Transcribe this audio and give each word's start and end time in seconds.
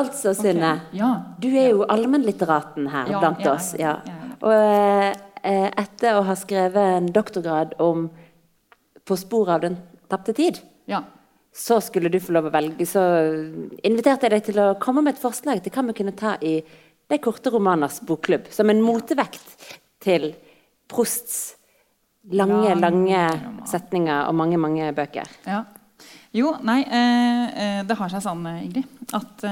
Altså, 0.00 0.34
Synne. 0.36 0.72
Ja. 0.96 1.10
Du 1.40 1.48
er 1.50 1.70
jo 1.72 1.86
allmennlitteraten 1.88 2.88
her 2.92 3.12
Ja, 3.12 3.20
blant 3.22 3.46
oss. 3.50 3.72
Ja. 3.78 3.98
Og 4.40 4.52
eh, 4.54 5.68
etter 5.68 6.18
å 6.18 6.26
ha 6.28 6.36
skrevet 6.38 6.98
en 6.98 7.12
doktorgrad 7.12 7.76
om 7.78 8.10
'På 9.04 9.16
sporet 9.18 9.54
av 9.56 9.60
den 9.64 9.76
tapte 10.08 10.32
tid', 10.36 10.60
ja. 10.86 11.00
så 11.52 11.80
skulle 11.82 12.10
du 12.12 12.20
få 12.20 12.32
lov 12.36 12.46
å 12.46 12.52
velge. 12.54 12.86
Så 12.86 13.00
inviterte 13.82 14.28
jeg 14.28 14.30
deg 14.30 14.44
til 14.44 14.60
å 14.62 14.74
komme 14.78 15.02
med 15.02 15.16
et 15.16 15.22
forslag 15.22 15.62
til 15.64 15.72
hva 15.72 15.82
vi 15.88 15.96
kunne 15.98 16.14
ta 16.14 16.36
i 16.40 16.60
De 17.10 17.18
korte 17.18 17.50
romaners 17.50 17.98
bokklubb. 18.06 18.46
Som 18.54 18.70
en 18.70 18.82
motevekt 18.82 19.80
til 19.98 20.28
Prosts 20.86 21.56
Lange 22.30 22.74
lange 22.76 23.20
setninger 23.66 24.28
og 24.28 24.34
mange, 24.36 24.58
mange 24.60 24.92
bøker. 24.92 25.26
Ja. 25.48 25.64
Jo, 26.30 26.52
nei, 26.62 26.84
eh, 26.86 27.46
eh, 27.58 27.80
det 27.82 27.96
har 27.98 28.10
seg 28.12 28.22
sånn, 28.22 28.44
eh, 28.46 28.62
Ingrid, 28.62 28.90
at 29.18 29.42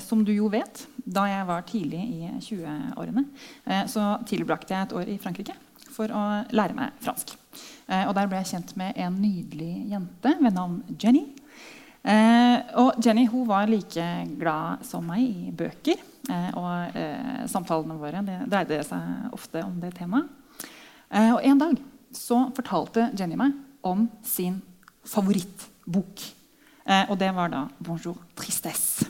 som 0.00 0.22
du 0.24 0.32
jo 0.32 0.48
vet, 0.48 0.86
da 1.04 1.26
jeg 1.28 1.46
var 1.46 1.66
tidlig 1.68 2.00
i 2.00 2.30
20-årene, 2.40 3.26
eh, 3.66 3.84
så 3.84 4.16
tilbrakte 4.24 4.72
jeg 4.72 4.86
et 4.86 4.94
år 4.96 5.10
i 5.12 5.18
Frankrike 5.20 5.52
for 5.90 6.08
å 6.08 6.22
lære 6.56 6.74
meg 6.74 6.96
fransk. 7.04 7.36
Og 7.90 8.14
der 8.14 8.28
ble 8.30 8.38
jeg 8.38 8.46
kjent 8.52 8.76
med 8.78 8.96
en 8.96 9.16
nydelig 9.18 9.90
jente 9.90 10.30
ved 10.40 10.54
navn 10.54 10.96
Jenny. 10.96 11.24
Og 12.78 13.00
Jenny 13.02 13.26
hun 13.26 13.48
var 13.48 13.66
like 13.66 14.04
glad 14.38 14.84
som 14.86 15.04
meg 15.04 15.24
i 15.24 15.50
bøker. 15.50 15.98
Og 16.54 17.48
samtalene 17.50 17.98
våre 17.98 18.22
det 18.22 18.38
dreide 18.46 18.78
seg 18.86 19.34
ofte 19.34 19.64
om 19.66 19.80
det 19.82 19.90
temaet. 19.98 20.30
Og 21.10 21.42
en 21.42 21.58
dag 21.58 21.82
så 22.14 22.44
fortalte 22.54 23.10
Jenny 23.18 23.34
meg 23.34 23.58
om 23.82 24.06
sin 24.22 24.62
favorittbok. 25.02 25.69
Eh, 25.86 27.10
og 27.10 27.18
det 27.18 27.30
var 27.34 27.48
da 27.48 27.68
'Bonjour 27.78 28.16
tristesse'. 28.36 29.08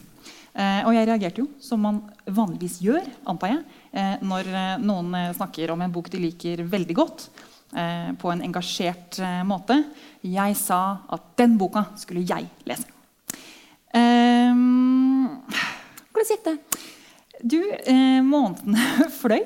Eh, 0.55 0.83
og 0.87 0.95
jeg 0.95 1.07
reagerte 1.07 1.39
jo, 1.39 1.49
som 1.61 1.81
man 1.81 2.03
vanligvis 2.27 2.81
gjør, 2.83 3.07
antar 3.27 3.49
jeg, 3.49 3.65
eh, 3.93 4.17
når 4.21 4.79
noen 4.79 5.35
snakker 5.35 5.71
om 5.71 5.81
en 5.81 5.93
bok 5.93 6.11
de 6.11 6.19
liker 6.19 6.65
veldig 6.65 6.95
godt, 6.95 7.29
eh, 7.77 8.13
på 8.13 8.33
en 8.33 8.43
engasjert 8.43 9.21
måte. 9.45 9.85
Jeg 10.23 10.57
sa 10.57 10.99
at 11.09 11.37
den 11.37 11.57
boka 11.57 11.87
skulle 11.97 12.27
jeg 12.27 12.49
lese. 12.67 12.87
Ehm, 13.95 15.43
Hvordan 16.13 16.29
gikk 16.29 16.45
det? 16.45 16.59
du, 17.43 17.61
eh, 17.73 18.21
månedene 18.23 19.09
fløy. 19.21 19.45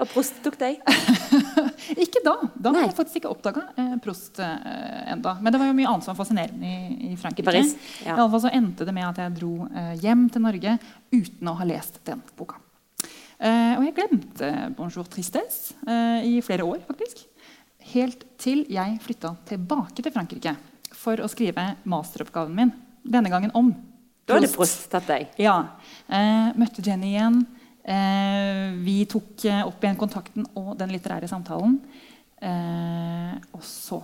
Og 0.00 0.08
Prost 0.08 0.38
tok 0.44 0.56
deg? 0.60 0.78
Ikke 2.04 2.22
da. 2.24 2.36
Da 2.56 2.70
hadde 2.72 2.86
jeg 2.86 2.96
faktisk 2.96 3.18
ikke 3.20 3.32
oppdaga 3.34 3.66
eh, 3.76 3.92
Prost 4.04 4.38
eh, 4.40 5.10
enda. 5.12 5.34
Men 5.42 5.52
det 5.52 5.60
var 5.60 5.68
jo 5.68 5.76
mye 5.76 5.90
annet 5.90 6.06
som 6.06 6.14
var 6.14 6.20
fascinerende 6.22 6.70
i, 6.70 7.10
i 7.10 7.18
Frankrike. 7.20 7.44
I 7.44 7.48
Paris, 7.50 7.74
ja. 8.04 8.14
I 8.14 8.16
alle 8.16 8.30
fall 8.32 8.44
så 8.46 8.52
endte 8.56 8.86
det 8.88 8.94
med 8.96 9.08
at 9.10 9.20
jeg 9.20 9.34
dro 9.36 9.66
eh, 9.68 9.92
hjem 10.00 10.24
til 10.32 10.44
Norge 10.46 10.76
uten 11.12 11.52
å 11.52 11.56
ha 11.58 11.68
lest 11.68 12.00
den 12.08 12.22
boka. 12.38 12.60
Eh, 13.40 13.74
og 13.76 13.84
jeg 13.86 13.96
glemte 13.98 14.50
'Bonjour 14.76 15.08
tristesse' 15.08 15.76
i 16.24 16.40
flere 16.44 16.64
år, 16.64 16.80
faktisk. 16.88 17.26
Helt 17.92 18.24
til 18.40 18.64
jeg 18.72 18.98
flytta 19.04 19.34
tilbake 19.48 20.00
til 20.04 20.12
Frankrike 20.14 20.56
for 20.96 21.20
å 21.20 21.28
skrive 21.32 21.74
masteroppgaven 21.88 22.56
min. 22.56 22.72
Denne 23.04 23.32
gangen 23.32 23.52
om 23.56 23.72
Prost. 23.72 23.86
Da 24.28 24.36
hadde 24.36 24.52
Prost 24.54 24.84
tatt 24.92 25.08
deg. 25.08 25.32
ja. 25.40 25.56
Møtte 26.56 26.84
Jenny 26.84 27.16
igjen. 27.16 27.40
Eh, 27.80 28.66
vi 28.84 29.02
tok 29.08 29.44
eh, 29.48 29.62
opp 29.64 29.84
igjen 29.84 29.98
kontakten 30.00 30.44
og 30.58 30.74
den 30.78 30.92
litterære 30.92 31.28
samtalen. 31.30 31.78
Eh, 32.40 33.36
og 33.56 33.62
så 33.64 34.00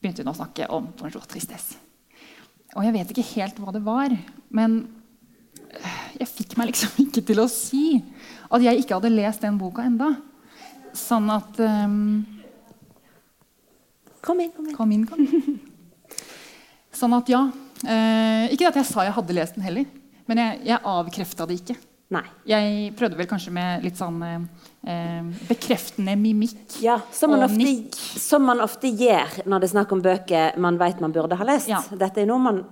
begynte 0.00 0.24
hun 0.24 0.32
å 0.32 0.38
snakke 0.38 0.66
om 0.74 0.88
Bonjour 0.98 1.26
tristesse. 1.30 1.78
Og 2.78 2.86
jeg 2.86 2.94
vet 2.94 3.12
ikke 3.12 3.28
helt 3.34 3.58
hva 3.58 3.74
det 3.74 3.82
var, 3.82 4.12
men 4.54 4.82
jeg 6.18 6.28
fikk 6.30 6.56
meg 6.58 6.70
liksom 6.70 6.98
ikke 7.04 7.22
til 7.26 7.42
å 7.42 7.48
si 7.50 7.84
at 8.50 8.62
jeg 8.62 8.82
ikke 8.82 8.98
hadde 8.98 9.14
lest 9.14 9.46
den 9.46 9.58
boka 9.60 9.86
enda. 9.86 10.12
Sånn 10.96 11.30
at 11.30 11.58
eh, 11.62 11.96
Kom 14.20 14.36
inn, 14.42 14.50
kom 14.52 14.66
inn. 14.68 14.74
Kom 14.76 14.90
inn, 14.92 15.04
kom 15.08 15.20
inn. 15.24 15.60
Sånn 16.92 17.14
at 17.16 17.30
ja. 17.32 17.46
Eh, 17.80 18.50
ikke 18.52 18.68
at 18.68 18.76
jeg 18.76 18.88
sa 18.90 19.06
jeg 19.06 19.14
hadde 19.16 19.36
lest 19.36 19.56
den 19.56 19.64
heller, 19.64 19.86
men 20.28 20.42
jeg, 20.42 20.58
jeg 20.68 20.84
avkrefta 20.90 21.46
det 21.48 21.56
ikke. 21.62 21.76
Nei. 22.10 22.24
Jeg 22.50 22.90
prøvde 22.98 23.14
vel 23.20 23.28
kanskje 23.30 23.52
med 23.54 23.84
litt 23.86 23.98
sånn 24.00 24.16
eh, 24.26 24.40
eh, 24.90 25.28
bekreftende 25.46 26.16
mimikk. 26.18 26.80
Ja, 26.82 26.96
som 27.14 27.30
man, 27.30 27.44
ofte, 27.46 27.74
som 28.18 28.42
man 28.48 28.62
ofte 28.64 28.90
gjør 28.90 29.44
når 29.46 29.62
det 29.62 29.68
er 29.68 29.74
snakk 29.76 29.94
om 29.94 30.02
bøker 30.02 30.58
man 30.58 30.78
vet 30.80 31.02
man 31.02 31.14
burde 31.14 31.38
ha 31.38 31.46
lest. 31.46 31.70
Ja. 31.70 31.78
Dette 31.94 32.24
er 32.24 32.30
noe 32.30 32.42
man 32.42 32.64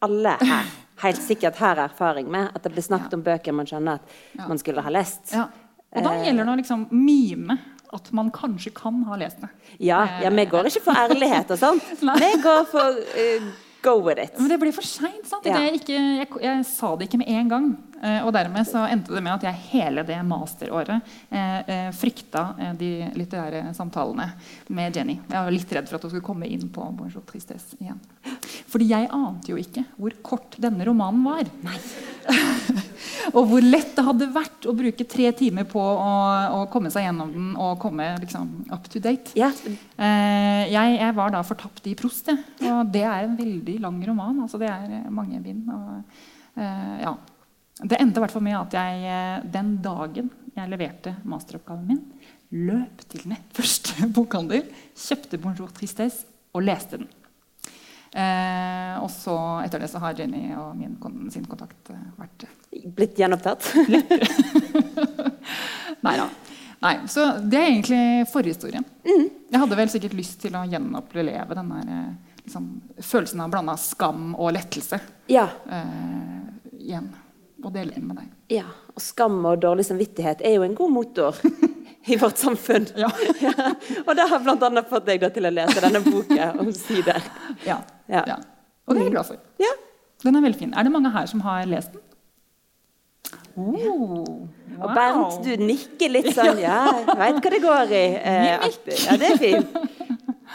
alle 0.00 0.36
her 0.40 0.70
helt 1.04 1.20
sikkert 1.20 1.60
har 1.60 1.76
erfaring 1.84 2.30
med. 2.32 2.54
At 2.56 2.64
det 2.64 2.72
blir 2.72 2.84
snakket 2.84 3.18
om 3.18 3.24
bøker 3.24 3.52
man 3.56 3.68
skjønner 3.68 4.00
at 4.00 4.16
Ja. 4.38 4.48
man 4.48 4.58
skulle 4.58 4.80
ha 4.84 4.90
lest. 4.90 5.32
Ja. 5.34 5.48
Og 5.90 6.04
da 6.06 6.14
gjelder 6.22 6.46
det 6.46 6.52
å 6.52 6.56
liksom 6.60 6.86
mime 6.94 7.58
at 7.92 8.12
man 8.14 8.30
kanskje 8.30 8.70
kan 8.72 9.02
ha 9.08 9.16
lest 9.18 9.40
det. 9.42 9.48
Ja, 9.82 10.04
ja, 10.22 10.30
vi 10.30 10.44
går 10.46 10.68
ikke 10.70 10.84
for 10.84 10.94
ærlighet 10.94 11.50
og 11.50 11.58
sånt. 11.58 11.82
Vi 12.22 12.30
går 12.42 12.64
for 12.70 13.00
uh, 13.02 13.48
go 13.82 13.96
with 14.06 14.22
it. 14.22 14.38
Men 14.38 14.48
det 14.52 14.60
blir 14.60 14.72
for 14.72 14.86
seint. 14.86 15.26
Ja. 15.44 15.58
Jeg, 15.58 15.82
jeg, 15.88 16.28
jeg 16.40 16.64
sa 16.68 16.94
det 16.96 17.08
ikke 17.08 17.18
med 17.18 17.32
en 17.34 17.48
gang. 17.50 17.66
Eh, 18.00 18.22
og 18.24 18.32
dermed 18.32 18.64
så 18.64 18.86
endte 18.88 19.12
det 19.12 19.20
med 19.20 19.34
at 19.34 19.44
jeg 19.44 19.64
hele 19.74 20.04
det 20.08 20.16
masteråret 20.24 21.10
eh, 21.28 21.58
eh, 21.60 21.88
frykta 21.92 22.72
de 22.78 22.92
litterære 23.12 23.74
samtalene 23.76 24.30
med 24.72 24.96
Jenny. 24.96 25.18
Jeg 25.20 25.36
var 25.36 25.52
litt 25.52 25.74
redd 25.76 25.90
for 25.90 25.98
at 25.98 26.06
hun 26.06 26.14
skulle 26.14 26.28
komme 26.30 26.48
inn 26.48 26.70
på 26.72 26.86
Bonjour 26.96 27.24
tristesse 27.28 27.76
igjen. 27.80 27.98
Fordi 28.70 28.86
jeg 28.88 29.10
ante 29.12 29.52
jo 29.52 29.58
ikke 29.60 29.84
hvor 29.98 30.14
kort 30.24 30.56
denne 30.62 30.86
romanen 30.88 31.26
var. 31.26 31.50
og 33.36 33.50
hvor 33.50 33.64
lett 33.64 33.92
det 33.96 34.04
hadde 34.06 34.28
vært 34.32 34.68
å 34.70 34.74
bruke 34.78 35.06
tre 35.10 35.32
timer 35.36 35.66
på 35.68 35.82
å, 35.82 36.12
å 36.56 36.62
komme 36.72 36.92
seg 36.94 37.04
gjennom 37.04 37.34
den 37.34 37.50
og 37.60 37.80
komme 37.82 38.06
liksom, 38.22 38.48
up 38.72 38.88
to 38.88 39.02
date. 39.02 39.34
Ja, 39.36 39.50
jeg, 40.00 40.96
jeg 40.96 41.16
var 41.18 41.34
da 41.34 41.42
fortapt 41.44 41.90
i 41.90 41.96
Prost, 41.98 42.30
og 42.30 42.94
det 42.94 43.04
er 43.04 43.26
en 43.26 43.36
veldig 43.36 43.76
lang 43.82 44.00
roman. 44.08 44.46
altså 44.46 44.60
Det 44.62 44.70
er 44.70 45.10
mange 45.12 45.42
bind. 45.44 45.68
Og, 45.74 46.22
ja. 47.02 47.14
Det 47.82 48.00
endte 48.00 48.20
i 48.20 48.42
med 48.44 48.58
at 48.58 48.76
jeg 48.76 49.06
eh, 49.08 49.46
den 49.52 49.76
dagen 49.82 50.30
jeg 50.56 50.68
leverte 50.68 51.14
masteroppgaven 51.24 51.86
min, 51.86 52.02
løp 52.66 53.04
til 53.08 53.28
nett 53.30 53.54
første 53.58 54.10
bokhandel, 54.12 54.66
kjøpte 54.96 55.38
'Bonjour 55.40 55.72
tristesse' 55.72 56.26
og 56.52 56.64
leste 56.66 56.98
den. 56.98 57.08
Eh, 58.10 58.94
og 58.98 59.06
så 59.14 59.36
etter 59.62 59.78
det 59.78 59.90
så 59.92 60.00
har 60.02 60.18
Jenny 60.18 60.50
og 60.58 60.74
min 60.74 60.96
sin 61.30 61.46
kontakt 61.46 61.92
eh, 61.94 62.06
vært 62.18 62.48
blitt 62.96 63.18
gjenopptatt. 63.20 63.70
Nei 66.06 66.16
da. 66.18 66.26
Nei, 66.80 66.94
så 67.12 67.26
det 67.44 67.58
er 67.60 67.68
egentlig 67.68 68.02
forhistorien. 68.32 68.84
Jeg 69.04 69.60
hadde 69.60 69.76
vel 69.76 69.90
sikkert 69.92 70.16
lyst 70.16 70.38
til 70.40 70.54
å 70.56 70.64
gjenoppleve 70.64 71.56
den 71.58 71.72
der, 71.74 71.90
eh, 71.92 72.38
liksom, 72.46 72.68
følelsen 73.04 73.42
av 73.44 73.50
blanda 73.52 73.76
skam 73.76 74.32
og 74.34 74.54
lettelse 74.56 74.98
Ja, 75.28 75.46
eh, 75.68 76.40
igjen. 76.80 77.10
Og 77.64 77.72
dele 77.74 77.92
den 77.94 78.06
med 78.08 78.16
deg. 78.22 78.28
ja. 78.56 78.64
Og 78.94 79.02
skam 79.04 79.36
og 79.46 79.60
dårlig 79.62 79.84
samvittighet 79.86 80.40
er 80.44 80.54
jo 80.58 80.62
en 80.66 80.74
god 80.76 80.90
motor 80.92 81.36
i 82.10 82.16
vårt 82.20 82.36
samfunn. 82.40 82.86
Ja. 82.98 83.08
Ja. 83.40 83.52
Og 84.08 84.10
det 84.16 84.24
har 84.30 84.40
bl.a. 84.44 84.82
fått 84.88 85.06
deg 85.06 85.24
til 85.34 85.46
å 85.46 85.52
lese 85.52 85.80
denne 85.84 86.00
boka 86.04 86.48
omsider. 86.60 87.20
Ja. 87.64 87.76
Ja. 88.10 88.24
ja. 88.26 88.36
Og 88.88 88.96
det 88.96 89.02
er 89.02 89.06
jeg 89.08 89.14
glad 89.14 89.28
for. 89.30 89.38
Ja. 89.62 89.70
Den 90.24 90.36
er 90.36 90.44
veldig 90.44 90.58
fin. 90.58 90.72
Er 90.76 90.84
det 90.88 90.92
mange 90.92 91.12
her 91.14 91.28
som 91.30 91.40
har 91.46 91.64
lest 91.70 91.92
den? 91.94 92.02
Oh, 93.56 94.48
Og 94.80 94.92
Bernt, 94.94 95.40
du 95.44 95.64
nikker 95.64 96.12
litt 96.12 96.30
sånn 96.36 96.60
Ja, 96.62 96.84
jeg 97.06 97.18
veit 97.20 97.40
hva 97.44 97.52
det 97.52 97.60
går 97.64 97.92
i. 97.96 98.04
Eh, 98.16 98.70
ja, 99.04 99.16
det 99.20 99.30
er 99.34 99.40
fint. 99.40 99.80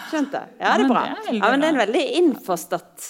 Skjønt 0.09 0.31
det. 0.33 0.43
Ja, 0.59 0.75
det 0.79 0.85
er 0.85 0.91
bra. 0.91 1.03
Ja, 1.31 1.49
men 1.51 1.61
det 1.63 1.67
er 1.69 1.73
en 1.73 1.81
veldig 1.85 2.03
innforstått, 2.21 3.09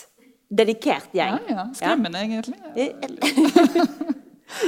dedikert 0.56 1.12
gjeng. 1.16 1.40
ja. 1.52 1.68
Skremmende, 1.78 2.22
egentlig. 2.26 2.60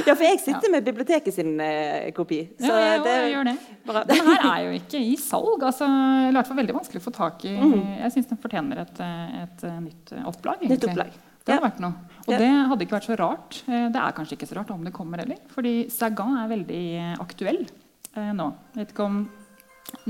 Ja, 0.04 0.12
for 0.18 0.24
jeg 0.26 0.40
sitter 0.42 0.68
med 0.72 0.82
biblioteket 0.84 1.32
sin 1.32 1.52
eh, 1.62 2.08
kopi. 2.12 2.40
Så 2.58 2.66
Ja, 2.66 2.78
jeg, 2.82 3.02
det 3.06 3.12
jeg 3.14 3.28
gjør 3.32 3.44
det. 3.46 3.52
bra. 3.86 4.00
Den 4.08 4.26
her 4.26 4.42
er 4.50 4.64
jo 4.66 4.72
ikke 4.76 4.98
i 5.00 5.14
salg. 5.22 5.62
Altså, 5.64 5.86
eller 5.86 6.34
i 6.34 6.36
hvert 6.36 6.48
fall 6.50 6.58
veldig 6.58 6.74
vanskelig 6.76 7.00
å 7.00 7.04
få 7.06 7.12
tak 7.14 7.44
i. 7.48 7.52
Mm. 7.56 7.76
Jeg 8.02 8.12
syns 8.16 8.28
den 8.32 8.40
fortjener 8.42 8.82
et, 8.82 9.00
eh, 9.06 9.38
et 9.44 9.64
eh, 9.64 9.78
nytt 9.86 10.12
eh, 10.16 10.26
opplag. 10.28 10.66
Nytt 10.68 10.84
opplag. 10.90 11.14
Det 11.14 11.54
hadde 11.54 11.56
Ja. 11.62 11.62
vært 11.70 11.80
noe. 11.80 11.94
Og 12.26 12.34
Ja. 12.34 12.38
det 12.42 12.50
hadde 12.72 12.84
ikke 12.84 12.96
vært 12.98 13.08
så 13.08 13.16
rart. 13.22 13.62
Det 13.70 14.02
er 14.02 14.12
kanskje 14.18 14.36
ikke 14.36 14.50
så 14.50 14.58
rart 14.58 14.70
om 14.74 14.84
det 14.84 14.92
kommer 14.98 15.22
heller. 15.22 15.38
Fordi 15.54 15.74
Sagan 15.94 16.36
er 16.42 16.50
veldig 16.52 16.84
aktuell 17.24 17.62
eh, 17.64 18.32
nå. 18.34 18.50
Jeg 18.74 18.82
vet 18.82 18.92
ikke 18.92 19.06
om 19.06 19.22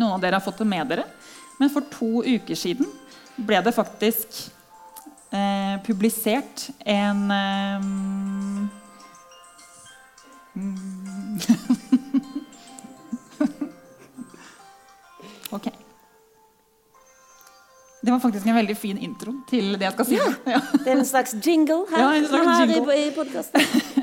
noen 0.01 0.15
av 0.17 0.21
dere 0.25 0.41
har 0.41 0.47
fått 0.49 0.59
det 0.65 0.67
med 0.67 0.89
dere. 0.89 1.05
Men 1.61 1.69
for 1.71 1.83
to 1.93 2.25
uker 2.25 2.57
siden 2.57 2.89
ble 3.39 3.61
det 3.63 3.77
faktisk 3.77 4.49
eh, 5.33 5.79
publisert 5.87 6.71
en 6.87 7.31
eh, 7.31 7.81
Ok. 15.51 15.67
Det 18.03 18.11
var 18.13 18.19
faktisk 18.23 18.47
en 18.47 18.55
veldig 18.55 18.77
fin 18.79 18.99
intro 19.03 19.33
til 19.51 19.73
det 19.75 19.83
jeg 19.89 19.93
skal 19.97 20.07
si. 20.07 20.15
Ja. 20.47 20.61
Det 20.85 20.93
er 20.93 20.97
en 21.01 21.05
slags 21.09 21.33
jingle 21.45 21.81
her, 21.91 21.99
Ja, 21.99 22.05
slags 22.29 22.47
her 22.47 22.67
jingle. 22.71 22.95
i, 22.95 23.09
i 23.09 23.11
podkasten. 23.17 23.61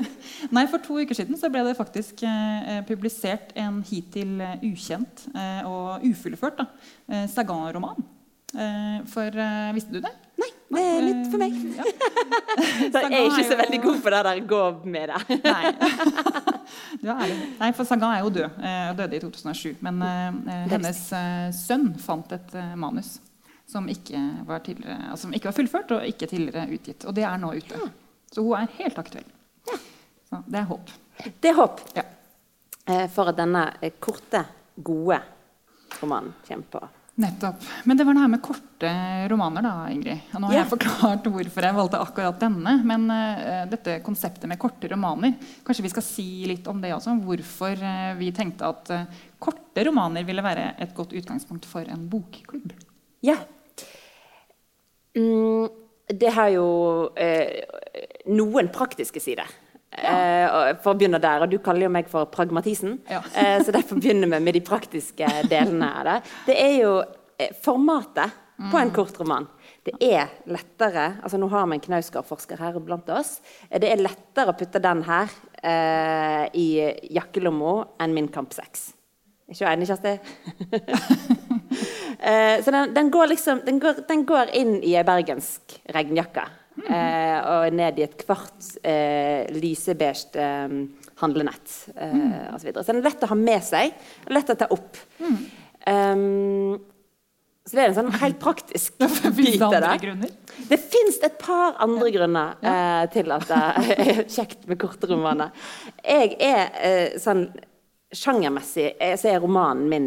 Nei, 0.54 0.66
For 0.70 0.78
to 0.84 0.98
uker 1.00 1.14
siden 1.16 1.38
så 1.40 1.48
ble 1.50 1.62
det 1.66 1.72
faktisk 1.78 2.20
eh, 2.28 2.82
publisert 2.86 3.54
en 3.58 3.80
hittil 3.88 4.36
eh, 4.44 4.58
ukjent 4.68 5.24
eh, 5.34 5.62
og 5.66 6.04
ufullført 6.06 6.58
da, 6.60 6.64
eh, 7.10 7.24
Sagan-roman. 7.32 7.96
Eh, 8.54 8.98
for 9.10 9.26
eh, 9.42 9.72
visste 9.74 9.92
du 9.96 10.00
det? 10.04 10.12
Det 10.66 10.82
er 10.82 11.04
litt 11.04 11.28
for 11.30 11.38
meg. 11.38 11.52
Eh, 11.54 11.76
ja. 11.78 11.84
Så 12.92 13.02
jeg 13.04 13.12
er 13.12 13.28
ikke 13.28 13.44
så 13.46 13.58
veldig 13.60 13.78
god 13.84 14.00
på 14.02 14.12
det 14.14 14.22
der 14.26 14.40
gå 14.50 14.62
med 14.96 15.12
det. 15.12 15.38
Nei. 15.44 15.70
Du 17.02 17.10
er. 17.12 17.34
Nei, 17.60 17.68
for 17.76 17.86
Sagan 17.86 18.10
er 18.16 18.24
jo 18.24 18.32
død. 18.34 18.56
Hun 18.58 18.98
døde 18.98 19.16
i 19.16 19.22
2007. 19.22 19.76
Men 19.86 20.02
eh, 20.02 20.66
hennes 20.72 21.00
eh, 21.14 21.46
sønn 21.54 21.92
fant 22.02 22.34
et 22.34 22.56
eh, 22.58 22.74
manus 22.78 23.16
som 23.66 23.88
ikke, 23.90 24.18
var 24.46 24.62
altså, 24.62 25.24
som 25.24 25.32
ikke 25.34 25.48
var 25.50 25.56
fullført 25.56 25.94
og 25.96 26.04
ikke 26.06 26.28
tidligere 26.30 26.68
utgitt. 26.76 27.06
Og 27.06 27.14
det 27.16 27.24
er 27.26 27.38
nå 27.42 27.50
ute. 27.56 27.80
Så 28.32 28.42
hun 28.46 28.54
er 28.58 28.70
helt 28.78 28.98
aktuell. 29.02 29.26
Så 30.26 30.42
det 30.46 30.60
er 30.60 30.68
håp. 30.70 30.92
Det 31.42 31.50
er 31.50 31.58
håp 31.58 31.80
Ja. 31.96 32.04
eh, 32.86 33.06
for 33.10 33.30
at 33.30 33.38
denne 33.38 33.64
eh, 33.80 33.94
korte, 34.00 34.44
gode 34.76 35.18
romanen 36.00 36.34
kommer 36.46 36.70
på. 36.70 36.82
Nettopp. 37.16 37.62
Men 37.84 37.96
det 37.96 38.04
var 38.04 38.14
det 38.14 38.20
her 38.20 38.28
med 38.28 38.42
korte 38.44 38.88
romaner, 39.32 39.64
da, 39.64 39.86
Ingrid. 39.88 40.26
Og 40.34 40.42
nå 40.42 40.50
har 40.50 40.52
yeah. 40.52 40.64
jeg 40.66 40.72
forklart 40.74 41.28
hvorfor 41.32 41.64
jeg 41.64 41.76
valgte 41.78 42.00
akkurat 42.04 42.42
denne. 42.42 42.74
Men 42.84 43.06
uh, 43.08 43.62
dette 43.70 43.94
konseptet 44.04 44.44
med 44.50 44.60
korte 44.60 44.90
romaner, 44.92 45.32
kanskje 45.64 45.86
vi 45.86 45.92
skal 45.94 46.04
si 46.04 46.26
litt 46.50 46.68
om 46.68 46.82
det 46.84 46.92
også? 46.92 47.14
Hvorfor 47.24 47.80
uh, 47.80 48.12
vi 48.20 48.28
tenkte 48.36 48.68
at 48.68 48.92
uh, 48.92 49.24
korte 49.40 49.86
romaner 49.88 50.28
ville 50.28 50.44
være 50.44 50.74
et 50.84 50.92
godt 50.96 51.16
utgangspunkt 51.16 51.64
for 51.70 51.88
en 51.88 52.04
bokklubb. 52.12 52.76
Ja. 53.24 53.38
Mm, 55.16 55.72
det 56.12 56.36
har 56.36 56.52
jo 56.52 56.68
noen 58.28 58.68
praktiske 58.74 59.24
sider. 59.24 59.48
Eh, 59.96 60.46
og 60.50 60.80
for 60.82 60.92
å 60.92 60.98
begynne 60.98 61.20
der, 61.22 61.44
og 61.44 61.50
Du 61.50 61.58
kaller 61.62 61.86
jo 61.86 61.92
meg 61.94 62.08
for 62.10 62.26
pragmatisen, 62.32 62.98
Ja. 63.08 63.22
eh, 63.34 63.60
så 63.64 63.72
derfor 63.72 64.00
begynner 64.00 64.28
vi 64.28 64.40
med 64.44 64.54
de 64.54 64.64
praktiske 64.66 65.28
delene 65.48 65.92
av 66.00 66.04
det. 66.08 66.16
Det 66.50 66.56
er 66.60 66.74
jo 66.82 66.96
eh, 67.38 67.54
formatet 67.64 68.42
på 68.56 68.78
en 68.80 68.90
kort 68.90 69.18
roman. 69.20 69.46
Det 69.84 69.92
er 70.02 70.30
lettere 70.48 71.20
altså 71.22 71.38
Nå 71.38 71.46
har 71.52 71.66
vi 71.68 71.76
en 71.76 71.82
Knausgård-forsker 71.84 72.58
her 72.58 72.78
blant 72.80 73.08
oss. 73.14 73.40
Eh, 73.70 73.78
Det 73.80 73.92
er 73.92 74.02
lettere 74.02 74.52
å 74.52 74.58
putte 74.58 74.82
den 74.82 75.02
her 75.06 75.30
eh, 75.62 76.44
i 76.56 76.68
jakkelomma 77.14 77.86
enn 78.00 78.14
min 78.16 78.28
Kamp 78.32 78.52
6. 78.56 78.92
Er 79.46 79.54
ikke 79.54 79.64
du 79.64 79.72
enig, 79.72 79.90
Kjersti? 79.92 80.14
Eh, 82.16 82.62
så 82.64 82.72
den, 82.72 82.94
den, 82.94 83.10
går 83.12 83.26
liksom, 83.28 83.58
den, 83.66 83.76
går, 83.78 83.98
den 84.08 84.22
går 84.26 84.48
inn 84.56 84.78
i 84.80 84.94
ei 84.96 85.02
bergensk 85.04 85.74
regnjakke. 85.92 86.46
Eh, 86.84 87.38
og 87.50 87.72
ned 87.72 87.98
i 87.98 88.04
et 88.04 88.18
kvart 88.20 88.66
eh, 88.84 89.46
lysebeige 89.56 90.42
eh, 90.42 90.74
handlenett. 91.22 91.76
Eh, 91.96 92.50
osv. 92.54 92.68
så, 92.68 92.82
så 92.82 92.92
den 92.92 93.00
er 93.00 93.08
lett 93.08 93.24
å 93.24 93.30
ha 93.32 93.38
med 93.40 93.64
seg 93.64 93.94
og 94.26 94.34
lett 94.36 94.52
å 94.52 94.58
ta 94.60 94.68
opp. 94.76 95.00
Um, 95.86 96.76
så 97.66 97.74
det 97.74 97.82
er 97.82 97.88
en 97.90 97.96
sånn 97.96 98.12
helt 98.20 98.38
praktisk 98.38 98.94
bit 99.38 99.62
av 99.64 99.74
det. 99.74 100.28
Det 100.70 100.78
fins 100.78 101.18
et 101.26 101.38
par 101.40 101.74
andre 101.82 102.12
grunner 102.14 102.60
eh, 102.62 103.06
til 103.14 103.32
at 103.34 103.48
det 103.50 103.62
er 103.96 104.20
kjekt 104.36 104.68
med 104.70 104.78
korte 104.78 105.10
romaner. 105.10 105.50
Jeg 106.04 106.36
er 106.38 106.68
eh, 106.82 107.16
sånn 107.22 107.48
Sjangermessig 108.16 108.92
eh, 109.02 109.16
så 109.18 109.32
er 109.32 109.40
romanen 109.42 109.88
min 109.90 110.06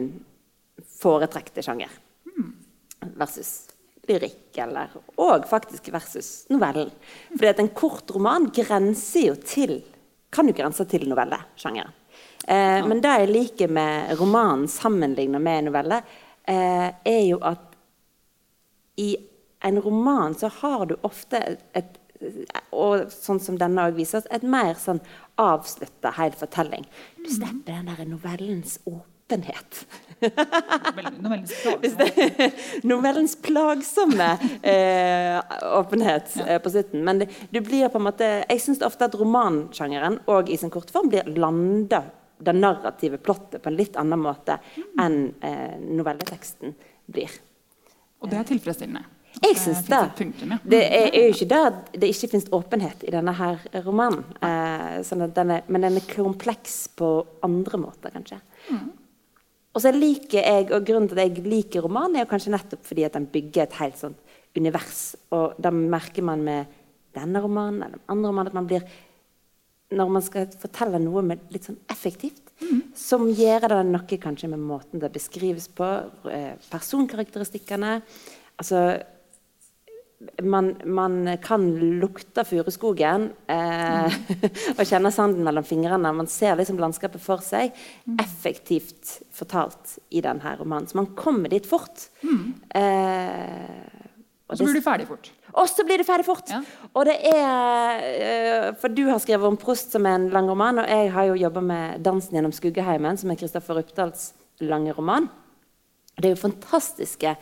foretrekte 1.01 1.61
sjanger. 1.65 1.91
Versus 3.19 3.67
lyrikk, 4.09 4.57
eller 4.63 4.91
Og 5.17 5.45
faktisk 5.49 5.91
versus 5.93 6.45
novellen. 6.49 6.91
Fordi 7.31 7.51
at 7.53 7.61
en 7.63 7.71
kort 7.75 8.11
roman 8.15 8.49
grenser 8.53 9.29
jo 9.29 9.35
til 9.35 9.79
Kan 10.29 10.45
jo 10.45 10.53
grense 10.53 10.85
til 10.85 11.07
novellesjangeren. 11.09 11.95
Eh, 12.47 12.85
men 12.85 12.99
det 13.01 13.13
jeg 13.21 13.29
liker 13.31 13.71
med 13.73 14.11
romanen 14.19 14.67
sammenlignet 14.69 15.41
med 15.41 15.65
novelle, 15.65 16.03
eh, 16.45 16.91
er 17.05 17.23
jo 17.25 17.39
at 17.41 17.65
i 19.01 19.15
en 19.65 19.81
roman 19.81 20.35
så 20.37 20.51
har 20.61 20.85
du 20.85 20.95
ofte 21.01 21.41
et, 21.73 21.97
og 22.71 23.09
sånn 23.13 23.41
som 23.43 23.57
denne 23.59 23.89
òg 23.89 23.97
viser 23.97 24.21
oss, 24.21 24.29
et 24.31 24.43
mer 24.43 24.77
sånn 24.79 25.01
avslutta 25.39 26.13
hel 26.19 26.35
fortelling. 26.37 26.85
Du 27.17 27.29
slipper 27.31 27.79
den 27.79 27.91
der 27.91 28.05
novellens 28.09 28.79
åpenhet. 29.29 29.87
Novellens 31.19 31.53
plagsomme. 31.63 32.51
novellens 32.83 33.41
plagsomme 33.41 34.37
eh, 34.61 35.41
åpenhet 35.79 36.37
eh, 36.47 36.61
på 36.61 36.69
slutten. 36.69 37.03
Men 37.03 37.19
det, 37.19 37.29
det, 37.49 37.61
blir 37.61 37.89
på 37.89 37.97
en 37.97 38.07
måte 38.09 38.29
Jeg 38.49 38.61
syns 38.61 38.81
ofte 38.81 39.07
at 39.07 39.15
romansjangeren 39.15 40.19
og 40.27 40.49
i 40.49 40.57
sin 40.57 40.73
kortform 40.73 41.09
blir 41.09 41.29
landa 41.37 42.03
det 42.39 42.55
narrative 42.55 43.17
plottet 43.17 43.61
på 43.63 43.69
en 43.69 43.75
litt 43.75 43.97
annen 43.99 44.19
måte 44.19 44.59
enn 44.99 45.33
eh, 45.43 45.79
novelleteksten 45.79 46.75
blir. 47.11 47.31
Og 48.19 48.31
det 48.31 48.39
er 48.39 48.47
tilfredsstillende. 48.47 49.03
Jeg 49.39 49.55
syns 49.59 49.83
det. 49.87 49.99
punktum, 50.17 50.51
ja. 50.51 50.57
Det 50.63 50.79
er, 50.83 51.09
er 51.13 51.27
jo 51.27 51.35
ikke 51.35 51.49
det 51.51 51.59
at 51.67 51.91
det 52.01 52.07
ikke 52.11 52.29
finnes 52.31 52.47
åpenhet 52.55 53.03
i 53.07 53.11
denne 53.13 53.33
her 53.35 53.59
romanen. 53.85 54.23
Eh, 54.43 55.01
sånn 55.07 55.27
den 55.35 55.53
er, 55.55 55.67
men 55.67 55.85
den 55.85 55.99
er 55.99 56.07
kompleks 56.11 56.87
på 56.99 57.11
andre 57.45 57.79
måter, 57.79 58.15
kanskje. 58.15 58.39
Og 59.75 59.83
så 59.83 59.91
liker 59.93 60.41
jeg, 60.41 60.71
og 60.73 60.85
Grunnen 60.87 61.09
til 61.11 61.19
at 61.21 61.29
jeg 61.29 61.45
liker 61.45 61.85
romanen, 61.85 62.17
er 62.17 62.29
kanskje 62.29 62.53
nettopp 62.55 62.87
fordi 62.87 63.05
at 63.05 63.15
den 63.17 63.27
bygger 63.29 63.67
et 63.67 63.77
helt 63.79 63.99
sånt 63.99 64.35
univers. 64.57 65.13
Og 65.35 65.59
da 65.61 65.71
merker 65.71 66.25
man 66.25 66.43
med 66.45 66.79
denne 67.15 67.41
romanen 67.43 67.83
eller 67.83 67.99
den 67.99 68.11
andre 68.13 68.31
romanen 68.31 68.51
at 68.51 68.57
man 68.57 68.67
blir 68.69 68.89
Når 69.89 70.09
man 70.13 70.21
skal 70.21 70.51
fortelle 70.61 70.99
noe 71.01 71.23
med 71.25 71.47
litt 71.49 71.65
sånn 71.65 71.79
effektivt, 71.89 72.51
som 72.93 73.23
gjør 73.25 73.63
det 73.71 73.79
noe 73.87 74.17
kanskje 74.21 74.49
med 74.51 74.61
måten 74.61 75.01
det 75.01 75.09
beskrives 75.09 75.65
på, 75.73 75.87
eh, 76.29 76.53
personkarakteristikkene 76.69 78.01
Altså 78.59 79.01
man, 80.43 80.73
man 80.85 81.37
kan 81.43 81.63
lukte 81.99 82.43
furuskogen 82.47 83.29
eh, 83.47 84.17
og 84.77 84.83
kjenne 84.83 85.11
sanden 85.15 85.45
mellom 85.47 85.63
fingrene. 85.67 86.11
Man 86.15 86.27
ser 86.31 86.57
liksom 86.59 86.79
landskapet 86.81 87.23
for 87.23 87.43
seg. 87.45 87.75
Effektivt 88.19 89.19
fortalt 89.35 89.97
i 90.11 90.23
denne 90.25 90.55
romanen. 90.59 90.89
Så 90.91 90.99
man 90.99 91.11
kommer 91.15 91.51
dit 91.51 91.67
fort. 91.69 92.09
Eh, 92.75 93.87
Og 94.49 94.57
så 94.57 94.65
blir 94.65 94.79
du 94.79 94.83
ferdig 94.83 95.07
fort. 95.07 95.31
og 95.53 95.67
så 95.69 95.85
blir 95.87 96.01
du 96.01 96.07
ferdig 96.07 96.25
fort. 96.27 96.51
Ja. 96.51 96.61
Og 96.93 97.05
det 97.07 97.15
er 97.31 98.05
eh, 98.09 98.69
For 98.81 98.91
du 98.91 99.05
har 99.07 99.23
skrevet 99.23 99.47
om 99.47 99.57
'Prost' 99.57 99.95
som 99.95 100.05
en 100.05 100.29
lang 100.35 100.49
roman, 100.49 100.79
og 100.83 100.87
jeg 100.89 101.11
har 101.13 101.23
jo 101.31 101.41
jobba 101.47 101.61
med 101.61 102.03
'Dansen 102.03 102.35
gjennom 102.35 102.51
skuggeheimen', 102.51 103.17
som 103.17 103.31
er 103.31 103.35
Kristoffer 103.39 103.79
Uppdals 103.79 104.33
lange 104.59 104.91
roman. 104.91 105.29
Det 106.17 106.25
er 106.25 106.35
jo 106.35 106.47
fantastiske 106.49 107.37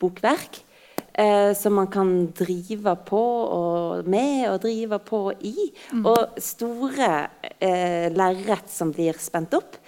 bokverk 0.00 0.65
eh, 1.16 1.52
som 1.56 1.74
man 1.74 1.88
kan 1.92 2.10
drive 2.36 2.96
på 3.08 3.22
og 3.56 4.08
med 4.10 4.48
og 4.50 4.60
drive 4.64 4.98
på 5.04 5.20
i. 5.48 5.68
Og 6.02 6.40
store 6.42 7.12
eh, 7.58 8.08
lerret 8.12 8.68
som 8.70 8.92
blir 8.94 9.16
spent 9.20 9.56
opp. 9.56 9.78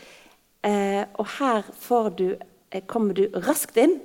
Eh, 0.65 1.05
og 1.21 1.27
her 1.39 1.69
får 1.81 2.15
du, 2.19 2.29
eh, 2.71 2.85
kommer 2.89 3.15
du 3.15 3.29
raskt 3.45 3.77
inn 3.81 3.99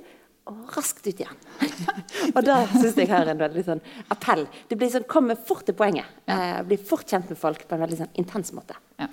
og 0.44 0.76
raskt 0.76 1.06
ut 1.06 1.22
igjen. 1.22 1.38
og 2.36 2.42
da 2.44 2.58
syns 2.74 2.98
jeg 3.00 3.08
her 3.08 3.24
er 3.24 3.32
en 3.32 3.40
veldig 3.40 3.64
sånn 3.64 3.80
appell. 4.12 4.44
Du 4.68 4.76
blir 4.76 4.92
sånn, 4.92 5.08
kommer 5.08 5.40
fort 5.40 5.64
til 5.68 5.76
poenget. 5.78 6.10
Eh, 6.28 6.60
blir 6.68 6.82
fort 6.84 7.08
kjent 7.08 7.32
med 7.32 7.40
folk 7.40 7.64
på 7.68 7.76
en 7.76 7.84
veldig 7.86 8.02
sånn 8.02 8.14
intens 8.20 8.52
måte. 8.56 8.76
Ja. 9.00 9.08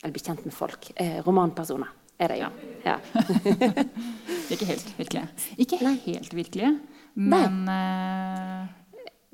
Eller 0.00 0.16
blir 0.16 0.24
kjent 0.24 0.44
med 0.48 0.56
folk. 0.56 0.88
Eh, 0.96 1.20
romanpersoner 1.26 1.92
er 2.16 2.32
det 2.32 2.40
jo. 2.40 2.50
Ja. 2.86 2.96
Ikke 4.52 4.68
helt 4.68 4.92
virkelige. 4.96 5.26
Ikke 5.60 5.80
helt 5.84 6.36
virkelige, 6.40 6.72
men 7.16 7.62
uh, 7.68 8.66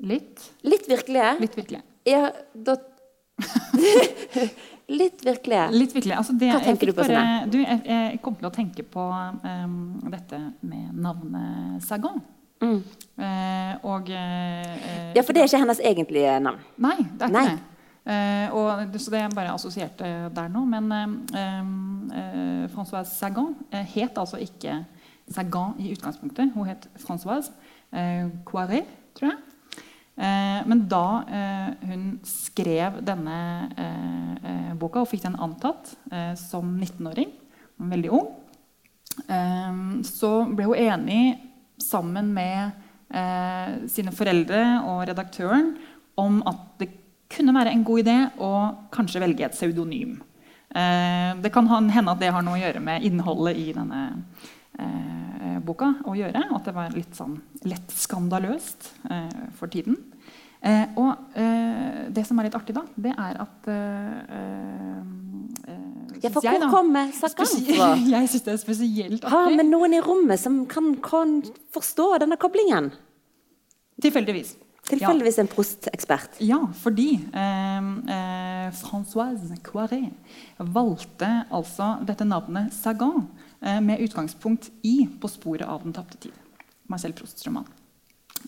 litt. 0.07 0.43
Litt 0.63 0.89
virkelige. 0.89 1.35
Litt 1.43 1.57
virkelige. 1.59 1.83
Ja, 2.07 2.29
da 2.53 2.77
Litt 4.87 5.25
virkelige. 5.25 5.69
Litt 5.71 5.95
virkelig. 5.95 6.15
Altså 6.15 6.35
det, 6.37 6.51
Hva 6.51 6.59
tenker 6.63 6.89
du 6.89 6.93
på, 6.93 7.05
bare, 7.07 7.45
du, 7.49 7.57
jeg, 7.61 7.81
jeg 7.87 8.19
kom 8.23 8.35
til 8.35 8.49
å 8.49 8.53
tenke 8.53 8.83
på 8.83 9.03
um, 9.07 9.77
dette 10.11 10.39
med 10.59 10.91
navnet 11.05 11.83
Sagan. 11.87 12.19
Mm. 12.63 12.79
Uh, 13.19 13.73
og 13.93 14.11
uh, 14.11 15.13
Ja, 15.15 15.23
for 15.23 15.35
det 15.35 15.43
er 15.43 15.49
ikke 15.49 15.61
hennes 15.63 15.83
egentlige 15.83 16.35
navn. 16.43 16.59
Nei, 16.83 16.97
det 16.99 17.29
er 17.29 17.33
Nei. 17.33 17.45
ikke 17.47 17.55
det. 17.55 17.69
Uh, 18.03 18.47
og, 18.59 18.97
så 18.99 19.13
det 19.13 19.21
er 19.21 19.35
bare 19.35 19.53
assosiert 19.55 20.01
der 20.35 20.49
nå. 20.51 20.65
Men 20.67 20.91
eh, 20.91 21.13
eh, 22.19 22.65
Françoise 22.73 23.07
Sagan 23.15 23.53
het 23.71 24.17
altså 24.19 24.41
ikke 24.43 24.81
Sagan 25.31 25.77
i 25.79 25.93
utgangspunktet. 25.93 26.51
Hun 26.51 26.67
het 26.67 26.89
Françoise 26.99 27.53
eh, 27.93 28.27
Coiret, 28.47 28.89
tror 29.15 29.31
jeg. 29.31 29.39
Eh, 30.13 30.59
men 30.69 30.83
da 30.89 31.05
eh, 31.25 31.69
hun 31.89 32.05
skrev 32.27 32.99
denne 33.05 33.37
eh, 33.81 34.33
eh, 34.43 34.73
boka 34.77 35.01
og 35.01 35.09
fikk 35.09 35.23
den 35.25 35.39
antatt 35.41 35.95
eh, 36.11 36.33
som 36.37 36.75
19-åring, 36.77 37.31
veldig 37.93 38.11
ung, 38.13 38.29
eh, 39.25 39.79
så 40.05 40.33
ble 40.53 40.69
hun 40.69 40.83
enig 40.83 41.23
sammen 41.81 42.29
med 42.35 42.83
eh, 43.09 43.87
sine 43.89 44.13
foreldre 44.13 44.61
og 44.91 45.07
redaktøren 45.09 45.73
om 46.21 46.43
at 46.49 46.67
det 46.81 46.91
kunne 47.33 47.55
være 47.55 47.73
en 47.73 47.85
god 47.85 48.03
idé 48.03 48.17
å 48.37 48.51
kanskje 48.93 49.23
velge 49.23 49.47
et 49.47 49.55
pseudonym. 49.55 50.19
Eh, 50.73 51.31
det 51.41 51.51
kan 51.53 51.69
hende 51.69 52.11
at 52.13 52.21
det 52.21 52.31
har 52.33 52.45
noe 52.45 52.57
å 52.57 52.61
gjøre 52.61 52.81
med 52.83 53.05
innholdet 53.05 53.57
i 53.61 53.71
denne 53.75 54.03
eh, 54.11 54.51
boka. 55.63 55.93
å 56.05 56.15
gjøre, 56.17 56.47
og 56.49 56.57
At 56.59 56.69
det 56.69 56.75
var 56.75 56.95
litt 56.95 57.15
sånn 57.17 57.37
lett 57.67 57.93
skandaløst 57.95 58.89
eh, 59.09 59.45
for 59.57 59.71
tiden. 59.71 59.97
Eh, 60.63 60.95
og 60.99 61.35
eh, 61.39 62.07
det 62.13 62.25
som 62.27 62.39
er 62.39 62.47
litt 62.47 62.57
artig, 62.57 62.75
da, 62.77 62.85
det 62.95 63.13
er 63.13 63.39
at 63.43 63.71
ja, 66.23 66.29
for 66.31 66.45
hvor 66.45 66.67
kommer 66.71 67.11
sakanfra. 67.15 67.93
Jeg 68.13 68.29
syns 68.31 68.45
det 68.45 68.53
er 68.53 68.59
spesielt 68.61 69.23
artig. 69.23 69.31
Har 69.33 69.49
vi 69.51 69.65
noen 69.67 69.97
i 69.97 70.03
rommet 70.03 70.39
som 70.39 70.63
kan, 70.69 70.93
kan 71.03 71.41
forstå 71.75 72.13
denne 72.23 72.39
koblingen? 72.39 72.93
Tilfeldigvis. 74.03 74.55
Tilfeldigvis 74.83 75.37
en 75.39 75.47
prostekspert. 75.47 76.39
Ja, 76.43 76.59
fordi 76.81 77.13
eh, 77.15 77.85
eh, 78.15 78.71
Francoise 78.75 79.55
Coiré 79.63 80.01
valgte 80.59 81.29
altså 81.55 81.93
dette 82.03 82.27
navnet 82.27 82.75
Sagan 82.75 83.21
eh, 83.23 83.52
med 83.63 83.99
utgangspunkt 83.99 84.71
i 84.83 85.07
'På 85.19 85.27
sporet 85.27 85.67
av 85.67 85.83
den 85.83 85.93
tapte 85.93 86.17
tid'. 86.17 86.35
Marcel 86.87 87.13
Prousts 87.13 87.47
roman. 87.47 87.65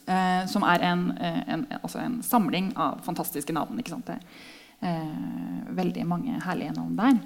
Eh, 0.05 0.45
som 0.48 0.63
er 0.63 0.84
en, 0.84 1.12
eh, 1.17 1.53
en, 1.53 1.65
altså 1.84 2.00
en, 2.00 2.24
samling 2.24 2.74
av 2.75 3.01
fantastiske 3.03 3.53
navn. 3.53 3.79
eh, 4.81 5.69
veldig 5.69 6.05
mange 6.05 6.41
herlige 6.41 6.74
navn 6.74 6.95
der. 6.95 7.19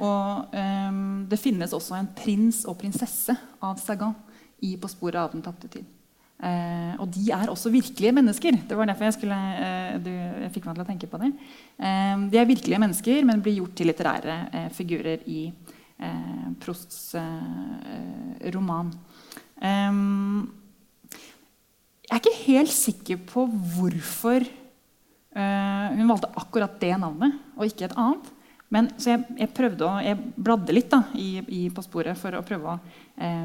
og 0.00 0.50
det 1.28 1.38
finnes 1.38 1.72
også 1.72 1.94
en 1.94 2.06
prins 2.06 2.64
og 2.64 2.78
prinsesse 2.78 3.36
av 3.62 3.76
Sagan 3.78 4.14
i 4.62 4.76
'På 4.76 4.88
sporet 4.88 5.16
av 5.16 5.32
den 5.32 5.42
tapte 5.42 5.68
tid'. 5.68 5.84
Eh, 6.36 6.92
og 7.00 7.08
de 7.14 7.30
er 7.32 7.48
også 7.48 7.70
virkelige 7.72 8.12
mennesker. 8.12 8.58
Det 8.68 8.76
var 8.76 8.84
derfor 8.84 9.04
jeg, 9.04 9.14
skulle, 9.16 9.36
eh, 9.36 9.96
du, 10.04 10.10
jeg 10.10 10.52
fikk 10.52 10.66
meg 10.66 10.74
til 10.76 10.84
å 10.84 10.88
tenke 10.90 11.08
på 11.08 11.20
det. 11.22 11.32
Eh, 11.80 12.16
de 12.28 12.38
er 12.38 12.50
virkelige 12.50 12.80
mennesker, 12.82 13.24
men 13.24 13.40
blir 13.40 13.56
gjort 13.56 13.74
til 13.78 13.88
litterære 13.88 14.36
eh, 14.52 14.68
figurer 14.76 15.24
i 15.26 15.46
eh, 15.98 16.46
Prosts 16.62 17.14
eh, 17.20 18.50
roman. 18.54 18.92
jeg 22.06 22.12
er 22.12 22.20
ikke 22.20 22.44
helt 22.46 22.72
sikker 22.72 23.16
på 23.28 23.46
hvorfor 23.48 24.44
hun 25.36 26.08
valgte 26.08 26.28
akkurat 26.40 26.78
det 26.80 26.94
navnet 26.96 27.34
og 27.56 27.66
ikke 27.68 27.84
et 27.88 27.96
annet. 27.96 28.28
Men, 28.72 28.88
så 28.96 29.10
jeg, 29.12 29.24
jeg, 29.36 29.50
prøvde 29.56 29.84
å, 29.84 29.98
jeg 30.00 30.16
bladde 30.36 30.72
litt 30.72 30.88
da, 30.92 31.02
i, 31.12 31.42
i, 31.44 31.62
på 31.72 31.84
sporet 31.84 32.16
for 32.20 32.36
å 32.36 32.44
prøve 32.46 32.72
å 32.72 32.78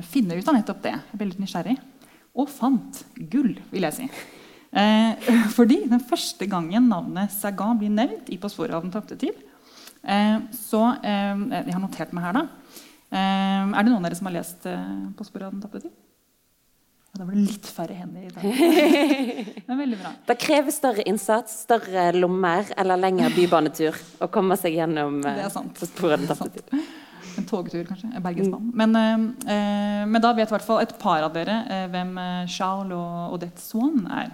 finne 0.08 0.38
ut 0.40 0.48
av 0.48 0.56
nettopp 0.56 0.84
det. 0.86 0.96
Jeg 1.12 1.20
ble 1.20 1.28
litt 1.32 1.42
nysgjerrig 1.44 1.76
og 2.32 2.48
fant 2.52 3.04
gull, 3.32 3.56
vil 3.72 3.88
jeg 3.88 3.98
si. 3.98 4.08
Eh, 4.72 5.32
fordi 5.58 5.82
den 5.92 6.04
første 6.08 6.48
gangen 6.48 6.88
navnet 6.92 7.34
Sagan 7.36 7.80
blir 7.80 7.92
nevnt 7.92 8.30
i 8.32 8.38
'På 8.40 8.50
sporet 8.50 8.76
av 8.76 8.84
den 8.84 8.92
tapte 8.92 9.18
tid', 9.20 9.36
så 10.02 10.82
eh, 11.06 11.44
Jeg 11.62 11.74
har 11.76 11.82
notert 11.84 12.14
meg 12.18 12.26
her, 12.26 12.40
da. 12.40 12.46
Eh, 13.12 13.74
er 13.76 13.84
det 13.84 13.92
noen 13.92 14.00
av 14.00 14.08
dere 14.10 14.18
som 14.18 14.30
har 14.30 14.38
lest 14.40 14.66
eh, 14.66 15.12
'På 15.18 15.28
sporet 15.28 15.50
av 15.50 15.54
den 15.54 15.62
tapte 15.62 15.84
tid'? 15.84 15.98
Ja, 17.12 17.20
da 17.20 17.26
var 17.28 17.36
det 17.36 17.44
litt 17.44 17.68
færre 17.68 17.96
hender 17.98 18.24
i 18.24 18.30
dag. 18.32 18.44
Det 19.68 19.68
er 19.68 19.80
veldig 19.82 19.98
bra. 20.00 20.12
Det 20.30 20.38
krever 20.40 20.72
større 20.72 21.04
innsats, 21.04 21.58
større 21.66 22.06
lommer 22.16 22.70
eller 22.80 23.02
lengre 23.02 23.28
bybanetur 23.36 23.98
å 24.24 24.30
komme 24.32 24.56
seg 24.56 24.78
gjennom 24.80 25.20
det 25.26 25.34
er 25.44 25.52
sant. 25.52 25.82
sporet 25.92 26.24
tapte 26.30 26.54
tid. 26.56 26.86
En 27.38 27.48
togtur, 27.48 27.84
kanskje. 27.88 28.14
Bergensbanen. 28.24 28.72
Men, 28.74 28.96
eh, 28.96 29.52
eh, 29.56 30.06
men, 30.08 30.22
da 30.24 30.32
vet 30.34 30.48
i 30.48 30.56
hvert 30.56 30.66
fall 30.68 30.82
et 30.84 30.96
par 31.00 31.24
av 31.28 31.36
dere 31.36 31.58
eh, 31.68 31.86
hvem 31.92 32.18
eh, 32.18 32.48
Charles 32.48 32.96
og 32.96 33.36
Odette 33.36 33.60
Swan 33.62 34.08
er. 34.08 34.32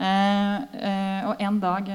Eh, 0.00 0.56
eh, 0.80 1.28
og 1.28 1.42
en 1.44 1.60
dag 1.60 1.90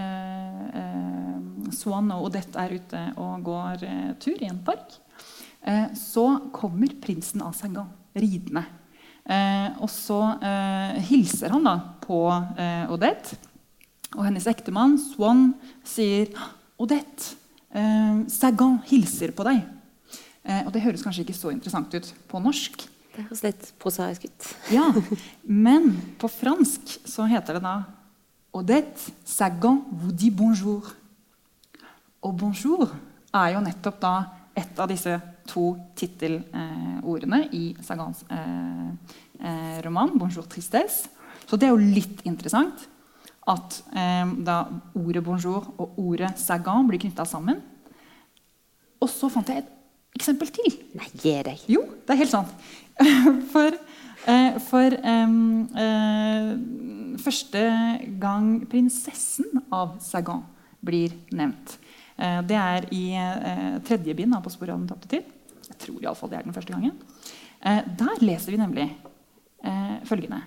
Swan 1.73 2.11
og 2.13 2.27
Odette 2.27 2.61
er 2.61 2.75
ute 2.77 3.01
og 3.17 3.45
går 3.47 3.85
tur 4.21 4.37
i 4.37 4.47
en 4.47 4.61
park, 4.63 4.93
så 5.97 6.25
kommer 6.53 6.91
prinsen 7.01 7.41
av 7.41 7.55
Sagan 7.57 7.87
ridende. 8.13 8.61
og 9.81 9.89
så 9.89 10.19
hilser 11.09 11.55
han 11.55 11.65
da 11.65 11.73
på 12.05 12.19
Odette. 12.93 13.39
Og 14.13 14.27
hennes 14.27 14.45
ektemann 14.45 14.93
Swan 15.01 15.55
sier 15.83 16.29
Odette, 16.77 17.33
Sagan 18.29 18.77
hilser 18.85 19.33
på 19.33 19.49
deg. 19.49 19.65
Eh, 20.45 20.61
og 20.65 20.73
det 20.73 20.83
høres 20.83 21.03
kanskje 21.05 21.25
ikke 21.25 21.37
så 21.37 21.51
interessant 21.53 21.93
ut 21.95 22.11
på 22.29 22.41
norsk. 22.43 22.85
Det 23.15 23.23
høres 23.23 23.43
litt 23.45 23.69
prosaisk 23.81 24.27
ut. 24.27 24.49
ja, 24.75 24.85
Men 25.41 25.93
på 26.21 26.29
fransk 26.29 26.99
så 27.07 27.25
heter 27.29 27.57
det 27.57 27.65
da 27.65 27.75
Odette 28.55 29.11
Sagan 29.25 29.83
vous 29.91 30.13
dit 30.13 30.31
bonjour. 30.31 30.87
Og 32.23 32.33
bonjour 32.33 32.87
er 33.35 33.49
jo 33.51 33.59
nettopp 33.59 33.97
da 33.99 34.11
et 34.55 34.79
av 34.79 34.87
disse 34.87 35.11
to 35.51 35.73
tittelordene 35.99 37.41
eh, 37.49 37.51
i 37.51 37.63
Sagans 37.83 38.23
eh, 38.31 38.87
eh, 39.43 39.81
roman 39.83 40.15
'Bonjour 40.15 40.47
tristesse'. 40.47 41.09
Så 41.45 41.59
det 41.59 41.67
er 41.67 41.75
jo 41.75 41.83
litt 41.83 42.23
interessant 42.23 42.87
at 43.43 43.83
eh, 43.91 44.23
da 44.47 44.63
ordet 44.95 45.25
'bonjour' 45.25 45.73
og 45.75 45.99
ordet 45.99 46.31
'Sagan' 46.39 46.87
blir 46.87 47.03
knytta 47.03 47.25
sammen. 47.27 47.59
Og 49.01 49.09
så 49.11 49.27
fant 49.27 49.51
jeg 49.51 49.65
et 49.65 49.71
eksempel 50.15 50.47
til. 50.47 50.79
Nei, 50.95 51.11
gi 51.11 51.35
deg. 51.43 51.59
Jo, 51.67 51.83
det 52.07 52.15
er 52.15 52.23
helt 52.23 52.31
sant. 52.31 52.55
For, 53.51 53.75
for 54.65 54.95
um, 55.05 55.67
uh, 55.77 56.55
første 57.21 57.61
gang 58.21 58.47
prinsessen 58.69 59.61
av 59.73 59.99
Sagan 60.03 60.41
blir 60.85 61.13
nevnt. 61.35 61.77
Uh, 62.17 62.41
det 62.47 62.57
er 62.57 62.87
i 62.95 63.03
uh, 63.13 63.77
tredje 63.85 64.15
bind 64.17 64.33
av 64.33 64.41
'På 64.43 64.53
sporet 64.53 64.73
av 64.73 64.81
den 64.81 64.89
tapte 64.89 65.11
tid'. 65.11 65.29
Jeg 65.69 65.77
tror 65.81 66.01
iallfall 66.01 66.31
det 66.31 66.39
er 66.39 66.47
den 66.47 66.53
første 66.53 66.73
gangen. 66.73 66.97
der 67.97 68.21
leser 68.21 68.51
vi 68.51 68.57
nemlig 68.57 68.95
følgende. 70.05 70.43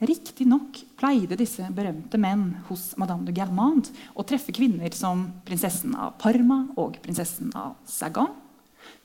Riktignok 0.00 0.78
pleide 0.96 1.36
disse 1.36 1.68
berømte 1.68 2.16
menn 2.16 2.56
hos 2.68 2.94
Madame 2.96 3.26
de 3.26 3.34
Germande 3.36 3.92
å 4.16 4.24
treffe 4.24 4.52
kvinner 4.52 4.90
som 4.96 5.26
prinsessen 5.44 5.94
av 5.94 6.16
Parma 6.18 6.64
og 6.76 6.96
prinsessen 7.04 7.52
av 7.54 7.76
Sagan 7.84 8.32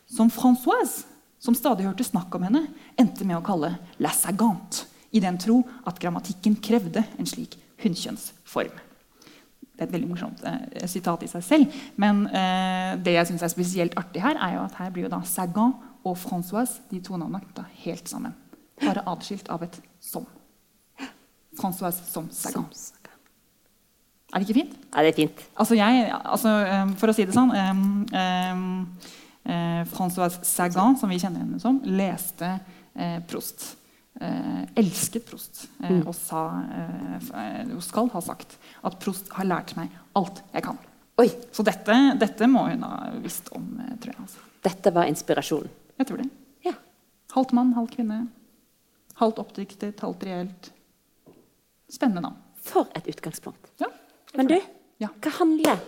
som 0.09 0.31
Françoise, 0.31 1.05
som 1.39 1.55
stadig 1.55 1.88
hørte 1.88 2.05
snakk 2.08 2.36
om 2.36 2.46
henne, 2.48 2.65
endte 3.00 3.27
med 3.27 3.39
å 3.39 3.46
kalle 3.46 3.74
la 4.03 4.12
sagante, 4.15 4.86
i 5.10 5.22
den 5.24 5.39
tro 5.41 5.63
at 5.89 5.98
grammatikken 5.98 6.60
krevde 6.62 7.01
en 7.17 7.25
slik 7.25 7.55
hunnkjønnsform. 7.81 8.75
Det 9.74 9.86
er 9.86 9.88
et 9.88 9.93
veldig 9.96 10.10
morsomt 10.12 10.41
eh, 10.46 10.84
sitat 10.91 11.24
i 11.24 11.29
seg 11.31 11.46
selv. 11.48 11.77
Men 11.98 12.25
eh, 12.27 12.98
det 13.01 13.15
jeg 13.15 13.29
synes 13.29 13.46
er 13.48 13.53
spesielt 13.53 13.96
artig 13.98 14.22
her, 14.22 14.36
er 14.36 14.58
jo 14.58 14.65
at 14.67 14.75
her 14.77 14.91
blir 14.93 15.08
jo 15.08 15.13
da 15.15 15.22
Sagan 15.25 15.74
og 16.03 16.17
Françoise 16.19 16.84
de 16.91 17.00
to 17.01 17.15
navnene 17.17 17.41
knytta 17.46 17.65
helt 17.86 18.12
sammen. 18.12 18.36
Bare 18.84 19.05
adskilt 19.10 19.50
av 19.50 19.63
et 19.63 19.79
'som'. 20.03 20.27
Françoise 21.58 22.03
som 22.05 22.29
Sagan. 22.31 22.67
Er 24.29 24.39
det 24.39 24.50
ikke 24.50 24.60
fint? 24.62 24.75
Ja, 24.93 25.01
det 25.01 25.10
er 25.10 25.15
fint. 25.15 25.39
Altså 25.58 25.75
jeg, 25.75 26.12
altså, 26.25 26.50
um, 26.84 26.91
for 26.96 27.10
å 27.10 27.15
si 27.15 27.25
det 27.25 27.34
sånn 27.34 27.50
um, 27.50 28.05
um, 28.13 28.86
eh, 29.49 29.81
Francois 29.89 30.39
Sagan, 30.45 30.97
som 30.99 31.11
vi 31.11 31.19
kjenner 31.19 31.43
henne 31.43 31.59
som, 31.61 31.81
leste 31.85 32.53
eh, 32.93 33.17
Prost. 33.27 33.75
Eh, 34.19 34.63
elsket 34.79 35.25
Prost. 35.29 35.65
Eh, 35.81 35.91
mm. 35.91 36.03
Og 36.07 36.15
sa, 36.17 36.43
eh, 36.75 37.65
hun 37.69 37.81
skal 37.85 38.11
ha 38.13 38.21
sagt 38.23 38.57
at 38.85 38.99
Prost 39.01 39.31
har 39.37 39.49
lært 39.49 39.75
meg 39.79 39.93
alt 40.19 40.43
jeg 40.53 40.65
kan. 40.69 40.79
Oi. 41.19 41.27
Så 41.51 41.65
dette, 41.67 41.95
dette 42.19 42.47
må 42.47 42.65
hun 42.69 42.83
ha 42.87 43.09
visst 43.19 43.51
om. 43.55 43.65
Eh, 43.83 43.95
tror 43.99 44.13
jeg. 44.13 44.25
Altså. 44.25 44.43
Dette 44.69 44.93
var 44.95 45.09
inspirasjonen? 45.11 45.71
Jeg 45.99 46.07
tror 46.07 46.21
det. 46.21 46.29
Ja. 46.67 46.75
Halvt 47.35 47.55
mann, 47.57 47.73
halvt 47.75 47.97
kvinne. 47.97 48.19
Halvt 49.19 49.41
oppdiktet, 49.43 49.99
halvt 49.99 50.23
reelt. 50.27 50.69
Spennende 51.91 52.23
navn. 52.23 52.37
For 52.63 52.87
et 52.95 53.07
utgangspunkt. 53.09 53.71
Ja, 53.81 53.87
Men 54.37 54.47
du, 54.51 54.59
ja. 55.01 55.09
hva 55.23 55.31
handler 55.39 55.79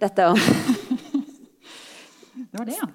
dette 0.00 0.26
om? 0.30 0.38
Det 2.58 2.64
var 2.64 2.66
det, 2.66 2.78
ja. 2.80 2.88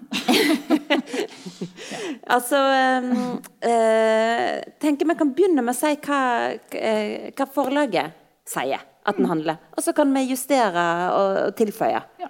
altså 2.36 2.58
um, 2.58 3.38
uh, 3.63 4.58
tenker 4.82 5.08
Vi 5.08 5.15
kan 5.15 5.32
begynne 5.32 5.63
med 5.63 5.72
å 5.72 5.77
si 5.77 5.93
hva, 6.03 6.20
uh, 6.51 7.29
hva 7.32 7.48
forlaget 7.48 8.17
sier 8.43 8.82
at 8.84 9.15
den 9.15 9.24
mm. 9.24 9.29
handler. 9.29 9.62
Og 9.77 9.86
så 9.86 9.93
kan 9.96 10.12
vi 10.15 10.25
justere 10.34 10.84
og, 11.15 11.39
og 11.46 11.55
tilføye. 11.60 12.03
Ja. 12.20 12.29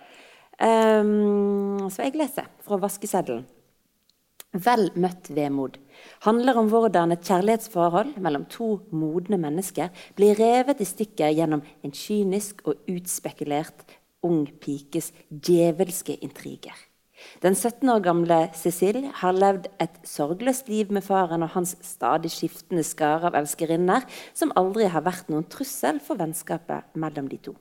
Um, 0.62 1.90
så 1.90 2.06
jeg 2.06 2.20
leser 2.22 2.54
fra 2.62 2.78
vaskeseddelen. 2.86 3.48
Vel 4.54 4.92
møtt 4.94 5.32
vemod 5.34 5.80
handler 6.28 6.60
om 6.62 6.70
hvordan 6.70 7.16
et 7.16 7.26
kjærlighetsforhold 7.26 8.20
mellom 8.22 8.46
to 8.54 8.76
modne 8.94 9.42
mennesker 9.42 9.90
blir 10.14 10.38
revet 10.38 10.86
i 10.86 10.86
stykker 10.86 11.34
gjennom 11.34 11.66
en 11.82 11.98
kynisk 11.98 12.62
og 12.70 12.86
utspekulert 12.94 13.88
ung 14.22 14.46
pikes 14.62 15.10
djevelske 15.30 16.20
intriger. 16.22 16.78
Den 17.44 17.56
17 17.56 17.90
år 17.90 18.02
gamle 18.06 18.38
Cecil 18.56 19.02
har 19.20 19.36
levd 19.36 19.68
et 19.84 20.00
sorgløst 20.08 20.70
liv 20.72 20.92
med 20.96 21.06
faren 21.06 21.44
og 21.44 21.54
hans 21.56 21.76
stadig 21.84 22.32
skiftende 22.32 22.86
skare 22.88 23.30
av 23.30 23.38
elskerinner, 23.42 24.06
som 24.34 24.54
aldri 24.60 24.88
har 24.92 25.06
vært 25.06 25.32
noen 25.32 25.48
trussel 25.52 26.00
for 26.04 26.20
vennskapet 26.22 26.96
mellom 26.96 27.28
de 27.32 27.42
to. 27.50 27.56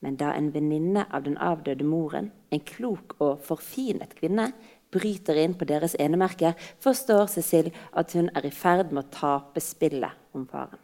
Men 0.00 0.16
da 0.16 0.32
en 0.32 0.52
venninne 0.54 1.04
av 1.12 1.26
den 1.26 1.36
avdøde 1.36 1.84
moren, 1.84 2.30
en 2.50 2.62
klok 2.64 3.18
og 3.20 3.42
forfinet 3.44 4.14
kvinne, 4.16 4.50
bryter 4.90 5.38
inn 5.38 5.54
på 5.54 5.68
deres 5.68 5.96
enemerker, 6.00 6.54
forstår 6.82 7.28
Cecil 7.34 7.70
at 7.92 8.14
hun 8.16 8.30
er 8.34 8.46
i 8.48 8.54
ferd 8.54 8.94
med 8.94 9.04
å 9.04 9.10
tape 9.14 9.62
spillet 9.62 10.16
om 10.34 10.46
faren. 10.50 10.80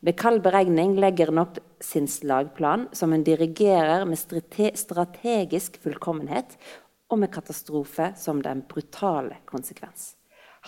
Ved 0.00 0.16
kald 0.16 0.40
beregning 0.44 0.94
legger 0.96 1.28
hun 1.28 1.42
opp 1.42 1.58
sin 1.84 2.06
slagplan, 2.08 2.86
som 2.96 3.12
hun 3.12 3.24
dirigerer 3.24 4.06
med 4.08 4.20
strategisk 4.20 5.76
fullkommenhet, 5.82 6.56
og 7.10 7.18
med 7.18 7.32
katastrofe 7.34 8.12
som 8.16 8.40
den 8.42 8.62
brutale 8.70 9.40
konsekvens. 9.50 10.14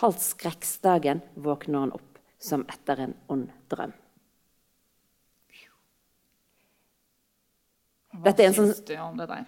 Halvt 0.03 0.25
skrekksdagen 0.25 1.23
våkner 1.35 1.87
han 1.87 1.95
opp 1.95 2.19
som 2.43 2.65
etter 2.71 3.05
en 3.07 3.15
ond 3.31 3.51
drøm. 3.71 3.93
Hva 8.23 8.33
syns 8.37 8.59
sånn, 8.59 8.73
du 8.89 8.97
om 9.01 9.15
det 9.17 9.27
der? 9.31 9.45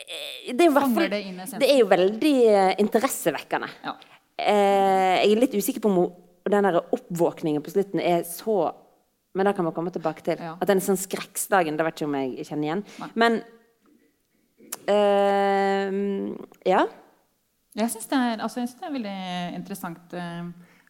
Eh, 0.00 0.54
det 0.56 0.66
er, 0.66 0.72
fall, 0.74 0.96
det, 1.12 1.20
det 1.60 1.68
er, 1.68 1.76
jo 1.78 1.86
veldig 1.90 2.34
uh, 2.50 2.72
interessevekkende. 2.82 3.68
Ja. 3.84 3.94
Uh, 4.40 5.14
jeg 5.20 5.28
er 5.28 5.42
litt 5.44 5.54
usikker 5.54 5.84
på 5.84 5.92
om 5.92 6.00
den 6.50 6.66
oppvåkningen 6.80 7.62
på 7.62 7.74
slutten 7.74 8.00
er 8.02 8.24
så 8.26 8.72
Men 9.36 9.46
det 9.46 9.52
kan 9.54 9.66
vi 9.68 9.70
komme 9.70 9.92
tilbake 9.94 10.24
til. 10.26 10.40
Ja. 10.42 10.56
At 10.58 10.66
den 10.66 10.80
sånn 10.82 10.98
skrekksdagen, 10.98 11.76
det 11.78 11.84
vet 11.86 12.00
ikke 12.00 12.08
om 12.08 12.16
jeg 12.18 12.46
kjenner 12.48 12.66
igjen. 12.66 12.80
Nei. 12.98 13.08
Men 13.22 13.36
uh, 14.88 16.36
ja. 16.66 16.84
Jeg 17.78 17.92
syns 17.92 18.08
det, 18.10 18.18
altså, 18.42 18.64
det, 18.66 18.86
er 18.86 18.94
veldig 18.96 19.18
interessant 19.54 20.14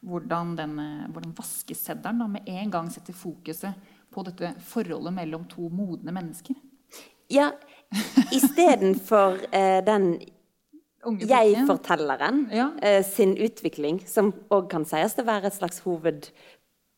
hvordan, 0.01 0.55
den, 0.57 0.79
hvordan 1.13 1.35
vaskeseddelen 1.37 2.31
med 2.33 2.49
en 2.49 2.71
gang 2.73 2.89
setter 2.93 3.13
fokuset 3.13 3.91
på 4.11 4.25
dette 4.27 4.55
forholdet 4.65 5.13
mellom 5.15 5.45
to 5.51 5.69
modne 5.69 6.15
mennesker. 6.15 6.57
Ja, 7.31 7.53
istedenfor 8.35 9.39
uh, 9.53 9.81
den 9.87 10.13
jeg-fortelleren 11.01 12.43
ja. 12.53 12.71
uh, 12.75 13.01
sin 13.07 13.37
utvikling, 13.39 14.03
som 14.07 14.33
òg 14.53 14.67
kan 14.73 14.85
sies 14.89 15.17
å 15.21 15.27
være 15.27 15.49
et 15.51 15.57
slags 15.57 15.81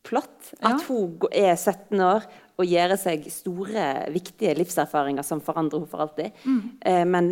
hovedplott. 0.03 0.53
At 0.61 0.83
hun 0.87 1.17
er 1.31 1.55
17 1.55 1.99
år 2.01 2.25
og 2.57 2.65
gjør 2.67 2.95
seg 2.97 3.25
store, 3.31 4.09
viktige 4.13 4.53
livserfaringer 4.57 5.23
som 5.23 5.41
forandrer 5.41 5.79
henne 5.79 5.89
for 5.89 6.03
alltid. 6.03 6.31
Mm. 6.45 6.79
Eh, 6.85 7.05
men 7.05 7.29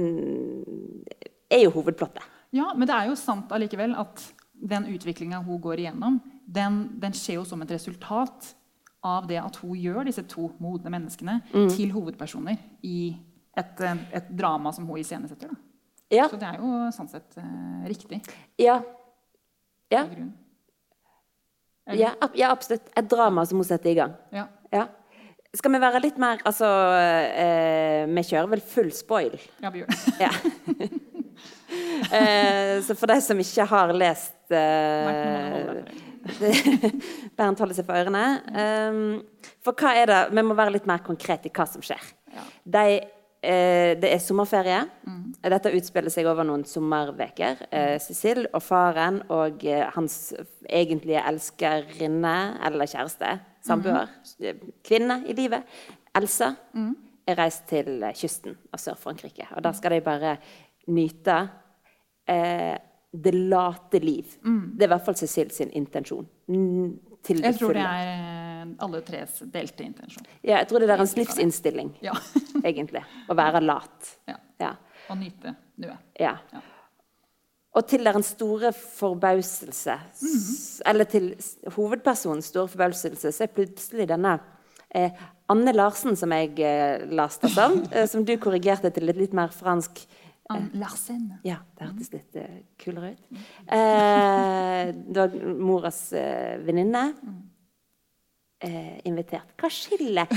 er 1.50 1.64
jo 1.66 1.72
hovedplottet. 1.72 2.24
Ja, 2.52 2.74
men 2.76 2.88
det 2.88 2.96
er 2.96 3.08
jo 3.10 3.16
sant 3.16 3.52
allikevel 3.52 3.96
at 3.96 4.22
den 4.54 4.88
utviklinga 4.94 5.42
hun 5.44 5.60
går 5.62 5.80
igjennom, 5.80 6.20
den, 6.46 7.00
den 7.00 7.14
skjer 7.14 7.40
jo 7.40 7.46
som 7.46 7.62
et 7.62 7.72
resultat 7.72 8.56
av 9.02 9.26
det 9.28 9.40
at 9.42 9.56
hun 9.64 9.74
gjør 9.78 10.06
disse 10.06 10.24
to 10.30 10.52
modne 10.62 10.92
menneskene 10.94 11.40
mm. 11.54 11.70
til 11.74 11.92
hovedpersoner 11.92 12.58
i 12.86 13.16
et, 13.58 13.82
eh, 13.82 14.04
et, 14.14 14.30
drama 14.30 14.72
som 14.74 14.86
hun 14.88 15.00
iscenesetter. 15.02 15.50
Ja. 16.12 16.28
Så 16.30 16.38
det 16.38 16.50
er 16.50 16.60
jo 16.60 16.92
sånn 16.92 17.08
sett 17.08 17.38
uh, 17.40 17.86
riktig. 17.88 18.20
Ja. 18.60 18.82
Ja. 19.92 20.04
Ja, 21.86 22.14
ja, 22.38 22.52
absolutt. 22.52 22.90
Et 22.96 23.10
drama 23.10 23.46
som 23.46 23.60
hun 23.60 23.68
setter 23.68 23.92
i 23.92 23.98
gang. 23.98 24.14
Ja. 24.32 24.46
ja. 24.72 24.86
Skal 25.58 25.74
vi 25.74 25.82
være 25.84 26.00
litt 26.04 26.20
mer 26.22 26.40
Altså, 26.48 26.68
eh, 27.36 28.06
vi 28.08 28.24
kjører 28.24 28.52
vel 28.54 28.62
full 28.64 28.92
spoil? 28.96 29.36
Ja, 29.64 29.72
vi 29.74 29.82
gjør 29.82 29.90
det. 29.92 29.98
Ja. 30.22 30.32
eh, 32.20 32.76
så 32.86 32.96
for 32.96 33.12
de 33.12 33.18
som 33.26 33.42
ikke 33.42 33.68
har 33.74 33.92
lest 33.98 34.56
eh, 34.56 35.82
Bernt 37.38 37.60
holder 37.60 37.76
seg 37.76 37.88
for 37.88 37.98
ørene. 37.98 38.26
Um, 38.54 39.48
for 39.66 39.74
hva 39.74 39.96
er 39.98 40.12
det 40.12 40.20
Vi 40.38 40.44
må 40.46 40.54
være 40.58 40.76
litt 40.78 40.86
mer 40.90 41.02
konkret 41.04 41.48
i 41.50 41.54
hva 41.54 41.66
som 41.68 41.84
skjer. 41.84 42.12
Ja. 42.32 42.46
De, 42.78 42.86
eh, 43.42 43.94
det 44.00 44.10
er 44.14 44.22
sommerferie. 44.24 44.82
Mm. 45.08 45.22
Dette 45.54 45.74
utspiller 45.78 46.14
seg 46.14 46.30
over 46.30 46.48
noen 46.48 46.66
sommerveker. 46.70 47.66
Eh, 47.70 47.96
Cecil 48.04 48.46
og 48.52 48.62
faren 48.66 49.22
og 49.34 49.66
eh, 49.68 49.86
hans 49.96 50.34
egentlige 50.70 51.24
elskerinne 51.32 52.36
eller 52.68 52.90
kjæreste, 52.90 53.38
samboer, 53.66 54.12
mm. 54.42 54.62
kvinne 54.86 55.22
i 55.30 55.38
livet, 55.38 55.66
Elsa, 56.18 56.54
mm. 56.74 56.94
er 57.30 57.38
reist 57.40 57.68
til 57.70 58.02
kysten 58.18 58.58
av 58.74 58.82
Sør-Frankrike. 58.82 59.52
Og 59.56 59.66
da 59.66 59.74
skal 59.78 59.96
de 59.96 60.06
bare 60.06 60.38
nyte 60.92 61.38
eh, 62.30 62.76
det 63.12 63.34
late 63.36 64.00
liv. 64.00 64.38
Mm. 64.44 64.76
Det 64.76 64.86
er 64.86 64.90
i 64.90 64.94
hvert 64.96 65.08
fall 65.08 65.20
Cecil 65.20 65.52
sin 65.54 65.72
intensjon. 65.78 66.28
Jeg 67.30 67.58
tror 67.60 67.74
det 67.78 67.86
er 67.86 68.10
eh, 68.12 68.74
alle 68.86 69.02
tres 69.06 69.42
delte 69.54 69.86
intensjon. 69.86 70.26
Ja, 70.42 70.58
jeg 70.60 70.68
tror 70.70 70.82
det 70.82 70.90
er 70.90 70.96
deres 70.96 71.16
livsinnstilling, 71.20 71.94
ja. 72.02 72.16
egentlig. 72.70 73.04
Å 73.30 73.38
være 73.38 73.62
lat. 73.64 74.14
Ja. 74.30 74.38
ja. 74.62 74.76
Og 75.10 75.20
nyte 75.22 75.56
nuet. 75.82 76.02
Ja. 76.20 76.36
ja. 76.54 76.64
Og 77.72 77.86
til 77.88 78.04
deres 78.04 78.34
store 78.34 78.74
forbauselse, 78.74 79.94
mm 79.94 80.28
-hmm. 80.28 80.82
eller 80.86 81.04
til 81.04 81.36
hovedpersonens 81.76 82.46
store 82.46 82.68
forbauselse, 82.68 83.32
så 83.32 83.44
er 83.44 83.48
plutselig 83.48 84.10
denne 84.10 84.40
eh, 84.96 85.12
Anne 85.50 85.72
Larsen, 85.72 86.16
som 86.16 86.32
jeg 86.32 86.60
eh, 86.60 87.08
lasta 87.10 87.50
som, 87.50 87.84
eh, 87.92 88.08
som 88.08 88.26
du 88.26 88.38
korrigerte 88.38 88.90
til 88.90 89.10
et 89.10 89.18
litt 89.18 89.34
mer 89.34 89.48
fransk 89.48 90.06
Larsen. 90.74 91.30
Ja, 91.48 91.62
det 91.78 91.88
hørtes 91.88 92.12
litt 92.14 92.38
uh, 92.40 92.60
kulere 92.82 93.14
ut. 93.16 93.40
Eh, 93.72 94.92
det 94.92 95.18
var 95.24 95.36
moras 95.60 96.04
eh, 96.18 96.60
venninne. 96.66 97.08
Eh, 98.62 99.00
invitert. 99.10 99.56
Hva 99.58 99.72
skiller 99.74 100.30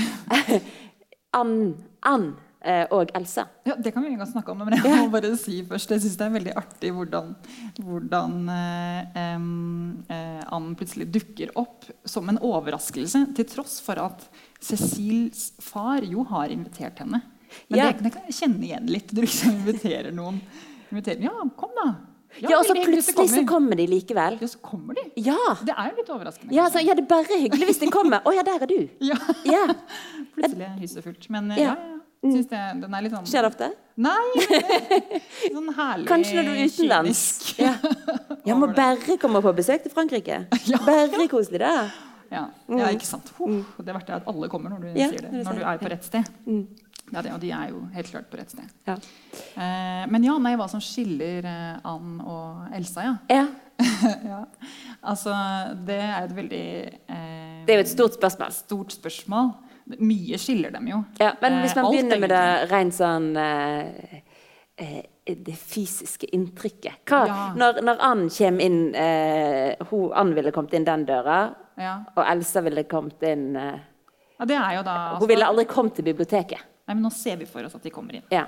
Ann, 1.39 1.75
Ann 2.07 2.31
og 2.65 3.11
Elsa? 3.13 3.43
Ja, 3.67 3.75
Det 3.77 3.91
kan 3.93 4.01
vi 4.01 4.15
ikke 4.15 4.25
snakke 4.25 4.49
om, 4.49 4.63
men 4.65 4.73
jeg 4.73 4.89
må 4.89 5.11
bare 5.13 5.29
si 5.37 5.59
først 5.69 5.91
Jeg 5.93 6.01
syns 6.01 6.15
det 6.17 6.25
er 6.25 6.31
veldig 6.33 6.55
artig 6.57 6.89
hvordan, 6.95 7.27
hvordan 7.77 8.49
Ann 9.29 10.71
plutselig 10.79 11.05
dukker 11.13 11.53
opp 11.61 11.85
som 12.09 12.31
en 12.33 12.41
overraskelse, 12.41 13.21
til 13.37 13.47
tross 13.51 13.77
for 13.85 14.01
at 14.01 14.25
Cecils 14.57 15.51
far 15.61 16.01
jo 16.09 16.25
har 16.31 16.49
invitert 16.55 17.03
henne. 17.05 17.21
Men 17.67 17.79
ja. 17.79 17.87
det, 17.91 18.05
det, 18.07 18.11
kan 18.15 18.27
jeg 18.27 18.37
kjenne 18.39 18.67
igjen 18.67 18.91
litt. 18.91 19.13
Du 19.15 19.23
liksom 19.23 19.55
inviterer 19.55 20.13
noen. 20.15 20.41
Inviterer, 20.91 21.25
ja, 21.27 21.47
kom 21.57 21.73
da. 21.77 21.87
Ja, 22.35 22.49
ja 22.51 22.59
og 22.59 22.67
så 22.67 22.75
plutselig 22.75 23.29
så 23.31 23.41
kommer 23.47 23.79
de 23.79 23.85
likevel. 23.87 24.37
Ja, 24.41 24.47
så 24.51 24.59
kommer 24.63 24.97
de. 24.97 25.05
Ja. 25.23 25.39
Det 25.63 25.75
er 25.75 25.91
jo 25.91 25.99
litt 26.01 26.13
overraskende. 26.17 26.55
Ja, 26.55 26.67
så, 26.71 26.83
ja, 26.83 26.95
det 26.97 27.05
er 27.05 27.11
bare 27.11 27.39
hyggelig 27.39 27.69
hvis 27.71 27.83
de 27.85 27.91
kommer. 27.93 28.23
Å 28.25 28.31
oh, 28.31 28.35
ja, 28.35 28.43
der 28.47 28.65
er 28.65 28.71
du. 28.71 28.79
Ja. 29.11 29.19
ja. 29.47 29.67
plutselig 30.35 30.71
hyssefullt. 30.81 31.29
Men 31.31 31.53
ja, 31.55 31.71
ja. 31.71 31.95
Syns 32.25 32.47
det, 32.49 32.61
den 32.81 32.95
er 32.97 33.03
litt 33.05 33.13
sånn 33.13 33.27
Skjer 33.29 33.45
det 33.45 33.49
ofte? 33.51 33.67
Nei. 34.01 34.45
Sånn 35.53 35.67
herlig 35.77 36.07
Kanskje 36.09 36.39
når 36.39 36.47
du 36.47 36.53
er 36.55 36.71
utenlands. 36.71 37.21
Ja. 37.61 37.75
ja, 38.49 38.57
må 38.57 38.71
bare 38.73 39.17
komme 39.21 39.41
på 39.45 39.53
besøk 39.57 39.85
til 39.85 39.93
Frankrike. 39.93 40.41
Ja. 40.65 40.81
Bare 40.87 41.27
koselig, 41.31 41.61
da. 41.61 41.75
Ja. 42.31 42.47
ja, 42.73 42.89
ikke 42.91 43.07
sant. 43.07 43.29
Oh, 43.37 43.61
det 43.77 43.91
er 43.91 43.95
verdt 43.99 44.09
det 44.09 44.15
at 44.17 44.29
alle 44.31 44.49
kommer 44.51 44.73
når 44.73 44.87
du 44.87 44.89
sier 44.97 45.21
det. 45.21 45.43
Når 45.45 45.59
du 45.59 45.63
er 45.69 45.79
på 45.79 45.91
rett 45.93 46.07
sted. 46.07 46.31
Mm. 46.49 46.63
Ja, 47.13 47.21
det, 47.21 47.33
og 47.35 47.41
de 47.41 47.51
er 47.53 47.69
jo 47.69 47.83
helt 47.93 48.09
klart 48.09 48.31
på 48.31 48.39
rett 48.39 48.51
sted. 48.51 48.71
Ja. 48.87 48.95
Eh, 49.61 50.05
men 50.09 50.25
ja, 50.25 50.37
nei, 50.41 50.55
hva 50.57 50.65
som 50.71 50.81
skiller 50.83 51.45
eh, 51.45 51.85
Ann 51.85 52.17
og 52.23 52.73
Elsa, 52.75 53.05
ja. 53.05 53.13
ja. 53.29 53.45
ja. 54.31 54.41
Altså, 55.05 55.35
det 55.85 55.99
er 56.01 56.23
et 56.23 56.35
veldig 56.35 56.65
eh, 56.65 57.61
Det 57.67 57.75
er 57.75 57.81
jo 57.81 57.85
et 57.85 57.93
stort 57.93 58.17
spørsmål. 58.17 58.55
Stort 58.55 58.95
spørsmål. 58.97 59.51
Mye 60.01 60.39
skiller 60.41 60.73
dem 60.73 60.87
jo. 60.89 61.03
Ja, 61.21 61.35
Men 61.43 61.59
hvis 61.61 61.75
man 61.77 61.85
eh, 61.85 61.91
begynner 61.93 62.23
med 62.23 62.33
det 62.33 62.45
rent 62.71 62.97
sånn 62.97 63.27
eh, 63.37 64.21
eh, 64.81 65.03
det 65.25 65.55
fysiske 65.57 66.29
inntrykket. 66.33 67.03
Hva, 67.09 67.21
ja. 67.29 67.41
Når, 67.57 67.81
når 67.85 68.01
Ann 68.05 68.27
kommer 68.33 68.65
inn 68.65 68.79
eh, 68.97 69.87
hun, 69.91 70.09
Ann 70.13 70.33
ville 70.37 70.53
kommet 70.53 70.73
inn 70.77 70.85
den 70.87 71.05
døra, 71.05 71.39
ja. 71.81 71.99
og 72.15 72.23
Elsa 72.25 72.61
ville 72.65 72.85
kommet 72.89 73.21
inn 73.25 73.51
eh, 73.57 73.83
det 74.45 74.57
altså, 74.57 75.19
Hun 75.21 75.29
ville 75.29 75.47
aldri 75.47 75.65
kommet 75.69 75.95
til 75.95 76.05
biblioteket. 76.09 76.61
Nei, 76.85 76.93
men 76.93 77.05
nå 77.07 77.09
ser 77.13 77.39
vi 77.41 77.47
for 77.49 77.65
oss 77.65 77.73
at 77.77 77.85
de 77.85 77.91
kommer 77.93 78.19
inn. 78.19 78.25
Ja. 78.29 78.45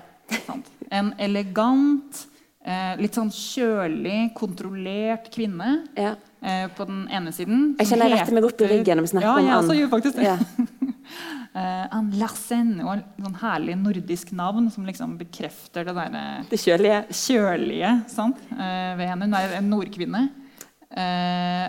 En 0.94 1.10
elegant, 1.22 2.20
eh, 2.62 2.94
litt 3.02 3.18
sånn 3.18 3.32
kjølig, 3.34 4.30
kontrollert 4.38 5.32
kvinne 5.34 5.72
ja. 5.98 6.14
eh, 6.46 6.68
på 6.78 6.86
den 6.86 7.08
ene 7.10 7.34
siden. 7.34 7.72
Jeg 7.80 7.90
kjenner 7.90 8.14
jeg 8.14 8.22
retter 8.22 8.38
meg 8.38 8.50
opp 8.52 8.62
i 8.62 8.70
ryggen 8.70 9.02
når 9.02 9.08
vi 9.08 9.12
snakker 9.16 9.42
ja, 9.42 9.58
om. 9.58 9.72
Ja, 9.74 9.80
gjør 9.82 9.92
faktisk 9.96 10.22
det. 10.22 10.36
Uh, 11.58 11.86
Ann 11.98 12.14
Larsen 12.22 12.76
og 12.84 12.94
et 13.00 13.26
sånn 13.26 13.42
herlig 13.42 13.80
nordisk 13.82 14.36
navn 14.38 14.70
som 14.74 14.86
liksom 14.86 15.18
bekrefter 15.18 15.90
det 15.90 15.98
der 15.98 16.48
Det 16.52 16.62
kjølige. 16.62 17.04
kjølige 17.26 17.94
sant? 18.14 18.44
Ved 18.54 19.08
henne. 19.08 19.26
Hun 19.26 19.38
er 19.42 19.58
en 19.58 19.72
nordkvinne. 19.74 20.28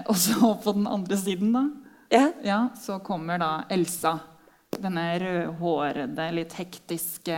Og 0.05 0.17
så 0.21 0.57
på 0.61 0.77
den 0.77 0.85
andre 0.91 1.17
siden, 1.17 1.57
da, 1.57 1.65
ja. 2.13 2.27
ja 2.45 2.65
så 2.77 3.01
kommer 3.05 3.41
da 3.41 3.53
Elsa 3.73 4.19
denne 4.77 5.05
rødhårede, 5.23 6.27
litt 6.37 6.53
hektiske 6.59 7.37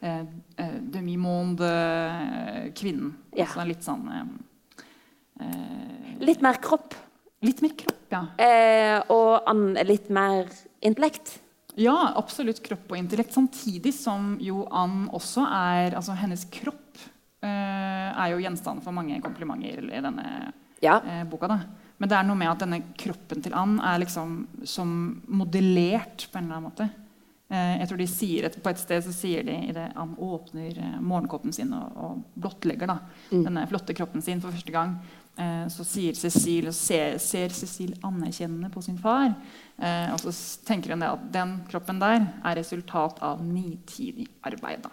eh, 0.00 0.20
eh, 0.60 0.76
demi-monde-kvinnen. 0.92 3.14
Ja. 3.36 3.44
Altså 3.46 3.64
litt 3.68 3.84
sånn 3.86 4.04
eh, 4.12 4.24
eh, 5.40 6.20
Litt 6.26 6.42
mer 6.44 6.56
kropp. 6.62 6.94
Litt 7.44 7.60
mer 7.64 7.74
kropp, 7.78 8.02
ja. 8.12 8.22
Eh, 8.40 8.98
og 9.12 9.40
litt 9.86 10.08
mer 10.14 10.44
intellekt. 10.84 11.38
Ja, 11.76 12.12
absolutt 12.16 12.62
kropp 12.64 12.92
og 12.92 12.98
intellekt. 12.98 13.32
Samtidig 13.36 13.92
som 13.96 14.36
jo 14.40 14.64
Ann 14.72 15.08
også 15.12 15.42
er 15.44 15.94
Altså 15.98 16.12
hennes 16.16 16.44
kropp 16.48 16.96
eh, 17.44 18.08
er 18.16 18.28
jo 18.32 18.38
gjenstand 18.40 18.80
for 18.84 18.92
mange 18.96 19.20
komplimenter 19.24 19.84
i 19.92 20.00
denne 20.04 20.26
Ja. 20.80 20.96
eh, 21.04 21.24
boka. 21.28 21.46
da. 21.52 21.58
Men 21.96 22.10
det 22.10 22.18
er 22.18 22.28
noe 22.28 22.38
med 22.38 22.50
at 22.50 22.62
denne 22.62 22.82
kroppen 22.98 23.42
til 23.44 23.56
Ann 23.56 23.78
er 23.80 24.00
liksom 24.02 24.38
som 24.68 24.90
modellert 25.28 26.26
på 26.28 26.38
en 26.38 26.48
eller 26.48 26.58
annen 26.58 26.68
måte. 26.68 26.88
Eh, 27.48 27.76
jeg 27.80 27.88
tror 27.88 28.00
de 28.00 28.06
sier 28.10 28.46
et, 28.48 28.56
På 28.58 28.72
et 28.72 28.80
sted 28.80 29.04
så 29.06 29.12
sier 29.14 29.44
de 29.46 29.54
idet 29.70 29.86
han 29.94 30.16
åpner 30.18 30.74
morgenkåpen 30.74 31.06
morgenkoppen 31.06 31.54
sin 31.54 31.70
og, 31.76 31.94
og 31.94 32.24
blottlegger 32.34 32.90
da, 32.90 32.98
denne 33.30 33.62
flotte 33.70 33.94
kroppen 33.94 34.24
sin 34.24 34.42
for 34.42 34.50
første 34.50 34.74
gang, 34.74 34.96
eh, 35.38 35.64
så 35.70 35.86
sier 35.86 36.18
Cecil, 36.18 36.72
ser, 36.74 37.20
ser 37.22 37.54
Cecil 37.54 37.94
anerkjennende 38.04 38.72
på 38.74 38.82
sin 38.82 38.98
far. 38.98 39.30
Eh, 39.78 40.10
og 40.12 40.20
så 40.24 40.34
tenker 40.66 40.92
hun 40.92 41.04
det 41.04 41.12
at 41.14 41.26
den 41.38 41.56
kroppen 41.70 42.02
der 42.02 42.26
er 42.42 42.58
resultat 42.58 43.22
av 43.24 43.44
nitidig 43.46 44.26
arbeid. 44.44 44.84
da. 44.88 44.92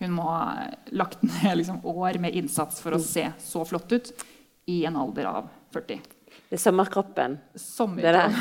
Hun 0.00 0.12
må 0.12 0.26
ha 0.28 0.66
lagt 0.92 1.22
ned 1.24 1.56
liksom, 1.60 1.80
år 1.84 2.18
med 2.20 2.36
innsats 2.36 2.82
for 2.84 2.96
å 2.96 3.00
se 3.00 3.30
så 3.40 3.64
flott 3.68 3.92
ut 3.92 4.12
i 4.68 4.82
en 4.88 4.98
alder 4.98 5.28
av 5.30 5.48
40. 5.72 6.15
Det 6.48 6.54
er 6.58 6.62
sommerkroppen. 6.62 7.38
Sommerkroppen. 7.58 8.36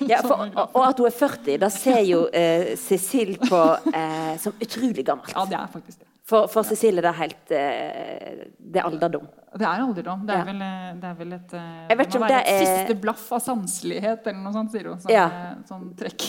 Det. 0.00 0.08
Ja, 0.10 0.18
for, 0.26 0.42
og, 0.74 0.80
at 0.88 0.98
hun 0.98 1.06
er 1.06 1.14
40, 1.14 1.58
da 1.62 1.68
ser 1.70 2.00
jo 2.08 2.24
eh, 2.34 2.74
Cecil 2.80 3.36
på 3.38 3.60
eh, 3.94 4.34
som 4.42 4.56
utrolig 4.60 5.04
gammelt. 5.06 5.30
Ja, 5.36 5.44
det 5.46 5.58
er 5.60 5.70
faktisk 5.72 6.00
det. 6.02 6.08
For, 6.24 6.46
for 6.48 6.64
Cecil 6.64 6.96
er 6.98 7.04
det 7.04 7.10
helt 7.18 7.50
eh, 7.52 8.44
Det 8.56 8.80
er 8.80 8.86
alderdom. 8.88 9.26
Det 9.54 9.66
er 9.68 9.82
alderdom. 9.84 10.22
Det 10.26 10.32
er, 10.34 10.38
Ja. 10.40 10.44
vel, 10.48 10.62
eh, 10.64 10.86
det 11.02 11.08
er 11.10 11.18
vel 11.18 11.34
et, 11.36 11.52
eh, 11.54 11.66
Jeg 11.90 11.98
vet 12.00 12.08
ikke 12.08 12.18
om 12.20 12.24
være 12.24 12.38
er 12.40 12.54
et 12.54 12.64
siste 12.64 12.96
blaff 13.02 13.26
av 13.36 13.42
sanselighet 13.44 14.26
eller 14.30 14.40
noe 14.40 14.54
sånt, 14.56 14.72
sier 14.72 14.88
hun. 14.88 15.02
Sånn, 15.04 15.12
Ja. 15.12 15.26
eh, 15.28 15.52
sånn 15.68 15.84
trekk. 16.00 16.24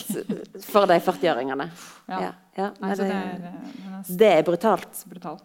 For 0.68 0.86
de 0.92 1.00
40-åringene. 1.08 1.70
Ja. 2.12 2.20
Ja. 2.60 2.68
Nei, 2.84 2.92
det 2.92 3.08
det, 3.08 3.16
er, 3.16 4.12
det 4.20 4.30
er 4.36 4.44
brutalt. 4.52 5.02
brutal. 5.10 5.40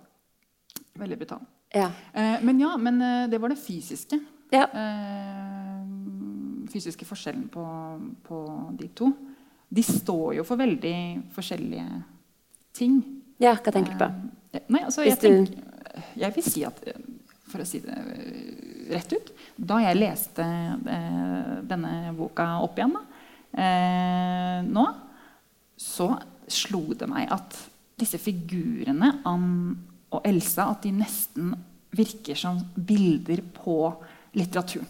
Veldig 0.98 1.18
brutalt. 1.22 1.46
Ja. 1.74 1.88
Eh, 2.12 2.36
men 2.42 2.60
ja, 2.60 2.74
men 2.76 2.98
det 3.30 3.40
var 3.40 3.54
det 3.54 3.58
fysiske. 3.62 4.18
Ja. 4.52 4.66
Eh, 4.66 5.50
fysiske 6.70 7.06
forskjellen 7.08 7.48
på, 7.52 7.64
på 8.26 8.40
de 8.78 8.88
to. 8.94 9.10
De 9.70 9.82
står 9.86 10.36
jo 10.40 10.46
for 10.46 10.58
veldig 10.58 10.96
forskjellige 11.34 12.02
ting. 12.76 13.00
ja, 13.42 13.54
hva 13.54 13.72
tenker 13.74 13.94
du 13.94 14.00
på? 14.00 14.10
Eh, 14.52 14.66
Nei, 14.68 14.82
altså, 14.86 15.04
jeg, 15.06 15.18
tenker, 15.22 15.62
jeg 16.18 16.34
vil 16.36 16.46
si 16.46 16.64
at 16.66 16.80
eh, 16.90 16.98
For 17.50 17.62
å 17.62 17.66
si 17.66 17.80
det 17.82 17.96
rett 18.90 19.12
ut 19.14 19.30
Da 19.58 19.78
jeg 19.82 19.98
leste 19.98 20.46
denne 21.70 21.92
boka 22.18 22.46
opp 22.64 22.78
igjen 22.78 22.94
da, 22.96 23.02
eh, 23.54 24.58
nå, 24.66 24.86
så 25.78 26.08
slo 26.50 26.82
det 26.98 27.06
meg 27.10 27.30
at 27.30 27.54
disse 28.00 28.18
figurene, 28.18 29.12
Ann 29.28 29.50
og 30.10 30.24
Elsa, 30.26 30.70
at 30.72 30.82
de 30.86 30.90
nesten 30.96 31.52
virker 31.94 32.38
som 32.38 32.58
bilder 32.74 33.42
på 33.54 33.76
litteraturen. 34.36 34.88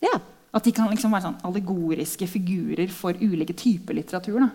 Ja. 0.00 0.16
At 0.50 0.66
de 0.66 0.72
kan 0.74 0.90
liksom 0.90 1.12
være 1.14 1.28
sånn 1.28 1.40
allegoriske 1.46 2.26
figurer 2.26 2.90
for 2.90 3.14
ulike 3.22 3.54
typer 3.54 3.94
litteratur. 3.94 4.40
Da. 4.42 4.48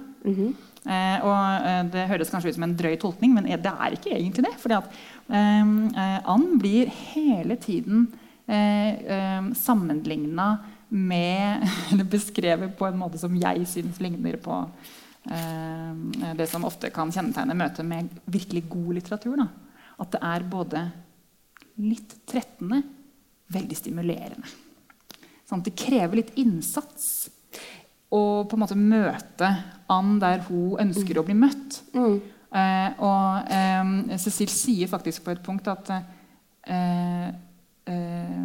eh, 0.91 1.23
og 1.23 1.67
eh, 1.69 1.81
Det 1.93 2.07
høres 2.09 2.31
kanskje 2.33 2.51
ut 2.51 2.57
som 2.57 2.65
en 2.67 2.75
drøy 2.75 2.97
tolkning, 2.99 3.35
men 3.37 3.47
det 3.47 3.71
er 3.71 3.95
ikke 3.95 4.11
egentlig 4.17 4.47
det. 4.47 4.55
fordi 4.59 4.75
at 4.75 4.89
eh, 5.29 6.17
And 6.33 6.57
blir 6.59 6.91
hele 7.13 7.55
tiden 7.61 8.07
eh, 8.47 8.91
eh, 9.05 9.51
sammenligna 9.55 10.49
med 10.89 11.63
Eller 11.91 12.03
beskrevet 12.03 12.75
på 12.77 12.85
en 12.87 12.99
måte 12.99 13.17
som 13.17 13.33
jeg 13.39 13.65
syns 13.67 14.01
ligner 14.03 14.35
på 14.37 14.57
eh, 15.31 16.35
det 16.37 16.49
som 16.51 16.67
ofte 16.67 16.91
kan 16.93 17.11
kjennetegne 17.11 17.55
møtet 17.57 17.87
med 17.87 18.11
virkelig 18.25 18.65
god 18.69 18.91
litteratur. 18.99 19.39
Da. 19.41 19.47
At 20.03 20.11
det 20.11 20.21
er 20.27 20.45
både 20.51 20.83
litt 21.81 22.13
trettende, 22.27 22.83
veldig 23.53 23.77
stimulerende. 23.77 24.49
Sånn 25.45 25.63
det 25.65 25.75
krever 25.77 26.21
litt 26.21 26.33
innsats 26.41 27.29
å 28.13 28.21
på 28.47 28.57
en 28.57 28.63
måte 28.63 28.77
møte 28.77 29.49
Ann 29.91 30.17
der 30.21 30.45
hun 30.47 30.79
ønsker 30.81 31.19
å 31.19 31.25
bli 31.27 31.35
møtt. 31.37 31.81
Eh, 32.55 32.89
og 33.03 33.51
eh, 33.51 34.15
Cecil 34.21 34.49
sier 34.51 34.89
faktisk 34.89 35.25
på 35.25 35.33
et 35.33 35.43
punkt 35.45 35.67
at 35.69 35.91
eh, 35.93 37.27
eh, 37.91 38.39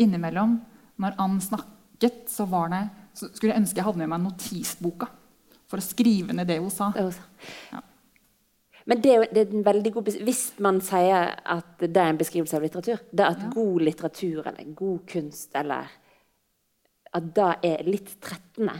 innimellom, 0.00 0.56
når 1.00 1.18
Ann 1.20 1.38
snakket, 1.44 2.24
så, 2.32 2.46
var 2.48 2.72
det, 2.72 2.84
så 3.14 3.28
skulle 3.28 3.52
jeg 3.52 3.62
ønske 3.62 3.80
jeg 3.80 3.86
hadde 3.86 4.02
med 4.02 4.12
meg 4.14 4.24
notisboka 4.24 5.10
for 5.70 5.78
å 5.78 5.84
skrive 5.84 6.34
ned 6.34 6.48
det 6.50 6.58
hun 6.58 6.72
sa. 6.72 6.90
Det 6.96 7.06
hun 7.06 7.14
sa. 7.14 7.28
Ja. 7.70 7.84
Men 8.86 9.00
det 9.04 9.14
det 9.34 9.42
er 9.48 9.54
en 9.54 9.64
veldig 9.64 9.92
god 9.92 10.08
Hvis 10.24 10.42
man 10.58 10.80
sier 10.80 11.34
at 11.44 11.78
det 11.82 11.96
er 11.96 12.08
en 12.10 12.18
beskrivelse 12.20 12.56
av 12.56 12.62
litteratur, 12.62 12.98
det 13.12 13.26
at 13.26 13.38
Ja. 13.42 13.50
god 13.54 13.80
litteratur 13.82 14.46
eller 14.46 14.74
god 14.74 15.00
kunst 15.06 15.50
eller 15.54 15.90
At 17.14 17.34
det 17.34 17.48
er 17.66 17.82
litt 17.84 18.20
trettende, 18.22 18.76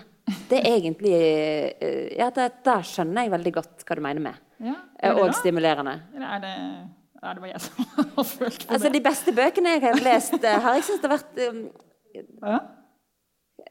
det 0.49 0.61
er 0.61 0.77
egentlig 0.79 1.13
eh, 1.13 2.17
Ja, 2.19 2.31
det, 2.31 2.53
da 2.65 2.79
skjønner 2.83 3.23
jeg 3.27 3.31
veldig 3.35 3.53
godt 3.59 3.85
hva 3.87 3.97
du 3.97 4.01
mener 4.03 4.21
med. 4.21 4.35
Ja, 4.61 4.75
Eh, 5.03 5.15
Og 5.17 5.33
stimulerende. 5.35 5.95
Eller 6.15 6.27
er 6.37 6.41
det, 6.41 6.55
er 7.23 7.35
det 7.35 7.41
bare 7.43 7.53
jeg 7.53 7.61
som 7.61 7.85
har 8.17 8.25
følt 8.25 8.67
på 8.67 8.73
Altså, 8.75 8.89
det? 8.89 8.93
de 8.99 9.01
beste 9.09 9.33
bøkene 9.33 9.69
jeg 9.77 9.81
har 9.83 10.01
lest, 10.05 10.35
eh, 10.45 10.61
har 10.61 10.75
jeg 10.75 10.85
syntes 10.85 11.01
det 11.01 11.11
har 11.11 11.19
vært 11.19 11.41
um, 11.49 11.71
Ja? 12.45 12.59